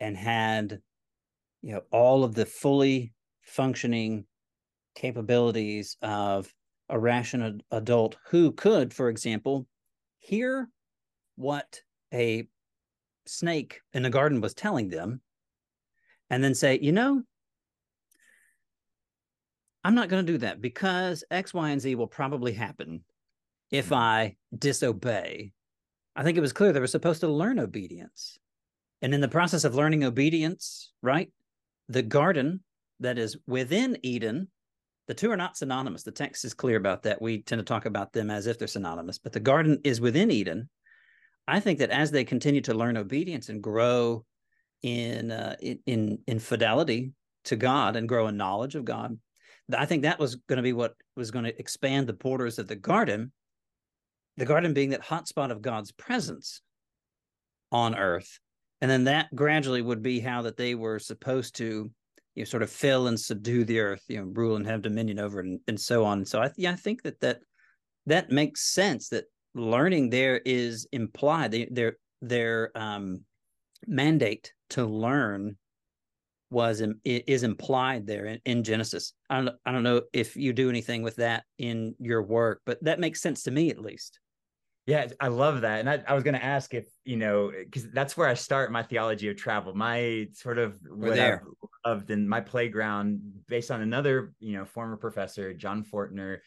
and 0.00 0.16
had 0.16 0.80
you 1.62 1.72
know 1.72 1.82
all 1.90 2.24
of 2.24 2.34
the 2.34 2.46
fully 2.46 3.12
functioning 3.42 4.26
capabilities 4.94 5.96
of 6.02 6.52
a 6.88 6.98
rational 6.98 7.58
adult 7.70 8.16
who 8.28 8.52
could 8.52 8.92
for 8.92 9.08
example 9.08 9.66
hear 10.18 10.68
what 11.36 11.80
a 12.12 12.46
snake 13.26 13.80
in 13.92 14.02
the 14.02 14.10
garden 14.10 14.40
was 14.40 14.54
telling 14.54 14.88
them 14.88 15.20
and 16.30 16.42
then 16.42 16.54
say 16.54 16.78
you 16.80 16.92
know 16.92 17.22
I'm 19.86 19.94
not 19.94 20.08
going 20.08 20.26
to 20.26 20.32
do 20.32 20.38
that 20.38 20.60
because 20.60 21.22
X, 21.30 21.54
Y, 21.54 21.70
and 21.70 21.80
Z 21.80 21.94
will 21.94 22.08
probably 22.08 22.52
happen 22.52 23.04
if 23.70 23.86
mm-hmm. 23.86 23.94
I 23.94 24.36
disobey. 24.58 25.52
I 26.16 26.24
think 26.24 26.36
it 26.36 26.40
was 26.40 26.52
clear 26.52 26.72
they 26.72 26.80
were 26.80 26.88
supposed 26.88 27.20
to 27.20 27.28
learn 27.28 27.60
obedience. 27.60 28.36
And 29.00 29.14
in 29.14 29.20
the 29.20 29.28
process 29.28 29.62
of 29.62 29.76
learning 29.76 30.02
obedience, 30.02 30.92
right, 31.02 31.30
the 31.88 32.02
garden 32.02 32.64
that 32.98 33.16
is 33.16 33.36
within 33.46 33.96
Eden, 34.02 34.48
the 35.06 35.14
two 35.14 35.30
are 35.30 35.36
not 35.36 35.56
synonymous. 35.56 36.02
The 36.02 36.10
text 36.10 36.44
is 36.44 36.52
clear 36.52 36.76
about 36.76 37.04
that. 37.04 37.22
We 37.22 37.42
tend 37.42 37.60
to 37.60 37.64
talk 37.64 37.86
about 37.86 38.12
them 38.12 38.28
as 38.28 38.48
if 38.48 38.58
they're 38.58 38.66
synonymous, 38.66 39.18
but 39.18 39.32
the 39.32 39.38
garden 39.38 39.78
is 39.84 40.00
within 40.00 40.32
Eden. 40.32 40.68
I 41.48 41.60
think 41.60 41.78
that 41.78 41.90
as 41.90 42.10
they 42.10 42.24
continue 42.24 42.60
to 42.62 42.74
learn 42.74 42.96
obedience 42.96 43.48
and 43.48 43.62
grow 43.62 44.24
in 44.82 45.30
uh, 45.30 45.56
in 45.60 46.18
in 46.26 46.38
fidelity 46.38 47.12
to 47.44 47.56
God 47.56 47.96
and 47.96 48.08
grow 48.08 48.26
in 48.28 48.36
knowledge 48.36 48.74
of 48.74 48.84
God, 48.84 49.18
I 49.76 49.86
think 49.86 50.02
that 50.02 50.18
was 50.18 50.36
going 50.36 50.56
to 50.56 50.62
be 50.62 50.72
what 50.72 50.94
was 51.16 51.30
going 51.30 51.44
to 51.44 51.58
expand 51.58 52.06
the 52.06 52.12
borders 52.12 52.58
of 52.58 52.68
the 52.68 52.76
garden. 52.76 53.32
The 54.36 54.44
garden 54.44 54.74
being 54.74 54.90
that 54.90 55.04
hotspot 55.04 55.50
of 55.50 55.62
God's 55.62 55.92
presence 55.92 56.60
on 57.72 57.96
earth. 57.96 58.38
And 58.80 58.90
then 58.90 59.04
that 59.04 59.34
gradually 59.34 59.80
would 59.80 60.02
be 60.02 60.20
how 60.20 60.42
that 60.42 60.58
they 60.58 60.74
were 60.74 60.98
supposed 60.98 61.56
to 61.56 61.90
you 62.34 62.42
know, 62.42 62.44
sort 62.44 62.62
of 62.62 62.70
fill 62.70 63.06
and 63.06 63.18
subdue 63.18 63.64
the 63.64 63.80
earth, 63.80 64.04
you 64.08 64.18
know, 64.18 64.30
rule 64.34 64.56
and 64.56 64.66
have 64.66 64.82
dominion 64.82 65.18
over 65.18 65.40
it 65.40 65.46
and, 65.46 65.60
and 65.66 65.80
so 65.80 66.04
on. 66.04 66.24
So 66.26 66.42
I, 66.42 66.50
yeah, 66.56 66.72
I 66.72 66.76
think 66.76 67.02
that 67.02 67.18
that 67.20 67.40
that 68.04 68.30
makes 68.30 68.62
sense 68.72 69.08
that 69.08 69.24
learning 69.56 70.10
there 70.10 70.40
is 70.44 70.86
implied. 70.92 71.50
They, 71.50 71.68
their 71.70 71.96
their 72.22 72.70
um, 72.74 73.22
mandate 73.86 74.52
to 74.70 74.86
learn 74.86 75.56
was 76.50 76.82
is 77.04 77.42
implied 77.42 78.06
there 78.06 78.26
in, 78.26 78.40
in 78.44 78.62
Genesis. 78.62 79.12
I 79.28 79.40
don't 79.40 79.56
I 79.64 79.72
don't 79.72 79.82
know 79.82 80.02
if 80.12 80.36
you 80.36 80.52
do 80.52 80.70
anything 80.70 81.02
with 81.02 81.16
that 81.16 81.44
in 81.58 81.94
your 81.98 82.22
work, 82.22 82.60
but 82.64 82.82
that 82.84 83.00
makes 83.00 83.20
sense 83.20 83.42
to 83.44 83.50
me 83.50 83.70
at 83.70 83.80
least. 83.80 84.20
Yeah, 84.86 85.08
I 85.18 85.28
love 85.28 85.62
that. 85.62 85.80
And 85.80 85.90
I, 85.90 86.04
I 86.06 86.14
was 86.14 86.22
going 86.22 86.36
to 86.36 86.44
ask 86.44 86.72
if, 86.72 86.86
you 87.04 87.16
know, 87.16 87.50
because 87.50 87.90
that's 87.90 88.16
where 88.16 88.28
I 88.28 88.34
start 88.34 88.70
my 88.70 88.84
theology 88.84 89.28
of 89.28 89.36
travel. 89.36 89.74
My 89.74 90.28
sort 90.34 90.58
of 90.58 90.78
what 90.88 91.16
there. 91.16 91.42
I've 91.84 91.90
loved 91.90 92.10
in 92.12 92.28
my 92.28 92.40
playground, 92.40 93.20
based 93.48 93.72
on 93.72 93.80
another, 93.80 94.32
you 94.38 94.56
know, 94.56 94.64
former 94.64 94.96
professor, 94.96 95.52
John 95.52 95.82
Fortner, 95.82 96.38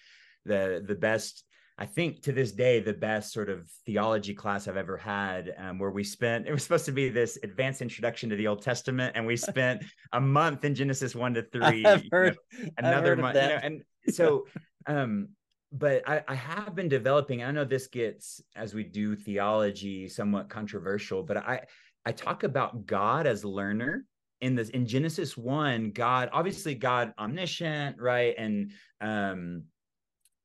the 0.46 0.82
the 0.88 0.96
best 0.96 1.44
I 1.80 1.86
think 1.86 2.22
to 2.24 2.34
this 2.34 2.52
day, 2.52 2.82
the 2.82 2.92
best 2.92 3.32
sort 3.32 3.50
of 3.50 3.70
theology 3.86 4.34
class 4.34 4.68
I've 4.68 4.76
ever 4.76 4.98
had, 4.98 5.56
um, 5.58 5.80
where 5.80 5.92
we 5.92 6.04
spent, 6.04 6.46
it 6.46 6.52
was 6.52 6.62
supposed 6.62 6.84
to 6.86 6.92
be 6.92 7.08
this 7.08 7.40
advanced 7.42 7.82
introduction 7.82 8.30
to 8.30 8.36
the 8.36 8.48
Old 8.48 8.62
Testament. 8.62 9.14
And 9.16 9.26
we 9.26 9.38
spent 9.54 9.86
a 10.12 10.20
month 10.20 10.66
in 10.66 10.76
Genesis 10.76 11.16
one 11.16 11.34
to 11.36 11.44
three, 11.44 11.86
I've 11.86 12.04
heard, 12.12 12.38
you 12.52 12.66
know, 12.66 12.70
another 12.80 13.16
month, 13.16 13.36
you 13.36 13.42
know, 13.42 13.60
and 13.64 13.82
so, 14.10 14.46
um, 14.88 15.30
but 15.72 16.08
I, 16.08 16.22
I 16.28 16.36
have 16.36 16.76
been 16.76 16.90
developing, 16.90 17.44
I 17.44 17.52
know 17.52 17.64
this 17.64 17.88
gets, 17.88 18.42
as 18.58 18.74
we 18.74 18.84
do 18.84 19.16
theology, 19.16 20.10
somewhat 20.10 20.50
controversial, 20.50 21.24
but 21.24 21.38
I, 21.38 21.62
I 22.06 22.12
talk 22.12 22.44
about 22.44 22.88
God 22.88 23.26
as 23.26 23.46
learner 23.46 24.04
in 24.42 24.56
this 24.56 24.70
in 24.70 24.86
Genesis 24.86 25.38
one, 25.38 25.92
God, 25.92 26.30
obviously 26.34 26.76
God 26.76 27.14
omniscient, 27.18 28.02
right? 28.02 28.36
And, 28.38 28.72
um, 29.00 29.64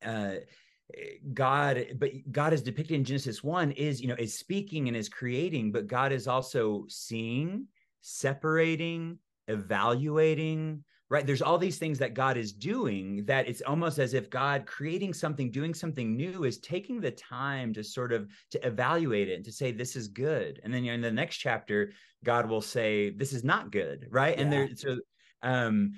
uh, 0.04 0.34
God, 1.32 1.86
but 1.96 2.10
God 2.30 2.52
is 2.52 2.62
depicted 2.62 2.96
in 2.96 3.04
Genesis 3.04 3.42
1 3.42 3.72
is, 3.72 4.00
you 4.00 4.08
know, 4.08 4.16
is 4.18 4.38
speaking 4.38 4.88
and 4.88 4.96
is 4.96 5.08
creating, 5.08 5.72
but 5.72 5.86
God 5.86 6.12
is 6.12 6.28
also 6.28 6.84
seeing, 6.88 7.66
separating, 8.02 9.18
evaluating, 9.48 10.84
right? 11.10 11.26
There's 11.26 11.42
all 11.42 11.58
these 11.58 11.78
things 11.78 11.98
that 11.98 12.14
God 12.14 12.36
is 12.36 12.52
doing 12.52 13.24
that 13.26 13.48
it's 13.48 13.62
almost 13.62 13.98
as 13.98 14.14
if 14.14 14.30
God 14.30 14.66
creating 14.66 15.14
something, 15.14 15.50
doing 15.50 15.74
something 15.74 16.16
new 16.16 16.44
is 16.44 16.58
taking 16.58 17.00
the 17.00 17.10
time 17.10 17.72
to 17.74 17.84
sort 17.84 18.12
of 18.12 18.28
to 18.50 18.66
evaluate 18.66 19.28
it 19.28 19.34
and 19.34 19.44
to 19.44 19.52
say 19.52 19.72
this 19.72 19.96
is 19.96 20.08
good. 20.08 20.60
And 20.64 20.72
then 20.72 20.84
you 20.84 20.90
know, 20.90 20.96
in 20.96 21.00
the 21.00 21.10
next 21.10 21.36
chapter, 21.36 21.92
God 22.24 22.48
will 22.48 22.62
say 22.62 23.10
this 23.10 23.32
is 23.32 23.44
not 23.44 23.70
good, 23.70 24.06
right? 24.10 24.36
Yeah. 24.36 24.42
And 24.42 24.52
there 24.52 24.68
so 24.74 24.98
um 25.42 25.92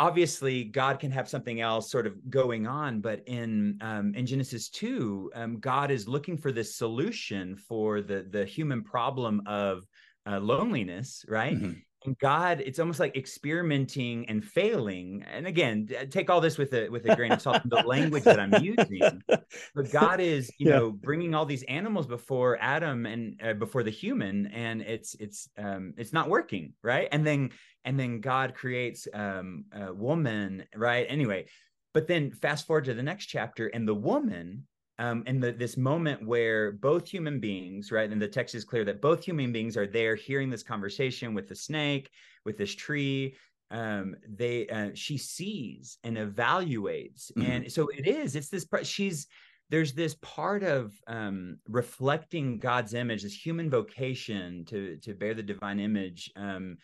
obviously 0.00 0.64
God 0.64 0.98
can 0.98 1.10
have 1.10 1.28
something 1.28 1.60
else 1.60 1.90
sort 1.90 2.06
of 2.06 2.14
going 2.30 2.66
on, 2.66 3.00
but 3.00 3.22
in 3.26 3.78
um, 3.82 4.14
in 4.14 4.24
Genesis 4.26 4.70
two, 4.70 5.30
um, 5.34 5.60
God 5.60 5.90
is 5.90 6.08
looking 6.08 6.38
for 6.38 6.50
this 6.50 6.74
solution 6.74 7.54
for 7.54 8.00
the 8.00 8.26
the 8.28 8.44
human 8.44 8.82
problem 8.82 9.42
of 9.46 9.86
uh, 10.26 10.40
loneliness, 10.40 11.24
right? 11.28 11.54
Mm-hmm 11.56 11.72
and 12.04 12.18
God, 12.18 12.62
it's 12.64 12.78
almost 12.78 12.98
like 12.98 13.16
experimenting 13.16 14.28
and 14.28 14.42
failing. 14.42 15.24
And 15.30 15.46
again, 15.46 15.88
take 16.10 16.30
all 16.30 16.40
this 16.40 16.56
with 16.56 16.72
a 16.72 16.88
with 16.88 17.04
a 17.10 17.14
grain 17.14 17.32
of 17.32 17.42
salt. 17.42 17.60
the 17.66 17.82
language 17.82 18.24
that 18.24 18.40
I'm 18.40 18.54
using, 18.62 19.22
but 19.26 19.44
God 19.92 20.20
is, 20.20 20.50
you 20.58 20.70
yeah. 20.70 20.78
know, 20.78 20.90
bringing 20.92 21.34
all 21.34 21.44
these 21.44 21.62
animals 21.64 22.06
before 22.06 22.56
Adam 22.60 23.04
and 23.04 23.38
uh, 23.44 23.52
before 23.52 23.82
the 23.82 23.90
human, 23.90 24.46
and 24.46 24.80
it's 24.80 25.14
it's 25.16 25.48
um 25.58 25.92
it's 25.98 26.12
not 26.12 26.30
working, 26.30 26.72
right? 26.82 27.08
And 27.12 27.26
then 27.26 27.50
and 27.84 27.98
then 27.98 28.20
God 28.20 28.54
creates 28.54 29.08
um 29.12 29.64
a 29.72 29.92
woman, 29.92 30.64
right? 30.74 31.06
Anyway, 31.08 31.46
but 31.94 32.06
then 32.06 32.30
fast 32.30 32.66
forward 32.66 32.84
to 32.86 32.94
the 32.94 33.02
next 33.02 33.26
chapter, 33.26 33.68
and 33.68 33.86
the 33.86 33.94
woman 33.94 34.66
um, 35.00 35.22
and 35.26 35.42
the, 35.42 35.50
this 35.50 35.78
moment 35.78 36.26
where 36.26 36.72
both 36.72 37.08
human 37.08 37.40
beings, 37.40 37.90
right, 37.90 38.10
and 38.10 38.20
the 38.20 38.28
text 38.28 38.54
is 38.54 38.64
clear 38.64 38.84
that 38.84 39.00
both 39.00 39.24
human 39.24 39.50
beings 39.50 39.74
are 39.78 39.86
there 39.86 40.14
hearing 40.14 40.50
this 40.50 40.62
conversation 40.62 41.32
with 41.32 41.48
the 41.48 41.54
snake, 41.54 42.10
with 42.44 42.58
this 42.58 42.74
tree. 42.74 43.34
Um, 43.70 44.14
they, 44.28 44.68
uh, 44.68 44.90
she 44.92 45.16
sees 45.16 45.96
and 46.04 46.18
evaluates, 46.18 47.32
mm-hmm. 47.32 47.50
and 47.50 47.72
so 47.72 47.88
it 47.88 48.06
is. 48.06 48.36
It's 48.36 48.50
this. 48.50 48.66
She's 48.82 49.26
there's 49.70 49.94
this 49.94 50.16
part 50.20 50.62
of 50.62 50.92
um, 51.06 51.56
reflecting 51.66 52.58
God's 52.58 52.92
image, 52.92 53.22
this 53.22 53.34
human 53.34 53.70
vocation 53.70 54.66
to 54.66 54.98
to 54.98 55.14
bear 55.14 55.32
the 55.32 55.42
divine 55.42 55.80
image. 55.80 56.30
Um, 56.36 56.76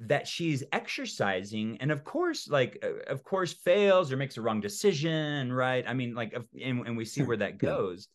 that 0.00 0.26
she's 0.26 0.64
exercising 0.72 1.76
and 1.80 1.92
of 1.92 2.04
course 2.04 2.48
like 2.48 2.78
uh, 2.82 3.12
of 3.12 3.22
course 3.22 3.52
fails 3.52 4.10
or 4.10 4.16
makes 4.16 4.38
a 4.38 4.40
wrong 4.40 4.60
decision 4.60 5.52
right? 5.52 5.84
I 5.86 5.94
mean 5.94 6.14
like 6.14 6.34
and, 6.34 6.86
and 6.86 6.96
we 6.96 7.04
see 7.04 7.22
where 7.22 7.36
that 7.36 7.58
goes. 7.58 8.08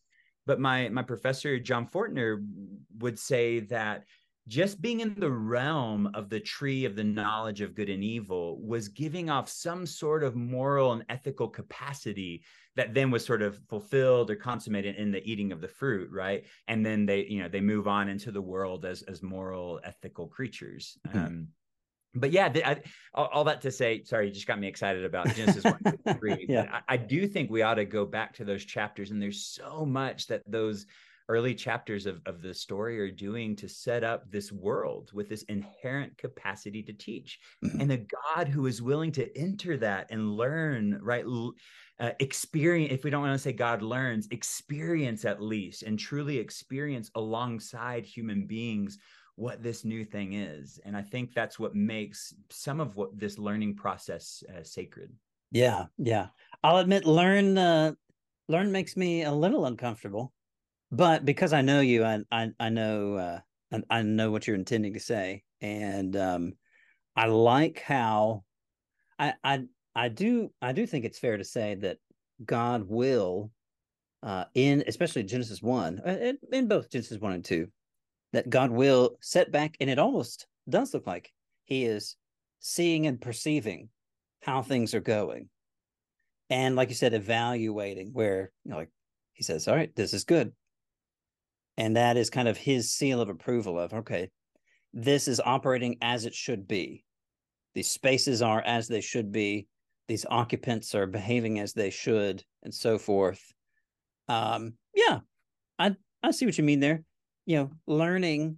But 0.47 0.59
my 0.59 0.89
my 0.89 1.03
professor 1.03 1.59
john 1.59 1.87
fortner 1.87 2.43
would 2.97 3.19
say 3.19 3.59
that 3.61 4.03
just 4.47 4.79
being 4.79 4.99
in 4.99 5.15
the 5.15 5.31
realm 5.31 6.09
of 6.13 6.29
the 6.29 6.39
tree 6.39 6.85
of 6.85 6.95
the 6.95 7.03
knowledge 7.03 7.61
of 7.61 7.73
good 7.73 7.89
and 7.89 8.03
evil 8.03 8.61
was 8.61 8.87
giving 8.87 9.27
off 9.29 9.49
some 9.49 9.87
sort 9.87 10.23
of 10.23 10.35
moral 10.35 10.93
and 10.93 11.03
ethical 11.09 11.47
capacity 11.47 12.43
that 12.75 12.93
then 12.93 13.09
was 13.09 13.25
sort 13.25 13.41
of 13.41 13.59
fulfilled 13.69 14.29
or 14.29 14.35
consummated 14.35 14.95
in 14.97 15.11
the 15.11 15.23
eating 15.29 15.51
of 15.51 15.61
the 15.61 15.67
fruit 15.67 16.09
right? 16.11 16.45
And 16.67 16.85
then 16.85 17.05
they 17.05 17.25
you 17.25 17.41
know 17.41 17.49
they 17.49 17.61
move 17.61 17.87
on 17.87 18.09
into 18.09 18.31
the 18.31 18.41
world 18.41 18.85
as 18.85 19.01
as 19.03 19.21
moral 19.21 19.79
ethical 19.83 20.27
creatures. 20.27 20.97
Mm-hmm. 21.07 21.17
um 21.17 21.47
but 22.15 22.31
yeah, 22.31 22.51
I, 22.65 22.81
all, 23.13 23.29
all, 23.33 23.43
that 23.45 23.61
to 23.61 23.71
say, 23.71 24.03
sorry, 24.03 24.27
you 24.27 24.33
just 24.33 24.47
got 24.47 24.59
me 24.59 24.67
excited 24.67 25.03
about 25.05 25.33
Genesis 25.35 25.63
1 25.63 26.17
3. 26.19 26.45
yeah. 26.49 26.79
I, 26.87 26.93
I, 26.93 26.97
do 26.97 27.27
think 27.27 27.49
we 27.49 27.61
ought 27.61 27.75
to 27.75 27.85
go 27.85 28.05
back 28.05 28.33
to 28.35 28.45
those 28.45 28.63
chapters. 28.63 29.11
And 29.11 29.21
there's 29.21 29.45
so 29.45 29.85
much 29.85 30.27
that 30.27 30.41
those 30.47 30.85
early 31.27 31.55
chapters 31.55 32.05
of, 32.05 32.21
of 32.25 32.41
the 32.41 32.53
story 32.53 32.99
are 32.99 33.09
doing 33.09 33.55
to 33.55 33.67
set 33.67 34.03
up 34.03 34.29
this 34.29 34.51
world 34.51 35.09
with 35.13 35.27
this 35.27 35.43
inherent 35.43 36.17
capacity 36.17 36.83
to 36.83 36.93
teach. 36.93 37.39
Mm-hmm. 37.63 37.81
And 37.81 37.91
a 37.91 38.05
God 38.37 38.47
who 38.47 38.67
is 38.67 38.81
willing 38.81 39.11
to 39.13 39.37
enter 39.37 39.77
that 39.77 40.07
and 40.11 40.35
learn, 40.35 40.99
right? 41.01 41.25
Uh, 41.99 42.11
experience, 42.19 42.93
if 42.93 43.03
we 43.03 43.09
don't 43.09 43.21
want 43.21 43.33
to 43.33 43.39
say 43.39 43.53
God 43.53 43.81
learns, 43.81 44.27
experience 44.31 45.25
at 45.25 45.41
least 45.41 45.83
and 45.83 45.97
truly 45.97 46.37
experience 46.37 47.09
alongside 47.15 48.05
human 48.05 48.45
beings 48.45 48.99
what 49.35 49.61
this 49.61 49.83
new 49.83 50.05
thing 50.05 50.33
is 50.33 50.79
and 50.85 50.95
i 50.95 51.01
think 51.01 51.33
that's 51.33 51.59
what 51.59 51.75
makes 51.75 52.33
some 52.49 52.79
of 52.79 52.95
what 52.95 53.17
this 53.19 53.37
learning 53.37 53.75
process 53.75 54.43
uh, 54.49 54.63
sacred. 54.63 55.11
Yeah 55.51 55.85
yeah. 55.97 56.27
I'll 56.63 56.77
admit 56.77 57.05
learn 57.05 57.57
uh, 57.57 57.93
learn 58.47 58.71
makes 58.71 58.97
me 58.97 59.23
a 59.23 59.31
little 59.31 59.65
uncomfortable 59.65 60.33
but 60.91 61.25
because 61.25 61.53
i 61.53 61.61
know 61.61 61.79
you 61.79 62.03
i 62.03 62.19
i, 62.31 62.49
I 62.59 62.69
know 62.69 63.15
uh, 63.15 63.39
I, 63.71 63.81
I 63.89 64.01
know 64.01 64.31
what 64.31 64.47
you're 64.47 64.55
intending 64.55 64.93
to 64.93 64.99
say 64.99 65.43
and 65.61 66.15
um 66.15 66.53
i 67.15 67.25
like 67.25 67.81
how 67.81 68.43
i 69.17 69.33
i 69.43 69.63
i 69.95 70.09
do 70.09 70.51
i 70.61 70.71
do 70.71 70.85
think 70.85 71.05
it's 71.05 71.19
fair 71.19 71.37
to 71.37 71.43
say 71.43 71.75
that 71.75 71.97
god 72.43 72.83
will 72.87 73.51
uh 74.23 74.45
in 74.53 74.83
especially 74.87 75.23
genesis 75.23 75.61
1 75.61 76.01
uh, 76.05 76.09
in, 76.09 76.37
in 76.51 76.67
both 76.67 76.89
genesis 76.89 77.19
1 77.19 77.31
and 77.31 77.45
2 77.45 77.67
that 78.35 78.49
God 78.49 78.69
will 78.69 79.17
set 79.21 79.51
back, 79.51 79.77
and 79.79 79.89
it 79.89 79.99
almost 79.99 80.45
does 80.69 80.93
look 80.93 81.07
like 81.07 81.31
He 81.63 81.85
is 81.85 82.15
seeing 82.59 83.07
and 83.07 83.19
perceiving 83.19 83.89
how 84.41 84.61
things 84.61 84.93
are 84.93 85.01
going. 85.01 85.49
And 86.49 86.75
like 86.75 86.89
you 86.89 86.95
said, 86.95 87.13
evaluating 87.13 88.11
where, 88.13 88.51
you 88.63 88.71
know, 88.71 88.77
like 88.77 88.91
He 89.33 89.43
says, 89.43 89.67
All 89.67 89.75
right, 89.75 89.95
this 89.95 90.13
is 90.13 90.23
good. 90.23 90.51
And 91.77 91.95
that 91.95 92.17
is 92.17 92.29
kind 92.29 92.47
of 92.47 92.57
His 92.57 92.91
seal 92.91 93.21
of 93.21 93.29
approval 93.29 93.79
of, 93.79 93.93
okay, 93.93 94.29
this 94.93 95.27
is 95.27 95.41
operating 95.43 95.97
as 96.01 96.25
it 96.25 96.33
should 96.33 96.67
be. 96.67 97.03
These 97.73 97.89
spaces 97.89 98.41
are 98.41 98.61
as 98.61 98.87
they 98.87 99.01
should 99.01 99.31
be. 99.31 99.67
These 100.07 100.25
occupants 100.29 100.93
are 100.93 101.07
behaving 101.07 101.59
as 101.59 101.73
they 101.73 101.89
should, 101.89 102.43
and 102.63 102.73
so 102.73 102.97
forth. 102.97 103.41
Um, 104.27 104.73
yeah, 104.93 105.19
I 105.79 105.95
I 106.21 106.31
see 106.31 106.45
what 106.45 106.57
you 106.57 106.63
mean 106.63 106.79
there 106.79 107.03
you 107.45 107.57
know, 107.57 107.71
learning, 107.87 108.57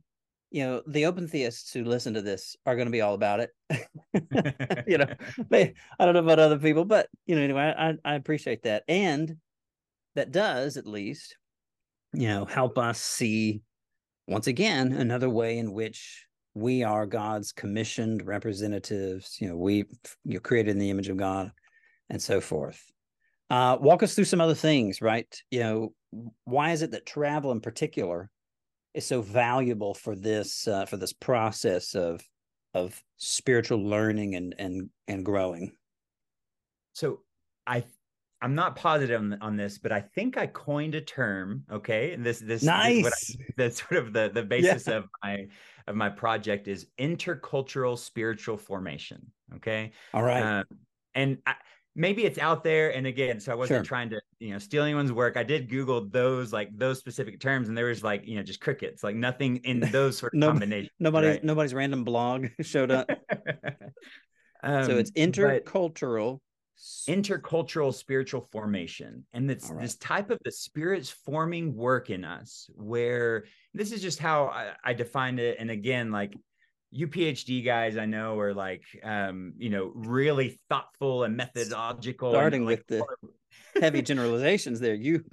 you 0.52 0.64
know, 0.64 0.82
the 0.88 1.06
open 1.06 1.28
theists 1.28 1.74
who 1.74 1.84
listen 1.84 2.14
to 2.14 2.22
this 2.22 2.56
are 2.66 2.76
going 2.76 2.88
to 2.88 2.92
be 2.92 3.02
all 3.02 3.14
about 3.14 3.40
it. 3.40 3.52
you 4.88 4.98
know, 4.98 5.14
they, 5.50 5.74
I 6.00 6.06
don't 6.06 6.14
know 6.14 6.22
about 6.22 6.40
other 6.40 6.60
people, 6.60 6.86
but 6.86 7.08
you 7.26 7.36
know, 7.36 7.42
anyway, 7.42 7.74
I, 7.78 7.94
I 8.06 8.16
appreciate 8.16 8.64
that. 8.64 8.84
And 8.88 9.36
that 10.16 10.32
does 10.32 10.78
at 10.78 10.88
least, 10.88 11.38
you 12.14 12.28
know, 12.28 12.46
help 12.46 12.78
us 12.78 13.02
see 13.02 13.62
once 14.28 14.48
again 14.48 14.94
another 14.94 15.30
way 15.30 15.58
in 15.58 15.72
which 15.72 16.26
we 16.54 16.84
are 16.84 17.06
God's 17.06 17.52
commissioned 17.52 18.26
representatives. 18.26 19.38
You 19.40 19.50
know, 19.50 19.58
we 19.58 19.86
you're 20.26 20.42
created 20.42 20.72
in 20.72 20.80
the 20.80 20.90
image 20.90 21.10
of 21.10 21.18
God 21.18 21.52
and 22.10 22.22
so 22.22 22.42
forth. 22.42 22.84
Uh, 23.50 23.78
walk 23.80 24.04
us 24.04 24.16
through 24.16 24.26
some 24.26 24.42
other 24.42 24.56
things, 24.56 25.02
right? 25.02 25.42
You 25.52 25.60
know, 25.60 25.94
why 26.46 26.72
is 26.72 26.82
it 26.82 26.92
that 26.92 27.06
travel 27.06 27.52
in 27.52 27.62
particular 27.62 28.30
is 28.98 29.06
so 29.06 29.22
valuable 29.22 29.94
for 29.94 30.16
this 30.16 30.68
uh, 30.68 30.86
for 30.86 30.98
this 30.98 31.14
process 31.14 31.96
of 31.96 32.22
of 32.74 33.02
spiritual 33.18 33.84
learning 33.84 34.36
and 34.36 34.56
and 34.58 34.90
and 35.08 35.24
growing. 35.24 35.72
So 36.94 37.22
i 37.68 37.84
i'm 38.42 38.56
not 38.56 38.76
positive 38.76 39.20
on, 39.20 39.38
on 39.42 39.58
this 39.58 39.78
but 39.78 39.92
i 39.92 40.00
think 40.00 40.38
i 40.38 40.48
coined 40.48 40.96
a 40.96 41.02
term 41.02 41.64
okay? 41.72 42.14
And 42.14 42.26
this 42.26 42.40
this 42.40 42.64
nice 42.64 43.04
this 43.04 43.38
I, 43.40 43.44
that's 43.58 43.80
sort 43.82 43.98
of 44.04 44.14
the 44.14 44.32
the 44.34 44.44
basis 44.44 44.88
yeah. 44.88 44.96
of 44.96 45.06
my 45.24 45.48
of 45.86 45.96
my 45.96 46.10
project 46.10 46.68
is 46.68 46.88
intercultural 47.00 47.98
spiritual 47.98 48.58
formation 48.58 49.32
okay? 49.56 49.92
All 50.14 50.24
right. 50.24 50.60
Um, 50.60 50.66
and 51.14 51.40
I, 51.46 51.56
maybe 51.98 52.24
it's 52.24 52.38
out 52.38 52.64
there 52.64 52.96
and 52.96 53.08
again 53.08 53.40
so 53.40 53.52
i 53.52 53.56
wasn't 53.56 53.78
sure. 53.78 53.84
trying 53.84 54.10
to 54.10 54.22
you 54.40 54.54
know 54.54 54.60
steal 54.60 54.84
anyone's 54.84 55.12
work 55.12 55.36
i 55.36 55.44
did 55.44 55.68
google 55.68 56.08
those 56.08 56.54
like 56.54 56.70
those 56.78 57.00
specific 57.00 57.40
terms 57.40 57.68
and 57.68 57.78
there 57.78 57.88
was 57.88 58.04
like 58.04 58.26
you 58.26 58.36
know 58.36 58.44
just 58.44 58.62
crickets 58.62 59.04
like 59.04 59.16
nothing 59.16 59.58
in 59.58 59.80
those 59.92 60.18
sort 60.18 60.34
of 60.34 60.40
no, 60.40 60.48
combinations 60.50 60.92
nobody's 61.00 61.32
right? 61.32 61.44
nobody's 61.44 61.74
random 61.74 62.04
blog 62.04 62.48
showed 62.62 62.92
up 62.92 63.10
um, 64.64 64.86
so 64.86 64.98
it's 64.98 65.12
intercultural 65.12 66.40
intercultural 67.10 67.92
spiritual 67.92 68.48
formation 68.52 69.26
and 69.34 69.50
it's 69.50 69.72
right. 69.72 69.82
this 69.82 69.96
type 69.96 70.30
of 70.30 70.38
the 70.46 70.52
spirit's 70.52 71.10
forming 71.10 71.76
work 71.76 72.12
in 72.12 72.24
us 72.24 72.70
where 72.76 73.46
this 73.74 73.92
is 73.92 74.00
just 74.00 74.20
how 74.20 74.46
I, 74.46 74.74
I 74.84 74.94
defined 74.94 75.40
it 75.40 75.58
and 75.60 75.72
again 75.72 76.12
like 76.12 76.36
you 76.92 77.08
PhD 77.08 77.64
guys 77.64 77.98
I 77.98 78.06
know 78.06 78.40
are 78.40 78.54
like 78.54 78.84
um, 79.04 79.54
you 79.58 79.70
know, 79.70 79.92
really 79.94 80.60
thoughtful 80.70 81.24
and 81.24 81.36
methodological. 81.36 82.32
Starting 82.32 82.62
and 82.62 82.70
like, 82.70 82.84
with 82.90 83.06
the 83.74 83.82
heavy 83.82 84.02
generalizations 84.04 84.80
there, 84.80 84.96
you 84.96 85.24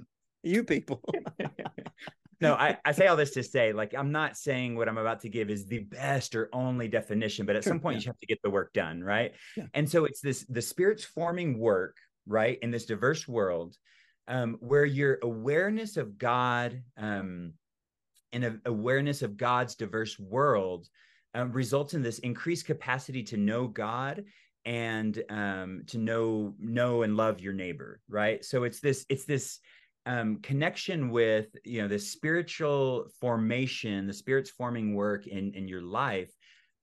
you 0.43 0.63
people. 0.63 1.01
no, 2.41 2.53
I, 2.53 2.77
I 2.85 2.91
say 2.91 3.07
all 3.07 3.15
this 3.15 3.31
to 3.31 3.43
say, 3.43 3.73
like, 3.73 3.93
I'm 3.93 4.11
not 4.11 4.37
saying 4.37 4.75
what 4.75 4.89
I'm 4.89 4.97
about 4.97 5.21
to 5.21 5.29
give 5.29 5.49
is 5.49 5.65
the 5.65 5.79
best 5.79 6.35
or 6.35 6.49
only 6.53 6.87
definition, 6.87 7.45
but 7.45 7.55
at 7.55 7.63
sure, 7.63 7.71
some 7.71 7.79
point 7.79 7.97
yeah. 7.97 8.01
you 8.01 8.07
have 8.09 8.19
to 8.19 8.27
get 8.27 8.41
the 8.43 8.49
work 8.49 8.73
done, 8.73 9.03
right? 9.03 9.33
Yeah. 9.55 9.65
And 9.73 9.89
so 9.89 10.05
it's 10.05 10.21
this 10.21 10.45
the 10.49 10.61
spirit's 10.61 11.05
forming 11.05 11.57
work, 11.57 11.97
right, 12.27 12.59
in 12.61 12.71
this 12.71 12.85
diverse 12.85 13.27
world, 13.27 13.75
um, 14.27 14.57
where 14.59 14.85
your 14.85 15.19
awareness 15.21 15.97
of 15.97 16.17
God 16.17 16.81
um 16.97 17.53
and 18.33 18.43
a, 18.43 18.59
awareness 18.65 19.21
of 19.21 19.37
God's 19.37 19.75
diverse 19.75 20.19
world 20.19 20.87
uh, 21.35 21.47
results 21.47 21.93
in 21.93 22.01
this 22.01 22.19
increased 22.19 22.65
capacity 22.65 23.23
to 23.23 23.37
know 23.37 23.67
God 23.67 24.23
and 24.65 25.23
um, 25.29 25.83
to 25.87 25.97
know 25.97 26.53
know 26.59 27.03
and 27.03 27.15
love 27.15 27.39
your 27.39 27.53
neighbor, 27.53 28.01
right? 28.09 28.43
So 28.43 28.63
it's 28.63 28.79
this 28.79 29.05
it's 29.09 29.25
this 29.25 29.59
um, 30.05 30.37
connection 30.41 31.09
with 31.09 31.47
you 31.63 31.81
know 31.81 31.87
the 31.87 31.99
spiritual 31.99 33.07
formation, 33.19 34.07
the 34.07 34.13
spirit's 34.13 34.49
forming 34.49 34.95
work 34.95 35.27
in 35.27 35.53
in 35.53 35.67
your 35.67 35.81
life, 35.81 36.31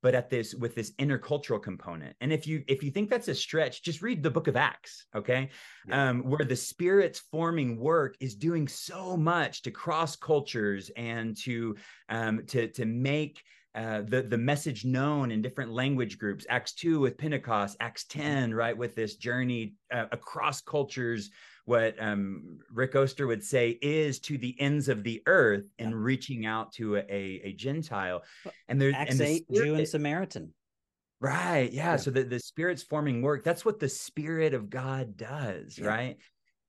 but 0.03 0.14
at 0.14 0.30
this 0.30 0.55
with 0.55 0.74
this 0.74 0.92
intercultural 0.92 1.62
component. 1.62 2.16
And 2.20 2.32
if 2.32 2.46
you 2.46 2.62
if 2.68 2.82
you 2.82 2.90
think 2.90 3.11
that's 3.11 3.28
a 3.28 3.34
stretch, 3.34 3.82
just 3.82 4.03
read 4.03 4.22
the 4.22 4.30
Book 4.30 4.48
of 4.48 4.57
Acts, 4.57 5.07
okay, 5.14 5.50
yeah. 5.88 6.11
um, 6.11 6.22
where 6.22 6.44
the 6.44 6.57
spirit's 6.57 7.20
forming 7.30 7.78
work 7.78 8.16
is 8.20 8.34
doing 8.34 8.68
so 8.68 9.16
much 9.16 9.62
to 9.62 9.70
cross 9.70 10.16
cultures 10.16 10.90
and 10.96 11.36
to 11.38 11.76
um, 12.09 12.44
to 12.46 12.68
to 12.68 12.84
make 12.84 13.42
uh, 13.74 14.02
the 14.02 14.22
the 14.22 14.38
message 14.38 14.84
known 14.84 15.30
in 15.30 15.40
different 15.40 15.72
language 15.72 16.18
groups. 16.18 16.46
Acts 16.50 16.74
two 16.74 17.00
with 17.00 17.16
Pentecost, 17.16 17.76
Acts 17.80 18.04
mm-hmm. 18.04 18.20
ten, 18.20 18.54
right, 18.54 18.76
with 18.76 18.94
this 18.94 19.16
journey 19.16 19.74
uh, 19.92 20.06
across 20.12 20.60
cultures. 20.60 21.30
What 21.64 21.94
um, 22.02 22.58
Rick 22.72 22.96
Oster 22.96 23.26
would 23.26 23.44
say 23.44 23.78
is 23.80 24.18
to 24.20 24.36
the 24.36 24.54
ends 24.60 24.88
of 24.88 25.04
the 25.04 25.22
earth 25.26 25.64
yeah. 25.78 25.86
and 25.86 26.04
reaching 26.04 26.44
out 26.44 26.72
to 26.72 26.96
a, 26.96 27.04
a, 27.08 27.52
Gentile. 27.52 28.24
And 28.66 28.80
there's 28.80 28.96
Acts 28.96 29.12
and 29.12 29.20
the 29.20 29.26
eight, 29.26 29.46
Jew 29.52 29.76
and 29.76 29.86
Samaritan. 29.86 30.52
Right. 31.20 31.70
Yeah. 31.72 31.92
yeah. 31.92 31.96
So 31.96 32.10
the, 32.10 32.24
the 32.24 32.40
spirit's 32.40 32.82
forming 32.82 33.22
work. 33.22 33.44
That's 33.44 33.64
what 33.64 33.78
the 33.78 33.88
spirit 33.88 34.54
of 34.54 34.70
God 34.70 35.16
does. 35.16 35.78
Yeah. 35.78 35.86
Right. 35.86 36.16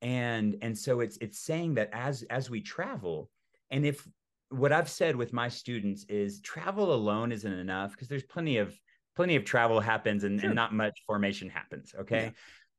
And 0.03 0.57
and 0.61 0.77
so 0.77 0.99
it's 0.99 1.17
it's 1.17 1.39
saying 1.39 1.73
that 1.75 1.89
as 1.91 2.21
as 2.29 2.51
we 2.51 2.61
travel, 2.61 3.31
and 3.71 3.85
if 3.85 4.07
what 4.53 4.71
I've 4.71 4.89
said 4.89 5.15
with 5.15 5.33
my 5.33 5.49
students 5.49 6.05
is 6.09 6.41
travel 6.41 6.93
alone 6.93 7.31
isn't 7.31 7.51
enough 7.51 7.91
because 7.91 8.07
there's 8.07 8.23
plenty 8.23 8.57
of 8.57 8.77
plenty 9.15 9.35
of 9.35 9.45
travel 9.45 9.79
happens 9.79 10.23
and, 10.23 10.39
sure. 10.39 10.49
and 10.49 10.55
not 10.55 10.73
much 10.73 11.03
formation 11.05 11.49
happens. 11.49 11.93
Okay. 11.99 12.25
Yeah. 12.25 12.29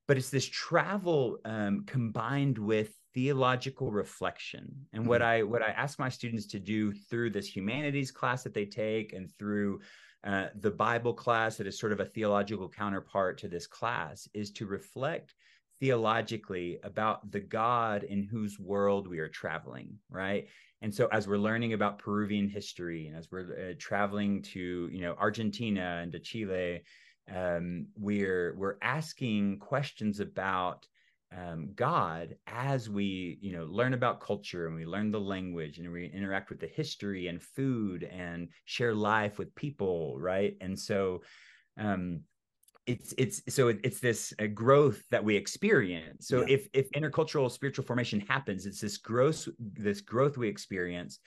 But 0.07 0.19
it's 0.19 0.31
this 0.31 0.47
travel 0.47 1.39
um, 1.45 1.85
combined 1.87 2.59
with 2.59 2.95
theological 3.15 3.91
reflection. 3.91 4.87
And 4.93 5.03
mm-hmm. 5.03 5.09
what 5.09 5.23
I 5.23 5.43
what 5.43 5.63
I 5.63 5.71
ask 5.71 5.99
my 5.99 6.09
students 6.09 6.47
to 6.49 6.61
do 6.61 6.93
through 6.93 7.31
this 7.31 7.49
humanities 7.49 8.11
class 8.11 8.43
that 8.45 8.55
they 8.55 8.67
take 8.67 9.13
and 9.13 9.31
through 9.39 9.81
uh, 10.25 10.49
the 10.61 10.71
Bible 10.71 11.13
class 11.13 11.57
that 11.57 11.67
is 11.67 11.79
sort 11.79 11.93
of 11.93 12.01
a 12.01 12.05
theological 12.05 12.69
counterpart 12.69 13.39
to 13.39 13.49
this 13.49 13.67
class 13.67 14.29
is 14.33 14.51
to 14.53 14.67
reflect 14.67 15.35
theologically 15.85 16.79
about 16.83 17.31
the 17.31 17.41
God 17.41 18.05
in 18.05 18.23
whose 18.23 18.59
world 18.59 19.07
we 19.07 19.19
are 19.19 19.29
traveling, 19.29 19.99
right? 20.09 20.47
And 20.81 20.95
so 20.95 21.09
as 21.13 21.29
we're 21.29 21.37
learning 21.37 21.75
about 21.75 21.99
Peruvian 21.99 22.49
history 22.49 23.07
and 23.07 23.15
as 23.15 23.29
we're 23.31 23.53
uh, 23.53 23.75
traveling 23.79 24.41
to, 24.55 24.89
you 24.91 25.03
know, 25.03 25.15
Argentina 25.19 26.01
and 26.03 26.11
to 26.13 26.21
Chile, 26.21 26.81
um, 27.31 27.89
we're 27.99 28.55
we're 28.57 28.79
asking 28.81 29.59
questions 29.59 30.21
about 30.21 30.87
um, 31.37 31.73
God 31.75 32.35
as 32.47 32.89
we, 32.89 33.37
you 33.43 33.53
know, 33.53 33.65
learn 33.65 33.93
about 33.93 34.23
culture 34.23 34.67
and 34.67 34.77
we 34.77 34.87
learn 34.87 35.11
the 35.11 35.21
language 35.21 35.77
and 35.77 35.93
we 35.93 36.07
interact 36.07 36.49
with 36.49 36.61
the 36.61 36.67
history 36.67 37.27
and 37.27 37.43
food 37.43 38.05
and 38.05 38.49
share 38.65 38.95
life 38.95 39.39
with 39.39 39.55
people, 39.55 40.17
right? 40.19 40.57
And 40.63 40.79
so, 40.79 41.21
um, 41.77 42.23
it's 42.87 43.15
it's 43.17 43.43
so 43.49 43.69
it's 43.69 44.01
this 44.01 44.35
uh, 44.39 44.47
growth 44.47 45.03
that 45.11 45.25
we 45.25 45.37
experience. 45.37 46.29
So 46.29 46.41
yeah. 46.41 46.55
if 46.55 46.69
if 46.73 46.91
intercultural 46.93 47.51
spiritual 47.51 47.85
formation 47.85 48.21
happens, 48.21 48.67
it's 48.67 48.81
this 48.81 48.99
growth 48.99 49.49
this 49.59 50.01
growth 50.01 50.37
we 50.37 50.49
experience 50.49 51.21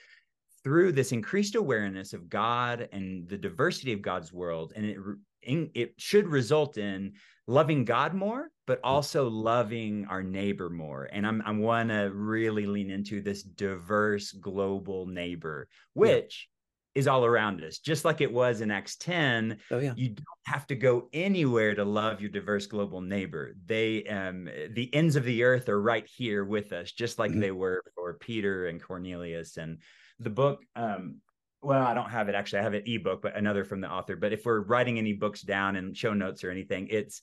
through 0.63 0.91
this 0.91 1.11
increased 1.11 1.55
awareness 1.55 2.13
of 2.13 2.29
God 2.29 2.89
and 2.91 3.27
the 3.27 3.37
diversity 3.37 3.93
of 3.93 4.01
God's 4.01 4.31
world, 4.31 4.73
and 4.75 4.85
it 4.85 5.69
it 5.73 5.93
should 5.97 6.27
result 6.27 6.77
in 6.77 7.13
loving 7.47 7.85
God 7.85 8.13
more, 8.13 8.49
but 8.67 8.79
also 8.83 9.29
loving 9.29 10.05
our 10.09 10.21
neighbor 10.21 10.69
more. 10.69 11.09
And 11.11 11.25
I'm 11.25 11.41
I 11.43 11.51
want 11.51 11.89
to 11.89 12.11
really 12.13 12.67
lean 12.67 12.91
into 12.91 13.21
this 13.21 13.41
diverse 13.43 14.31
global 14.31 15.07
neighbor, 15.07 15.67
which. 15.93 16.49
Is 16.97 17.07
all 17.07 17.23
around 17.23 17.63
us, 17.63 17.77
just 17.77 18.05
like 18.05 18.21
it 18.21 18.33
was 18.33 18.61
in 18.61 18.71
Acts 18.71 18.95
10. 18.95 19.59
Oh, 19.69 19.77
yeah. 19.77 19.93
You 19.95 20.09
don't 20.09 20.25
have 20.45 20.65
to 20.65 20.75
go 20.75 21.09
anywhere 21.13 21.75
to 21.75 21.85
love 21.85 22.21
your 22.21 22.31
diverse 22.31 22.65
global 22.65 23.01
neighbor. 23.01 23.53
They 23.67 24.03
um 24.05 24.49
the 24.71 24.89
ends 24.95 25.15
of 25.15 25.23
the 25.23 25.43
earth 25.43 25.69
are 25.69 25.79
right 25.79 26.07
here 26.07 26.43
with 26.43 26.73
us, 26.73 26.91
just 26.91 27.19
like 27.19 27.31
mm-hmm. 27.31 27.39
they 27.39 27.51
were 27.51 27.83
for 27.93 28.15
Peter 28.15 28.65
and 28.65 28.81
Cornelius. 28.81 29.57
And 29.57 29.77
the 30.19 30.31
book 30.31 30.63
um 30.75 31.17
well, 31.61 31.85
I 31.85 31.93
don't 31.93 32.09
have 32.09 32.29
it 32.29 32.35
actually. 32.35 32.59
I 32.59 32.63
have 32.63 32.73
an 32.73 32.83
ebook, 32.87 33.21
but 33.21 33.37
another 33.37 33.63
from 33.63 33.79
the 33.79 33.91
author. 33.91 34.15
But 34.15 34.33
if 34.33 34.43
we're 34.43 34.61
writing 34.61 34.97
any 34.97 35.13
books 35.13 35.43
down 35.43 35.75
and 35.75 35.95
show 35.95 36.13
notes 36.13 36.43
or 36.43 36.49
anything, 36.49 36.87
it's 36.89 37.21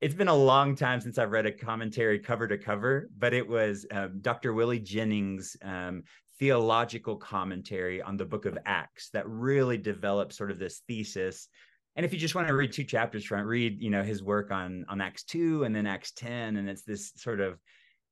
it's 0.00 0.14
been 0.14 0.28
a 0.28 0.34
long 0.34 0.76
time 0.76 1.00
since 1.00 1.16
I've 1.18 1.30
read 1.30 1.46
a 1.46 1.52
commentary 1.52 2.18
cover 2.18 2.46
to 2.46 2.58
cover, 2.58 3.08
but 3.16 3.32
it 3.32 3.46
was 3.48 3.86
um, 3.90 4.18
Dr. 4.20 4.52
Willie 4.52 4.78
Jennings' 4.78 5.56
um, 5.62 6.02
theological 6.38 7.16
commentary 7.16 8.02
on 8.02 8.16
the 8.16 8.24
book 8.24 8.46
of 8.46 8.58
Acts 8.66 9.10
that 9.10 9.28
really 9.28 9.78
developed 9.78 10.34
sort 10.34 10.50
of 10.50 10.58
this 10.58 10.82
thesis. 10.86 11.48
And 11.96 12.04
if 12.04 12.12
you 12.12 12.18
just 12.18 12.34
want 12.34 12.48
to 12.48 12.54
read 12.54 12.72
two 12.72 12.84
chapters 12.84 13.24
from 13.24 13.40
it, 13.40 13.44
read 13.44 13.80
you 13.80 13.90
know 13.90 14.02
his 14.02 14.22
work 14.22 14.50
on 14.50 14.84
on 14.88 15.00
Acts 15.00 15.24
two 15.24 15.64
and 15.64 15.74
then 15.74 15.86
Acts 15.86 16.12
ten, 16.12 16.56
and 16.56 16.68
it's 16.68 16.82
this 16.82 17.12
sort 17.16 17.40
of 17.40 17.58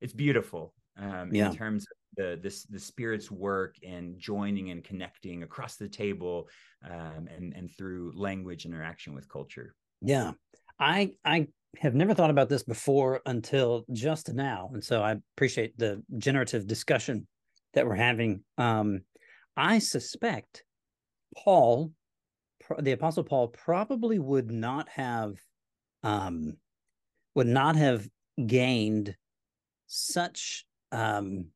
it's 0.01 0.13
beautiful 0.13 0.73
um, 0.97 1.29
yeah. 1.31 1.49
in 1.49 1.55
terms 1.55 1.83
of 1.83 1.97
the 2.17 2.39
this 2.41 2.63
the 2.63 2.79
spirit's 2.79 3.29
work 3.29 3.75
and 3.87 4.17
joining 4.17 4.71
and 4.71 4.83
connecting 4.83 5.43
across 5.43 5.75
the 5.75 5.87
table 5.87 6.47
um, 6.89 7.27
and 7.35 7.53
and 7.53 7.69
through 7.77 8.11
language 8.15 8.65
interaction 8.65 9.13
with 9.13 9.29
culture. 9.29 9.75
Yeah, 10.01 10.31
I 10.79 11.11
I 11.23 11.47
have 11.77 11.93
never 11.93 12.13
thought 12.13 12.29
about 12.29 12.49
this 12.49 12.63
before 12.63 13.21
until 13.27 13.85
just 13.91 14.33
now, 14.33 14.71
and 14.73 14.83
so 14.83 15.03
I 15.03 15.17
appreciate 15.35 15.77
the 15.77 16.01
generative 16.17 16.65
discussion 16.65 17.27
that 17.75 17.85
we're 17.85 17.95
having. 17.95 18.43
Um, 18.57 19.01
I 19.55 19.79
suspect 19.79 20.63
Paul, 21.37 21.91
the 22.79 22.93
Apostle 22.93 23.23
Paul, 23.23 23.49
probably 23.49 24.19
would 24.19 24.51
not 24.51 24.89
have 24.89 25.35
um, 26.03 26.57
would 27.35 27.47
not 27.47 27.75
have 27.75 28.07
gained 28.45 29.15
such 29.87 30.65
um, 30.91 31.47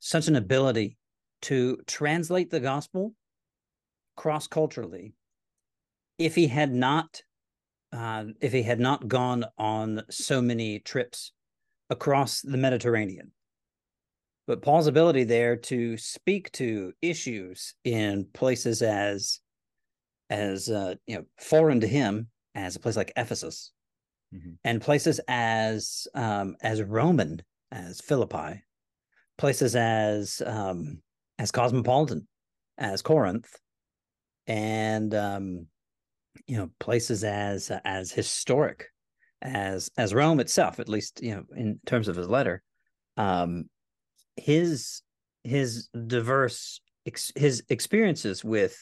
such 0.00 0.28
an 0.28 0.36
ability 0.36 0.96
to 1.42 1.78
translate 1.86 2.50
the 2.50 2.60
gospel 2.60 3.14
cross 4.16 4.46
culturally 4.46 5.12
if 6.18 6.34
he 6.34 6.46
had 6.46 6.72
not 6.72 7.22
uh, 7.92 8.24
if 8.40 8.52
he 8.52 8.62
had 8.62 8.80
not 8.80 9.06
gone 9.08 9.44
on 9.58 10.02
so 10.10 10.40
many 10.42 10.78
trips 10.80 11.32
across 11.88 12.40
the 12.40 12.56
Mediterranean. 12.56 13.32
But 14.46 14.62
Paul's 14.62 14.86
ability 14.86 15.24
there 15.24 15.56
to 15.56 15.96
speak 15.96 16.52
to 16.52 16.92
issues 17.02 17.74
in 17.84 18.26
places 18.32 18.80
as 18.82 19.40
as 20.30 20.68
uh, 20.68 20.94
you 21.06 21.16
know 21.16 21.24
foreign 21.38 21.80
to 21.80 21.86
him 21.86 22.28
as 22.54 22.76
a 22.76 22.80
place 22.80 22.96
like 22.96 23.12
Ephesus, 23.16 23.72
mm-hmm. 24.34 24.52
and 24.64 24.80
places 24.80 25.20
as 25.28 26.06
um, 26.14 26.56
as 26.62 26.82
Roman 26.82 27.42
as 27.72 28.00
Philippi, 28.00 28.62
places 29.36 29.74
as 29.74 30.40
um, 30.46 31.02
as 31.38 31.50
cosmopolitan 31.50 32.26
as 32.78 33.02
Corinth, 33.02 33.52
and 34.46 35.12
um, 35.12 35.66
you 36.46 36.56
know 36.56 36.70
places 36.78 37.24
as 37.24 37.70
as 37.84 38.12
historic 38.12 38.86
as 39.42 39.90
as 39.96 40.14
Rome 40.14 40.38
itself, 40.38 40.78
at 40.78 40.88
least 40.88 41.20
you 41.22 41.34
know 41.34 41.44
in 41.56 41.80
terms 41.86 42.08
of 42.08 42.16
his 42.16 42.28
letter. 42.28 42.62
Um, 43.16 43.68
his 44.36 45.02
his 45.44 45.88
diverse 46.06 46.80
ex, 47.06 47.32
his 47.34 47.62
experiences 47.68 48.44
with 48.44 48.76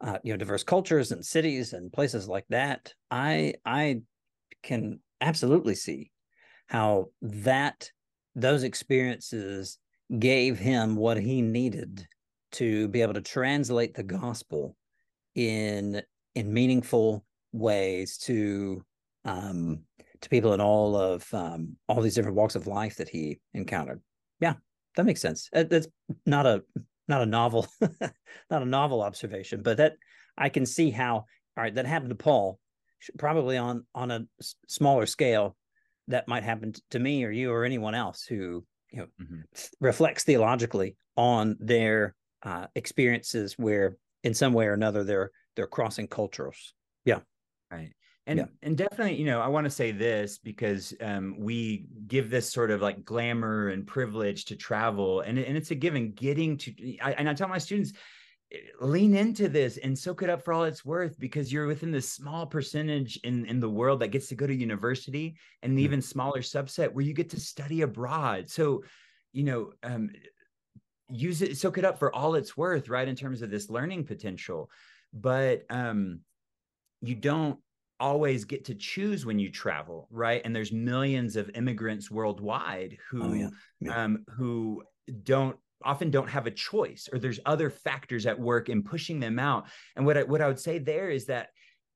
uh, 0.00 0.18
you 0.22 0.32
know 0.32 0.36
diverse 0.36 0.64
cultures 0.64 1.12
and 1.12 1.24
cities 1.24 1.72
and 1.72 1.92
places 1.92 2.28
like 2.28 2.46
that. 2.50 2.92
I 3.10 3.54
I 3.64 4.02
can 4.62 5.00
absolutely 5.20 5.74
see 5.74 6.10
how 6.66 7.10
that 7.22 7.90
those 8.34 8.62
experiences 8.62 9.78
gave 10.18 10.58
him 10.58 10.96
what 10.96 11.16
he 11.16 11.42
needed 11.42 12.06
to 12.52 12.88
be 12.88 13.02
able 13.02 13.14
to 13.14 13.20
translate 13.20 13.94
the 13.94 14.02
gospel 14.02 14.76
in 15.34 16.02
in 16.34 16.52
meaningful 16.52 17.24
ways 17.52 18.18
to 18.18 18.84
um 19.24 19.80
to 20.20 20.28
people 20.28 20.52
in 20.52 20.60
all 20.60 20.96
of 20.96 21.26
um 21.32 21.76
all 21.88 22.00
these 22.00 22.14
different 22.14 22.36
walks 22.36 22.54
of 22.54 22.66
life 22.66 22.96
that 22.96 23.08
he 23.08 23.38
encountered 23.54 24.00
yeah 24.42 24.54
that 24.94 25.06
makes 25.06 25.22
sense. 25.22 25.48
That's 25.54 25.88
not 26.26 26.44
a 26.44 26.62
not 27.08 27.22
a 27.22 27.26
novel 27.26 27.66
not 28.50 28.62
a 28.62 28.66
novel 28.66 29.02
observation 29.02 29.62
but 29.62 29.78
that 29.78 29.94
i 30.38 30.48
can 30.48 30.64
see 30.64 30.90
how 30.90 31.14
all 31.14 31.26
right 31.56 31.74
that 31.74 31.84
happened 31.84 32.10
to 32.10 32.14
paul 32.14 32.58
probably 33.18 33.56
on 33.56 33.84
on 33.94 34.10
a 34.10 34.24
smaller 34.68 35.04
scale 35.04 35.56
that 36.08 36.28
might 36.28 36.44
happen 36.44 36.72
to 36.90 36.98
me 36.98 37.24
or 37.24 37.30
you 37.30 37.50
or 37.50 37.64
anyone 37.64 37.94
else 37.94 38.22
who 38.22 38.64
you 38.92 38.98
know 38.98 39.06
mm-hmm. 39.20 39.40
reflects 39.80 40.24
theologically 40.24 40.96
on 41.16 41.56
their 41.58 42.14
uh, 42.44 42.66
experiences 42.74 43.54
where 43.58 43.96
in 44.24 44.34
some 44.34 44.52
way 44.52 44.66
or 44.66 44.72
another 44.72 45.04
they're 45.04 45.30
they're 45.56 45.66
crossing 45.66 46.08
cultures. 46.08 46.74
Yeah. 47.04 47.20
Right 47.70 47.92
and 48.26 48.38
yeah. 48.38 48.44
and 48.62 48.76
definitely 48.76 49.16
you 49.16 49.24
know 49.24 49.40
i 49.40 49.48
want 49.48 49.64
to 49.64 49.70
say 49.70 49.90
this 49.90 50.38
because 50.38 50.94
um, 51.00 51.34
we 51.38 51.86
give 52.06 52.30
this 52.30 52.50
sort 52.50 52.70
of 52.70 52.80
like 52.80 53.04
glamour 53.04 53.68
and 53.68 53.86
privilege 53.86 54.44
to 54.44 54.56
travel 54.56 55.20
and, 55.20 55.38
and 55.38 55.56
it's 55.56 55.70
a 55.70 55.74
given 55.74 56.12
getting 56.12 56.56
to 56.56 56.72
I, 57.00 57.12
and 57.12 57.28
i 57.28 57.34
tell 57.34 57.48
my 57.48 57.58
students 57.58 57.92
lean 58.80 59.14
into 59.14 59.48
this 59.48 59.78
and 59.78 59.98
soak 59.98 60.22
it 60.22 60.28
up 60.28 60.44
for 60.44 60.52
all 60.52 60.64
it's 60.64 60.84
worth 60.84 61.18
because 61.18 61.52
you're 61.52 61.66
within 61.66 61.90
this 61.90 62.12
small 62.12 62.46
percentage 62.46 63.18
in 63.24 63.46
in 63.46 63.60
the 63.60 63.70
world 63.70 64.00
that 64.00 64.08
gets 64.08 64.28
to 64.28 64.34
go 64.34 64.46
to 64.46 64.54
university 64.54 65.36
and 65.62 65.72
an 65.72 65.78
mm-hmm. 65.78 65.84
even 65.84 66.02
smaller 66.02 66.40
subset 66.40 66.92
where 66.92 67.04
you 67.04 67.14
get 67.14 67.30
to 67.30 67.40
study 67.40 67.80
abroad 67.80 68.50
so 68.50 68.84
you 69.32 69.42
know 69.42 69.72
um, 69.82 70.10
use 71.08 71.42
it 71.42 71.56
soak 71.56 71.78
it 71.78 71.84
up 71.84 71.98
for 71.98 72.14
all 72.14 72.34
it's 72.34 72.56
worth 72.56 72.88
right 72.88 73.08
in 73.08 73.16
terms 73.16 73.42
of 73.42 73.50
this 73.50 73.70
learning 73.70 74.04
potential 74.04 74.70
but 75.14 75.62
um, 75.70 76.20
you 77.00 77.14
don't 77.14 77.58
always 78.02 78.44
get 78.44 78.64
to 78.64 78.74
choose 78.74 79.24
when 79.24 79.38
you 79.38 79.48
travel 79.48 80.08
right 80.10 80.42
and 80.44 80.54
there's 80.54 80.72
millions 80.72 81.36
of 81.36 81.48
immigrants 81.54 82.10
worldwide 82.10 82.98
who 83.08 83.22
oh, 83.22 83.32
yeah. 83.32 83.48
Yeah. 83.80 84.04
Um, 84.04 84.24
who 84.36 84.82
don't 85.22 85.56
often 85.84 86.10
don't 86.10 86.28
have 86.28 86.48
a 86.48 86.50
choice 86.50 87.08
or 87.12 87.20
there's 87.20 87.38
other 87.46 87.70
factors 87.70 88.26
at 88.26 88.38
work 88.38 88.68
in 88.68 88.82
pushing 88.82 89.20
them 89.20 89.38
out 89.38 89.66
and 89.94 90.04
what 90.04 90.18
I, 90.18 90.24
what 90.24 90.40
I 90.40 90.48
would 90.48 90.58
say 90.58 90.78
there 90.78 91.10
is 91.10 91.26
that 91.26 91.50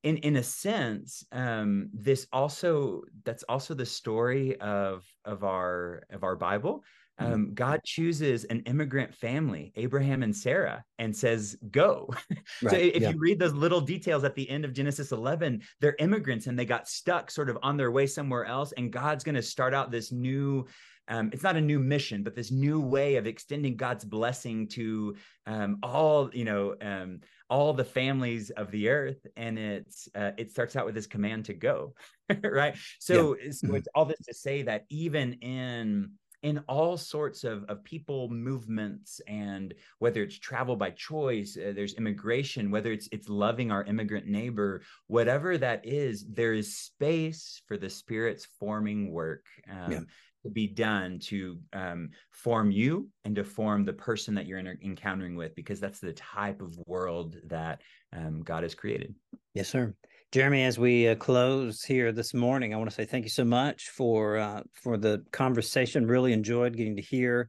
in 0.05 0.19
in 0.19 0.37
a 0.37 0.43
sense 0.43 1.25
um, 1.33 1.91
this 1.93 2.29
also 2.33 3.03
that's 3.25 3.43
also 3.49 3.75
the 3.75 3.85
story 3.85 4.59
of 4.61 5.05
of 5.25 5.43
our 5.43 6.05
of 6.11 6.23
our 6.23 6.37
bible. 6.37 6.85
Um, 7.19 7.55
God 7.55 7.81
chooses 7.85 8.45
an 8.45 8.61
immigrant 8.61 9.15
family, 9.15 9.73
Abraham 9.77 10.23
and 10.23 10.37
Sarah, 10.37 10.85
and 10.99 11.15
says, 11.15 11.57
"Go." 11.71 12.13
Right. 12.63 12.71
so 12.71 12.77
if 12.77 13.03
yeah. 13.03 13.11
you 13.11 13.19
read 13.19 13.39
those 13.39 13.53
little 13.53 13.81
details 13.81 14.25
at 14.25 14.35
the 14.35 14.49
end 14.49 14.65
of 14.65 14.73
Genesis 14.73 15.13
11, 15.13 15.63
they're 15.81 15.97
immigrants 15.99 16.47
and 16.47 16.59
they 16.59 16.65
got 16.65 16.89
stuck 16.89 17.31
sort 17.31 17.51
of 17.51 17.59
on 17.63 17.77
their 17.77 17.91
way 17.91 18.07
somewhere 18.07 18.47
else, 18.47 18.73
and 18.73 18.91
God's 18.91 19.25
going 19.25 19.35
to 19.35 19.43
start 19.43 19.75
out 19.75 19.91
this 19.91 20.11
new 20.11 20.67
um, 21.09 21.31
it's 21.33 21.43
not 21.43 21.57
a 21.57 21.61
new 21.61 21.79
mission, 21.79 22.23
but 22.23 22.35
this 22.35 22.51
new 22.51 22.81
way 22.81 23.17
of 23.17 23.27
extending 23.27 23.77
God's 23.77 24.05
blessing 24.05 24.67
to 24.69 25.15
um, 25.47 25.79
all, 25.83 26.31
you 26.33 26.45
know, 26.45 26.75
um, 26.81 27.21
all 27.49 27.73
the 27.73 27.85
families 27.85 28.51
of 28.51 28.71
the 28.71 28.89
earth. 28.89 29.25
And 29.37 29.59
it's 29.59 30.09
uh, 30.15 30.33
it 30.37 30.51
starts 30.51 30.75
out 30.75 30.85
with 30.85 30.95
this 30.95 31.07
command 31.07 31.45
to 31.47 31.55
go, 31.55 31.95
right? 32.43 32.77
So, 32.99 33.37
yeah. 33.37 33.51
so 33.53 33.67
mm-hmm. 33.69 33.77
it's 33.77 33.89
all 33.95 34.05
this 34.05 34.19
to 34.27 34.35
say 34.35 34.63
that 34.63 34.85
even 34.91 35.35
in 35.35 36.13
in 36.47 36.63
all 36.69 36.97
sorts 36.97 37.43
of, 37.43 37.65
of 37.65 37.83
people 37.83 38.29
movements 38.29 39.21
and 39.27 39.75
whether 39.99 40.23
it's 40.23 40.39
travel 40.39 40.77
by 40.77 40.91
choice 40.91 41.59
uh, 41.59 41.73
there's 41.75 41.95
immigration 41.95 42.71
whether 42.71 42.93
it's 42.93 43.09
it's 43.11 43.29
loving 43.29 43.73
our 43.73 43.83
immigrant 43.83 44.29
neighbor 44.29 44.81
whatever 45.09 45.59
that 45.59 45.85
is 45.85 46.25
there 46.33 46.55
is 46.55 46.79
space 46.79 47.61
for 47.67 47.77
the 47.77 47.91
spirit's 47.91 48.47
forming 48.61 49.13
work 49.13 49.45
um, 49.69 49.91
yeah 49.91 50.01
to 50.45 50.51
be 50.53 50.69
done 50.69 51.19
to 51.19 51.59
um, 51.73 52.11
form 52.31 52.71
you 52.71 53.09
and 53.25 53.35
to 53.35 53.43
form 53.43 53.85
the 53.85 53.93
person 53.93 54.33
that 54.33 54.47
you're 54.47 54.61
in, 54.61 54.79
encountering 54.85 55.35
with, 55.35 55.53
because 55.57 55.81
that's 55.81 55.99
the 55.99 56.13
type 56.13 56.63
of 56.63 56.79
world 56.87 57.35
that 57.47 57.81
um, 58.13 58.43
God 58.45 58.63
has 58.63 58.73
created. 58.73 59.17
Yes, 59.55 59.69
sir. 59.69 59.93
Jeremy, 60.33 60.65
as 60.65 60.77
we 60.77 61.09
uh, 61.09 61.15
close 61.15 61.85
here 61.85 62.11
this 62.11 62.35
morning, 62.35 62.75
I 62.75 62.77
want 62.77 62.91
to 62.91 62.95
say 62.95 63.05
thank 63.05 63.25
you 63.25 63.31
so 63.31 63.45
much 63.45 63.91
for 63.91 64.37
uh, 64.39 64.63
for 64.75 64.97
the 64.97 65.25
conversation. 65.31 66.05
Really 66.05 66.33
enjoyed 66.33 66.77
getting 66.77 66.97
to 66.97 67.03
hear 67.03 67.49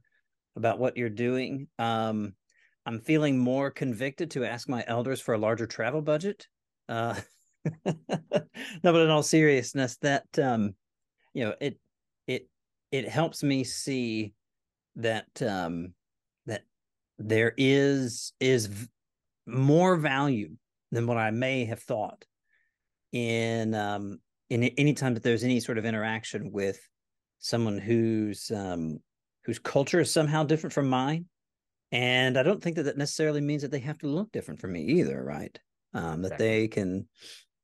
about 0.54 0.78
what 0.78 0.96
you're 0.96 1.10
doing. 1.10 1.66
Um, 1.80 2.34
I'm 2.86 3.00
feeling 3.00 3.36
more 3.36 3.72
convicted 3.72 4.30
to 4.32 4.44
ask 4.44 4.68
my 4.68 4.84
elders 4.86 5.20
for 5.20 5.34
a 5.34 5.38
larger 5.38 5.66
travel 5.66 6.02
budget. 6.02 6.46
Uh, 6.88 7.16
no, 7.84 7.94
but 8.82 9.02
in 9.02 9.10
all 9.10 9.24
seriousness, 9.24 9.96
that 9.98 10.26
um, 10.38 10.74
you 11.34 11.44
know, 11.44 11.54
it 11.60 11.80
it 12.28 12.48
it 12.92 13.08
helps 13.08 13.42
me 13.42 13.64
see 13.64 14.34
that 14.94 15.26
um 15.42 15.94
that 16.46 16.62
there 17.18 17.54
is 17.56 18.32
is 18.38 18.88
more 19.46 19.96
value 19.96 20.56
than 20.92 21.08
what 21.08 21.16
I 21.16 21.32
may 21.32 21.64
have 21.64 21.80
thought 21.80 22.24
in 23.12 23.74
um 23.74 24.18
in 24.50 24.64
any 24.64 24.94
time 24.94 25.14
that 25.14 25.22
there's 25.22 25.44
any 25.44 25.60
sort 25.60 25.78
of 25.78 25.84
interaction 25.84 26.50
with 26.52 26.78
someone 27.38 27.78
whose 27.78 28.50
um 28.50 28.98
whose 29.44 29.58
culture 29.58 30.00
is 30.00 30.12
somehow 30.12 30.42
different 30.44 30.72
from 30.72 30.88
mine. 30.88 31.26
And 31.90 32.36
i 32.38 32.42
don't 32.42 32.62
think 32.62 32.76
that 32.76 32.84
that 32.84 32.98
necessarily 32.98 33.40
means 33.40 33.62
that 33.62 33.70
they 33.70 33.78
have 33.80 33.98
to 33.98 34.06
look 34.06 34.30
different 34.32 34.60
from 34.60 34.72
me 34.72 34.82
either 34.82 35.22
right? 35.22 35.58
Um 35.94 36.22
that 36.22 36.32
exactly. 36.32 36.46
they 36.48 36.68
can 36.68 37.08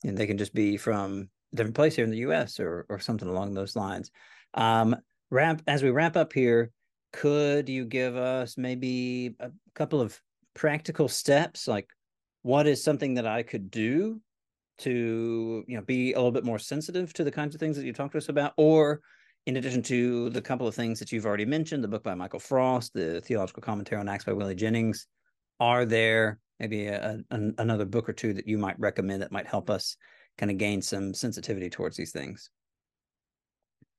and 0.04 0.16
they 0.16 0.26
can 0.26 0.38
just 0.38 0.54
be 0.54 0.76
from 0.76 1.28
a 1.52 1.56
different 1.56 1.76
place 1.76 1.94
here 1.96 2.04
in 2.04 2.10
the 2.10 2.18
us 2.18 2.58
or 2.60 2.86
or 2.88 2.98
something 2.98 3.28
along 3.28 3.54
those 3.54 3.76
lines. 3.76 4.10
Um 4.54 4.96
wrap 5.30 5.62
as 5.66 5.82
we 5.82 5.90
wrap 5.90 6.16
up 6.16 6.32
here 6.32 6.70
could 7.12 7.68
you 7.68 7.84
give 7.84 8.16
us 8.16 8.58
maybe 8.58 9.36
a 9.40 9.50
couple 9.74 10.00
of 10.00 10.20
practical 10.54 11.08
steps 11.08 11.66
like 11.68 11.88
what 12.42 12.66
is 12.66 12.82
something 12.82 13.14
that 13.14 13.26
i 13.26 13.42
could 13.42 13.70
do 13.70 14.20
to 14.78 15.64
you 15.66 15.76
know 15.76 15.82
be 15.82 16.12
a 16.12 16.16
little 16.16 16.32
bit 16.32 16.44
more 16.44 16.58
sensitive 16.58 17.12
to 17.12 17.24
the 17.24 17.30
kinds 17.30 17.54
of 17.54 17.60
things 17.60 17.76
that 17.76 17.84
you 17.84 17.92
talked 17.92 18.12
to 18.12 18.18
us 18.18 18.28
about 18.28 18.52
or 18.56 19.00
in 19.46 19.56
addition 19.56 19.82
to 19.82 20.30
the 20.30 20.40
couple 20.40 20.66
of 20.66 20.74
things 20.74 20.98
that 20.98 21.12
you've 21.12 21.26
already 21.26 21.44
mentioned 21.44 21.84
the 21.84 21.88
book 21.88 22.02
by 22.02 22.14
michael 22.14 22.40
frost 22.40 22.92
the 22.92 23.20
theological 23.20 23.62
commentary 23.62 24.00
on 24.00 24.08
acts 24.08 24.24
by 24.24 24.32
willie 24.32 24.54
jennings 24.54 25.06
are 25.60 25.84
there 25.84 26.38
maybe 26.58 26.86
a, 26.86 27.20
a, 27.30 27.38
another 27.58 27.84
book 27.84 28.08
or 28.08 28.12
two 28.12 28.32
that 28.32 28.48
you 28.48 28.58
might 28.58 28.78
recommend 28.78 29.22
that 29.22 29.32
might 29.32 29.46
help 29.46 29.70
us 29.70 29.96
kind 30.38 30.50
of 30.50 30.58
gain 30.58 30.82
some 30.82 31.14
sensitivity 31.14 31.70
towards 31.70 31.96
these 31.96 32.12
things 32.12 32.50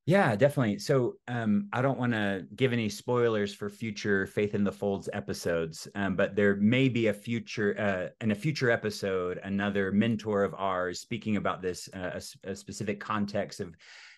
yeah, 0.05 0.35
definitely. 0.35 0.77
So 0.77 1.15
um, 1.27 1.67
I 1.73 1.81
don't 1.81 1.97
want 1.97 2.13
to 2.13 2.45
give 2.55 2.73
any 2.73 2.89
spoilers 2.89 3.55
for 3.55 3.69
future 3.69 4.27
Faith 4.27 4.53
Unfolds 4.53 5.09
episodes, 5.13 5.87
um, 5.95 6.15
but 6.15 6.35
there 6.35 6.55
may 6.57 6.89
be 6.89 7.07
a 7.07 7.13
future 7.13 7.75
uh, 7.79 8.23
in 8.23 8.29
a 8.29 8.35
future 8.35 8.69
episode 8.69 9.39
another 9.43 9.91
mentor 9.91 10.43
of 10.43 10.53
ours 10.53 10.99
speaking 10.99 11.37
about 11.37 11.63
this 11.63 11.89
uh, 11.95 12.19
a, 12.45 12.51
a, 12.51 12.55
specific 12.55 12.99
context 12.99 13.59
of 13.59 13.75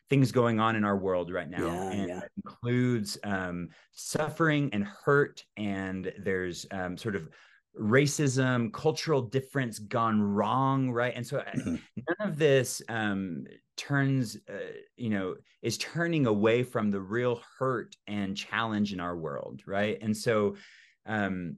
things 0.09 0.31
going 0.31 0.59
on 0.59 0.75
in 0.75 0.83
our 0.83 0.97
world 0.97 1.31
right 1.31 1.49
now, 1.49 1.65
yeah, 1.65 1.91
and 1.91 2.09
yeah. 2.09 2.19
includes 2.35 3.17
um, 3.23 3.69
suffering 3.91 4.69
and 4.73 4.83
hurt, 4.83 5.43
and 5.55 6.11
there's 6.19 6.65
um, 6.71 6.97
sort 6.97 7.15
of 7.15 7.29
racism 7.79 8.71
cultural 8.73 9.21
difference 9.21 9.79
gone 9.79 10.21
wrong 10.21 10.89
right 10.91 11.13
and 11.15 11.25
so 11.25 11.39
uh, 11.39 11.43
mm-hmm. 11.55 11.75
none 11.95 12.29
of 12.29 12.37
this 12.37 12.81
um 12.89 13.45
turns 13.75 14.37
uh, 14.49 14.73
you 14.95 15.09
know 15.09 15.35
is 15.61 15.77
turning 15.77 16.25
away 16.25 16.63
from 16.63 16.89
the 16.89 16.99
real 16.99 17.41
hurt 17.59 17.95
and 18.07 18.35
challenge 18.35 18.93
in 18.93 18.99
our 18.99 19.15
world 19.15 19.61
right 19.67 19.99
and 20.01 20.15
so 20.15 20.55
um 21.05 21.55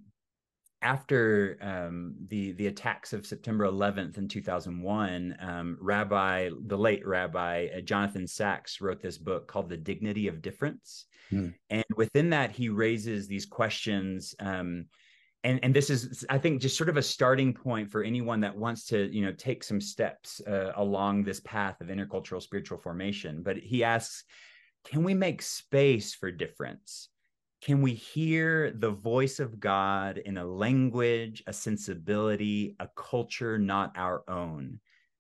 after 0.82 1.58
um, 1.62 2.16
the 2.28 2.54
the 2.54 2.68
attacks 2.68 3.12
of 3.12 3.26
September 3.26 3.66
11th 3.66 4.18
in 4.18 4.28
2001, 4.28 5.36
um, 5.42 5.78
Rabbi 5.82 6.50
the 6.68 6.78
late 6.78 7.06
Rabbi 7.06 7.68
uh, 7.76 7.82
Jonathan 7.82 8.26
Sacks 8.26 8.80
wrote 8.80 9.02
this 9.02 9.18
book 9.18 9.48
called 9.48 9.70
The 9.70 9.78
Dignity 9.78 10.28
of 10.28 10.42
Difference, 10.42 11.06
mm. 11.32 11.54
and 11.70 11.84
within 11.98 12.30
that 12.30 12.52
he 12.52 12.70
raises 12.70 13.28
these 13.28 13.46
questions 13.46 14.34
um, 14.40 14.86
and 15.44 15.60
and 15.64 15.74
this 15.74 15.90
is 15.90 16.26
i 16.30 16.38
think 16.38 16.62
just 16.62 16.78
sort 16.78 16.90
of 16.90 16.98
a 16.98 17.02
starting 17.02 17.54
point 17.54 17.90
for 17.90 18.04
anyone 18.04 18.42
that 18.42 18.56
wants 18.56 18.86
to 18.86 19.14
you 19.16 19.22
know 19.22 19.32
take 19.32 19.64
some 19.64 19.80
steps 19.80 20.42
uh, 20.48 20.72
along 20.76 21.24
this 21.24 21.40
path 21.42 21.80
of 21.82 21.88
intercultural 21.88 22.42
spiritual 22.42 22.78
formation. 22.78 23.42
But 23.44 23.58
he 23.58 23.84
asks 23.84 24.24
can 24.86 25.04
we 25.04 25.14
make 25.14 25.42
space 25.42 26.16
for 26.16 26.32
difference? 26.32 27.10
Can 27.62 27.82
we 27.82 27.94
hear 27.94 28.72
the 28.72 28.92
voice 28.92 29.40
of 29.40 29.60
god 29.60 30.18
in 30.18 30.38
a 30.38 30.46
language 30.46 31.44
a 31.48 31.54
sensibility 31.54 32.76
a 32.80 32.88
culture 32.96 33.58
not 33.58 33.94
our 33.96 34.24
own 34.30 34.80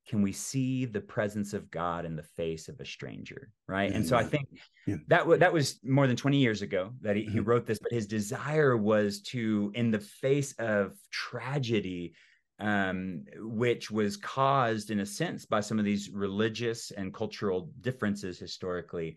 can 0.10 0.24
we 0.24 0.32
see 0.32 0.86
the 0.86 0.99
presence 0.99 1.53
of 1.53 1.70
God 1.70 2.03
in 2.03 2.16
the 2.16 2.24
face 2.24 2.68
of 2.68 2.80
a 2.80 2.86
stranger? 2.86 3.51
Right. 3.68 3.91
And 3.91 4.05
so 4.05 4.18
I 4.18 4.24
think 4.24 4.47
yeah. 4.88 4.95
that 5.07 5.20
w- 5.20 5.38
that 5.38 5.53
was 5.53 5.80
more 5.84 6.07
than 6.07 6.16
20 6.16 6.38
years 6.38 6.64
ago 6.64 6.93
that 7.01 7.16
he, 7.16 7.22
mm-hmm. 7.22 7.32
he 7.32 7.39
wrote 7.41 7.68
this, 7.68 7.78
but 7.78 7.91
his 7.91 8.07
desire 8.07 8.76
was 8.76 9.22
to, 9.22 9.72
in 9.76 9.91
the 9.91 9.99
face 9.99 10.53
of 10.53 10.97
tragedy, 11.12 12.16
um, 12.60 13.24
which 13.38 13.91
was 13.91 14.18
caused 14.18 14.89
in 14.89 15.01
a 15.01 15.05
sense 15.05 15.45
by 15.45 15.60
some 15.60 15.78
of 15.78 15.86
these 15.86 16.10
religious 16.10 16.89
and 16.89 17.14
cultural 17.14 17.70
differences 17.82 18.39
historically, 18.39 19.16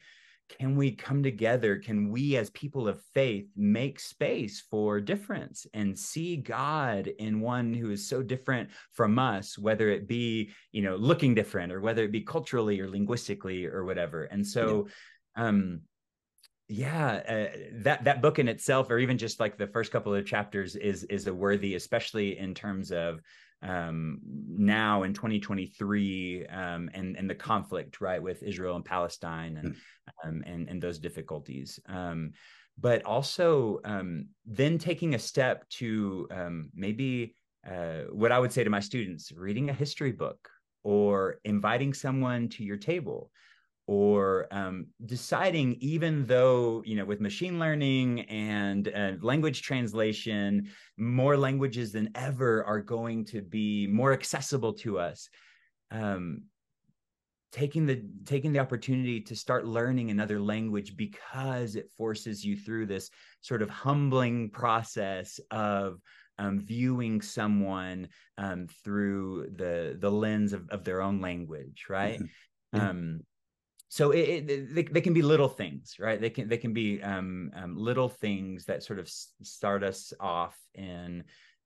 can 0.48 0.76
we 0.76 0.92
come 0.92 1.22
together 1.22 1.76
can 1.76 2.10
we 2.10 2.36
as 2.36 2.50
people 2.50 2.88
of 2.88 3.00
faith 3.14 3.46
make 3.56 3.98
space 3.98 4.62
for 4.70 5.00
difference 5.00 5.66
and 5.74 5.98
see 5.98 6.36
god 6.36 7.06
in 7.18 7.40
one 7.40 7.72
who 7.72 7.90
is 7.90 8.08
so 8.08 8.22
different 8.22 8.68
from 8.92 9.18
us 9.18 9.58
whether 9.58 9.88
it 9.88 10.06
be 10.06 10.50
you 10.72 10.82
know 10.82 10.96
looking 10.96 11.34
different 11.34 11.72
or 11.72 11.80
whether 11.80 12.04
it 12.04 12.12
be 12.12 12.20
culturally 12.20 12.80
or 12.80 12.88
linguistically 12.88 13.66
or 13.66 13.84
whatever 13.84 14.24
and 14.24 14.46
so 14.46 14.86
yeah. 15.36 15.46
um 15.46 15.80
yeah 16.68 17.20
uh, 17.28 17.56
that 17.72 18.04
that 18.04 18.22
book 18.22 18.38
in 18.38 18.48
itself 18.48 18.90
or 18.90 18.98
even 18.98 19.18
just 19.18 19.40
like 19.40 19.58
the 19.58 19.66
first 19.66 19.92
couple 19.92 20.14
of 20.14 20.24
chapters 20.24 20.76
is 20.76 21.04
is 21.04 21.26
a 21.26 21.34
worthy 21.34 21.74
especially 21.74 22.38
in 22.38 22.54
terms 22.54 22.90
of 22.90 23.20
um, 23.62 24.18
now 24.24 25.02
in 25.02 25.14
2023 25.14 26.46
um, 26.46 26.90
and 26.94 27.16
and 27.16 27.28
the 27.28 27.34
conflict 27.34 28.00
right 28.00 28.22
with 28.22 28.42
Israel 28.42 28.76
and 28.76 28.84
Palestine 28.84 29.56
and 29.56 29.74
mm. 29.74 30.28
um, 30.28 30.42
and 30.46 30.68
and 30.68 30.82
those 30.82 30.98
difficulties. 30.98 31.78
Um, 31.86 32.32
but 32.78 33.04
also 33.04 33.80
um, 33.84 34.28
then 34.46 34.78
taking 34.78 35.14
a 35.14 35.18
step 35.18 35.68
to 35.68 36.26
um, 36.30 36.70
maybe 36.74 37.36
uh, 37.68 38.04
what 38.10 38.32
I 38.32 38.38
would 38.38 38.52
say 38.52 38.64
to 38.64 38.70
my 38.70 38.80
students: 38.80 39.32
reading 39.32 39.70
a 39.70 39.74
history 39.74 40.12
book 40.12 40.48
or 40.84 41.38
inviting 41.44 41.94
someone 41.94 42.48
to 42.48 42.64
your 42.64 42.76
table 42.76 43.30
or 43.86 44.46
um, 44.52 44.86
deciding 45.06 45.76
even 45.80 46.24
though 46.26 46.82
you 46.84 46.96
know 46.96 47.04
with 47.04 47.20
machine 47.20 47.58
learning 47.58 48.20
and 48.22 48.88
uh, 48.94 49.12
language 49.20 49.62
translation 49.62 50.68
more 50.96 51.36
languages 51.36 51.92
than 51.92 52.08
ever 52.14 52.64
are 52.64 52.80
going 52.80 53.24
to 53.24 53.42
be 53.42 53.86
more 53.88 54.12
accessible 54.12 54.72
to 54.72 54.98
us 54.98 55.28
um, 55.90 56.42
taking 57.50 57.84
the 57.84 58.02
taking 58.24 58.52
the 58.52 58.58
opportunity 58.58 59.20
to 59.20 59.36
start 59.36 59.66
learning 59.66 60.10
another 60.10 60.40
language 60.40 60.96
because 60.96 61.76
it 61.76 61.90
forces 61.96 62.44
you 62.44 62.56
through 62.56 62.86
this 62.86 63.10
sort 63.42 63.62
of 63.62 63.68
humbling 63.68 64.48
process 64.50 65.38
of 65.50 66.00
um, 66.38 66.58
viewing 66.58 67.20
someone 67.20 68.08
um, 68.38 68.66
through 68.84 69.48
the 69.56 69.98
the 70.00 70.10
lens 70.10 70.52
of, 70.52 70.68
of 70.70 70.84
their 70.84 71.02
own 71.02 71.20
language 71.20 71.86
right 71.88 72.20
mm-hmm. 72.20 72.76
So 73.92 74.10
it, 74.10 74.48
it, 74.48 74.74
they, 74.74 74.84
they 74.84 75.02
can 75.02 75.12
be 75.12 75.20
little 75.20 75.50
things 75.50 75.96
right? 75.98 76.18
They 76.18 76.30
can 76.30 76.48
they 76.48 76.56
can 76.56 76.72
be 76.72 77.02
um, 77.02 77.50
um, 77.54 77.76
little 77.76 78.08
things 78.08 78.64
that 78.64 78.82
sort 78.82 78.98
of 78.98 79.06
start 79.42 79.84
us 79.84 80.14
off 80.18 80.58
in 80.74 81.24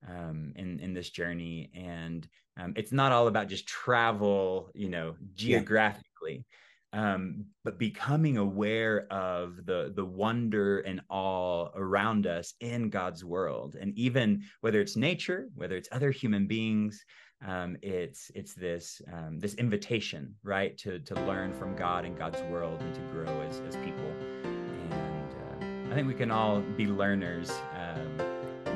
um, 0.09 0.53
in 0.57 0.81
in 0.81 0.93
this 0.93 1.11
journey. 1.11 1.71
And 1.73 2.27
um, 2.61 2.73
it's 2.75 2.91
not 2.91 3.13
all 3.13 3.29
about 3.29 3.47
just 3.47 3.69
travel 3.69 4.73
you 4.75 4.89
know 4.89 5.15
geographically 5.35 6.45
um, 6.93 7.45
but 7.63 7.79
becoming 7.79 8.39
aware 8.39 9.07
of 9.13 9.67
the 9.67 9.93
the 9.95 10.05
wonder 10.05 10.81
and 10.81 11.03
awe 11.11 11.69
around 11.75 12.27
us 12.27 12.55
in 12.61 12.89
God's 12.89 13.25
world, 13.25 13.77
and 13.79 13.97
even 13.99 14.43
whether 14.63 14.81
it's 14.81 14.97
nature, 14.97 15.49
whether 15.55 15.77
it's 15.77 15.91
other 15.93 16.11
human 16.11 16.47
beings, 16.47 17.05
um, 17.45 17.77
it's 17.83 18.31
it's 18.35 18.55
this 18.55 19.03
um, 19.13 19.39
this 19.39 19.55
invitation, 19.55 20.35
right, 20.43 20.77
to 20.79 20.99
to 21.01 21.15
learn 21.27 21.53
from 21.53 21.75
God 21.77 22.05
and 22.05 22.17
God's 22.17 22.41
world 22.43 22.81
and 22.81 22.95
to 22.95 23.01
grow 23.13 23.41
as 23.43 23.61
as 23.69 23.77
people. 23.77 24.11
And 24.45 25.33
uh, 25.33 25.93
I 25.93 25.95
think 25.95 26.09
we 26.09 26.15
can 26.15 26.31
all 26.31 26.61
be 26.61 26.87
learners. 26.87 27.51
Um, 27.75 28.19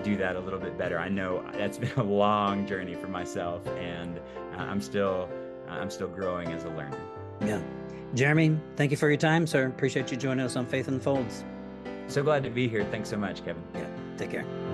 do 0.02 0.16
that 0.16 0.34
a 0.34 0.40
little 0.40 0.58
bit 0.58 0.78
better. 0.78 0.98
I 0.98 1.11
know 1.11 1.44
that's 1.52 1.76
been 1.84 1.92
a 1.96 2.02
long 2.02 2.66
journey 2.66 2.94
for 2.94 3.08
myself, 3.08 3.66
and 3.66 4.18
uh, 4.18 4.58
I'm 4.58 4.80
still 4.80 5.28
I'm 5.68 5.90
still 5.90 6.08
growing 6.08 6.48
as 6.48 6.64
a 6.64 6.70
learner. 6.70 6.98
Yeah. 7.40 7.61
Jeremy, 8.14 8.58
thank 8.76 8.90
you 8.90 8.96
for 8.96 9.08
your 9.08 9.16
time, 9.16 9.46
sir. 9.46 9.66
Appreciate 9.66 10.11
you 10.11 10.16
joining 10.16 10.44
us 10.44 10.56
on 10.56 10.66
Faith 10.66 10.88
Unfolds. 10.88 11.44
So 12.08 12.24
glad 12.24 12.42
to 12.42 12.50
be 12.50 12.66
here. 12.68 12.84
Thanks 12.90 13.08
so 13.08 13.16
much, 13.16 13.44
Kevin. 13.44 13.62
Yeah. 13.74 13.86
Take 14.16 14.30
care. 14.30 14.69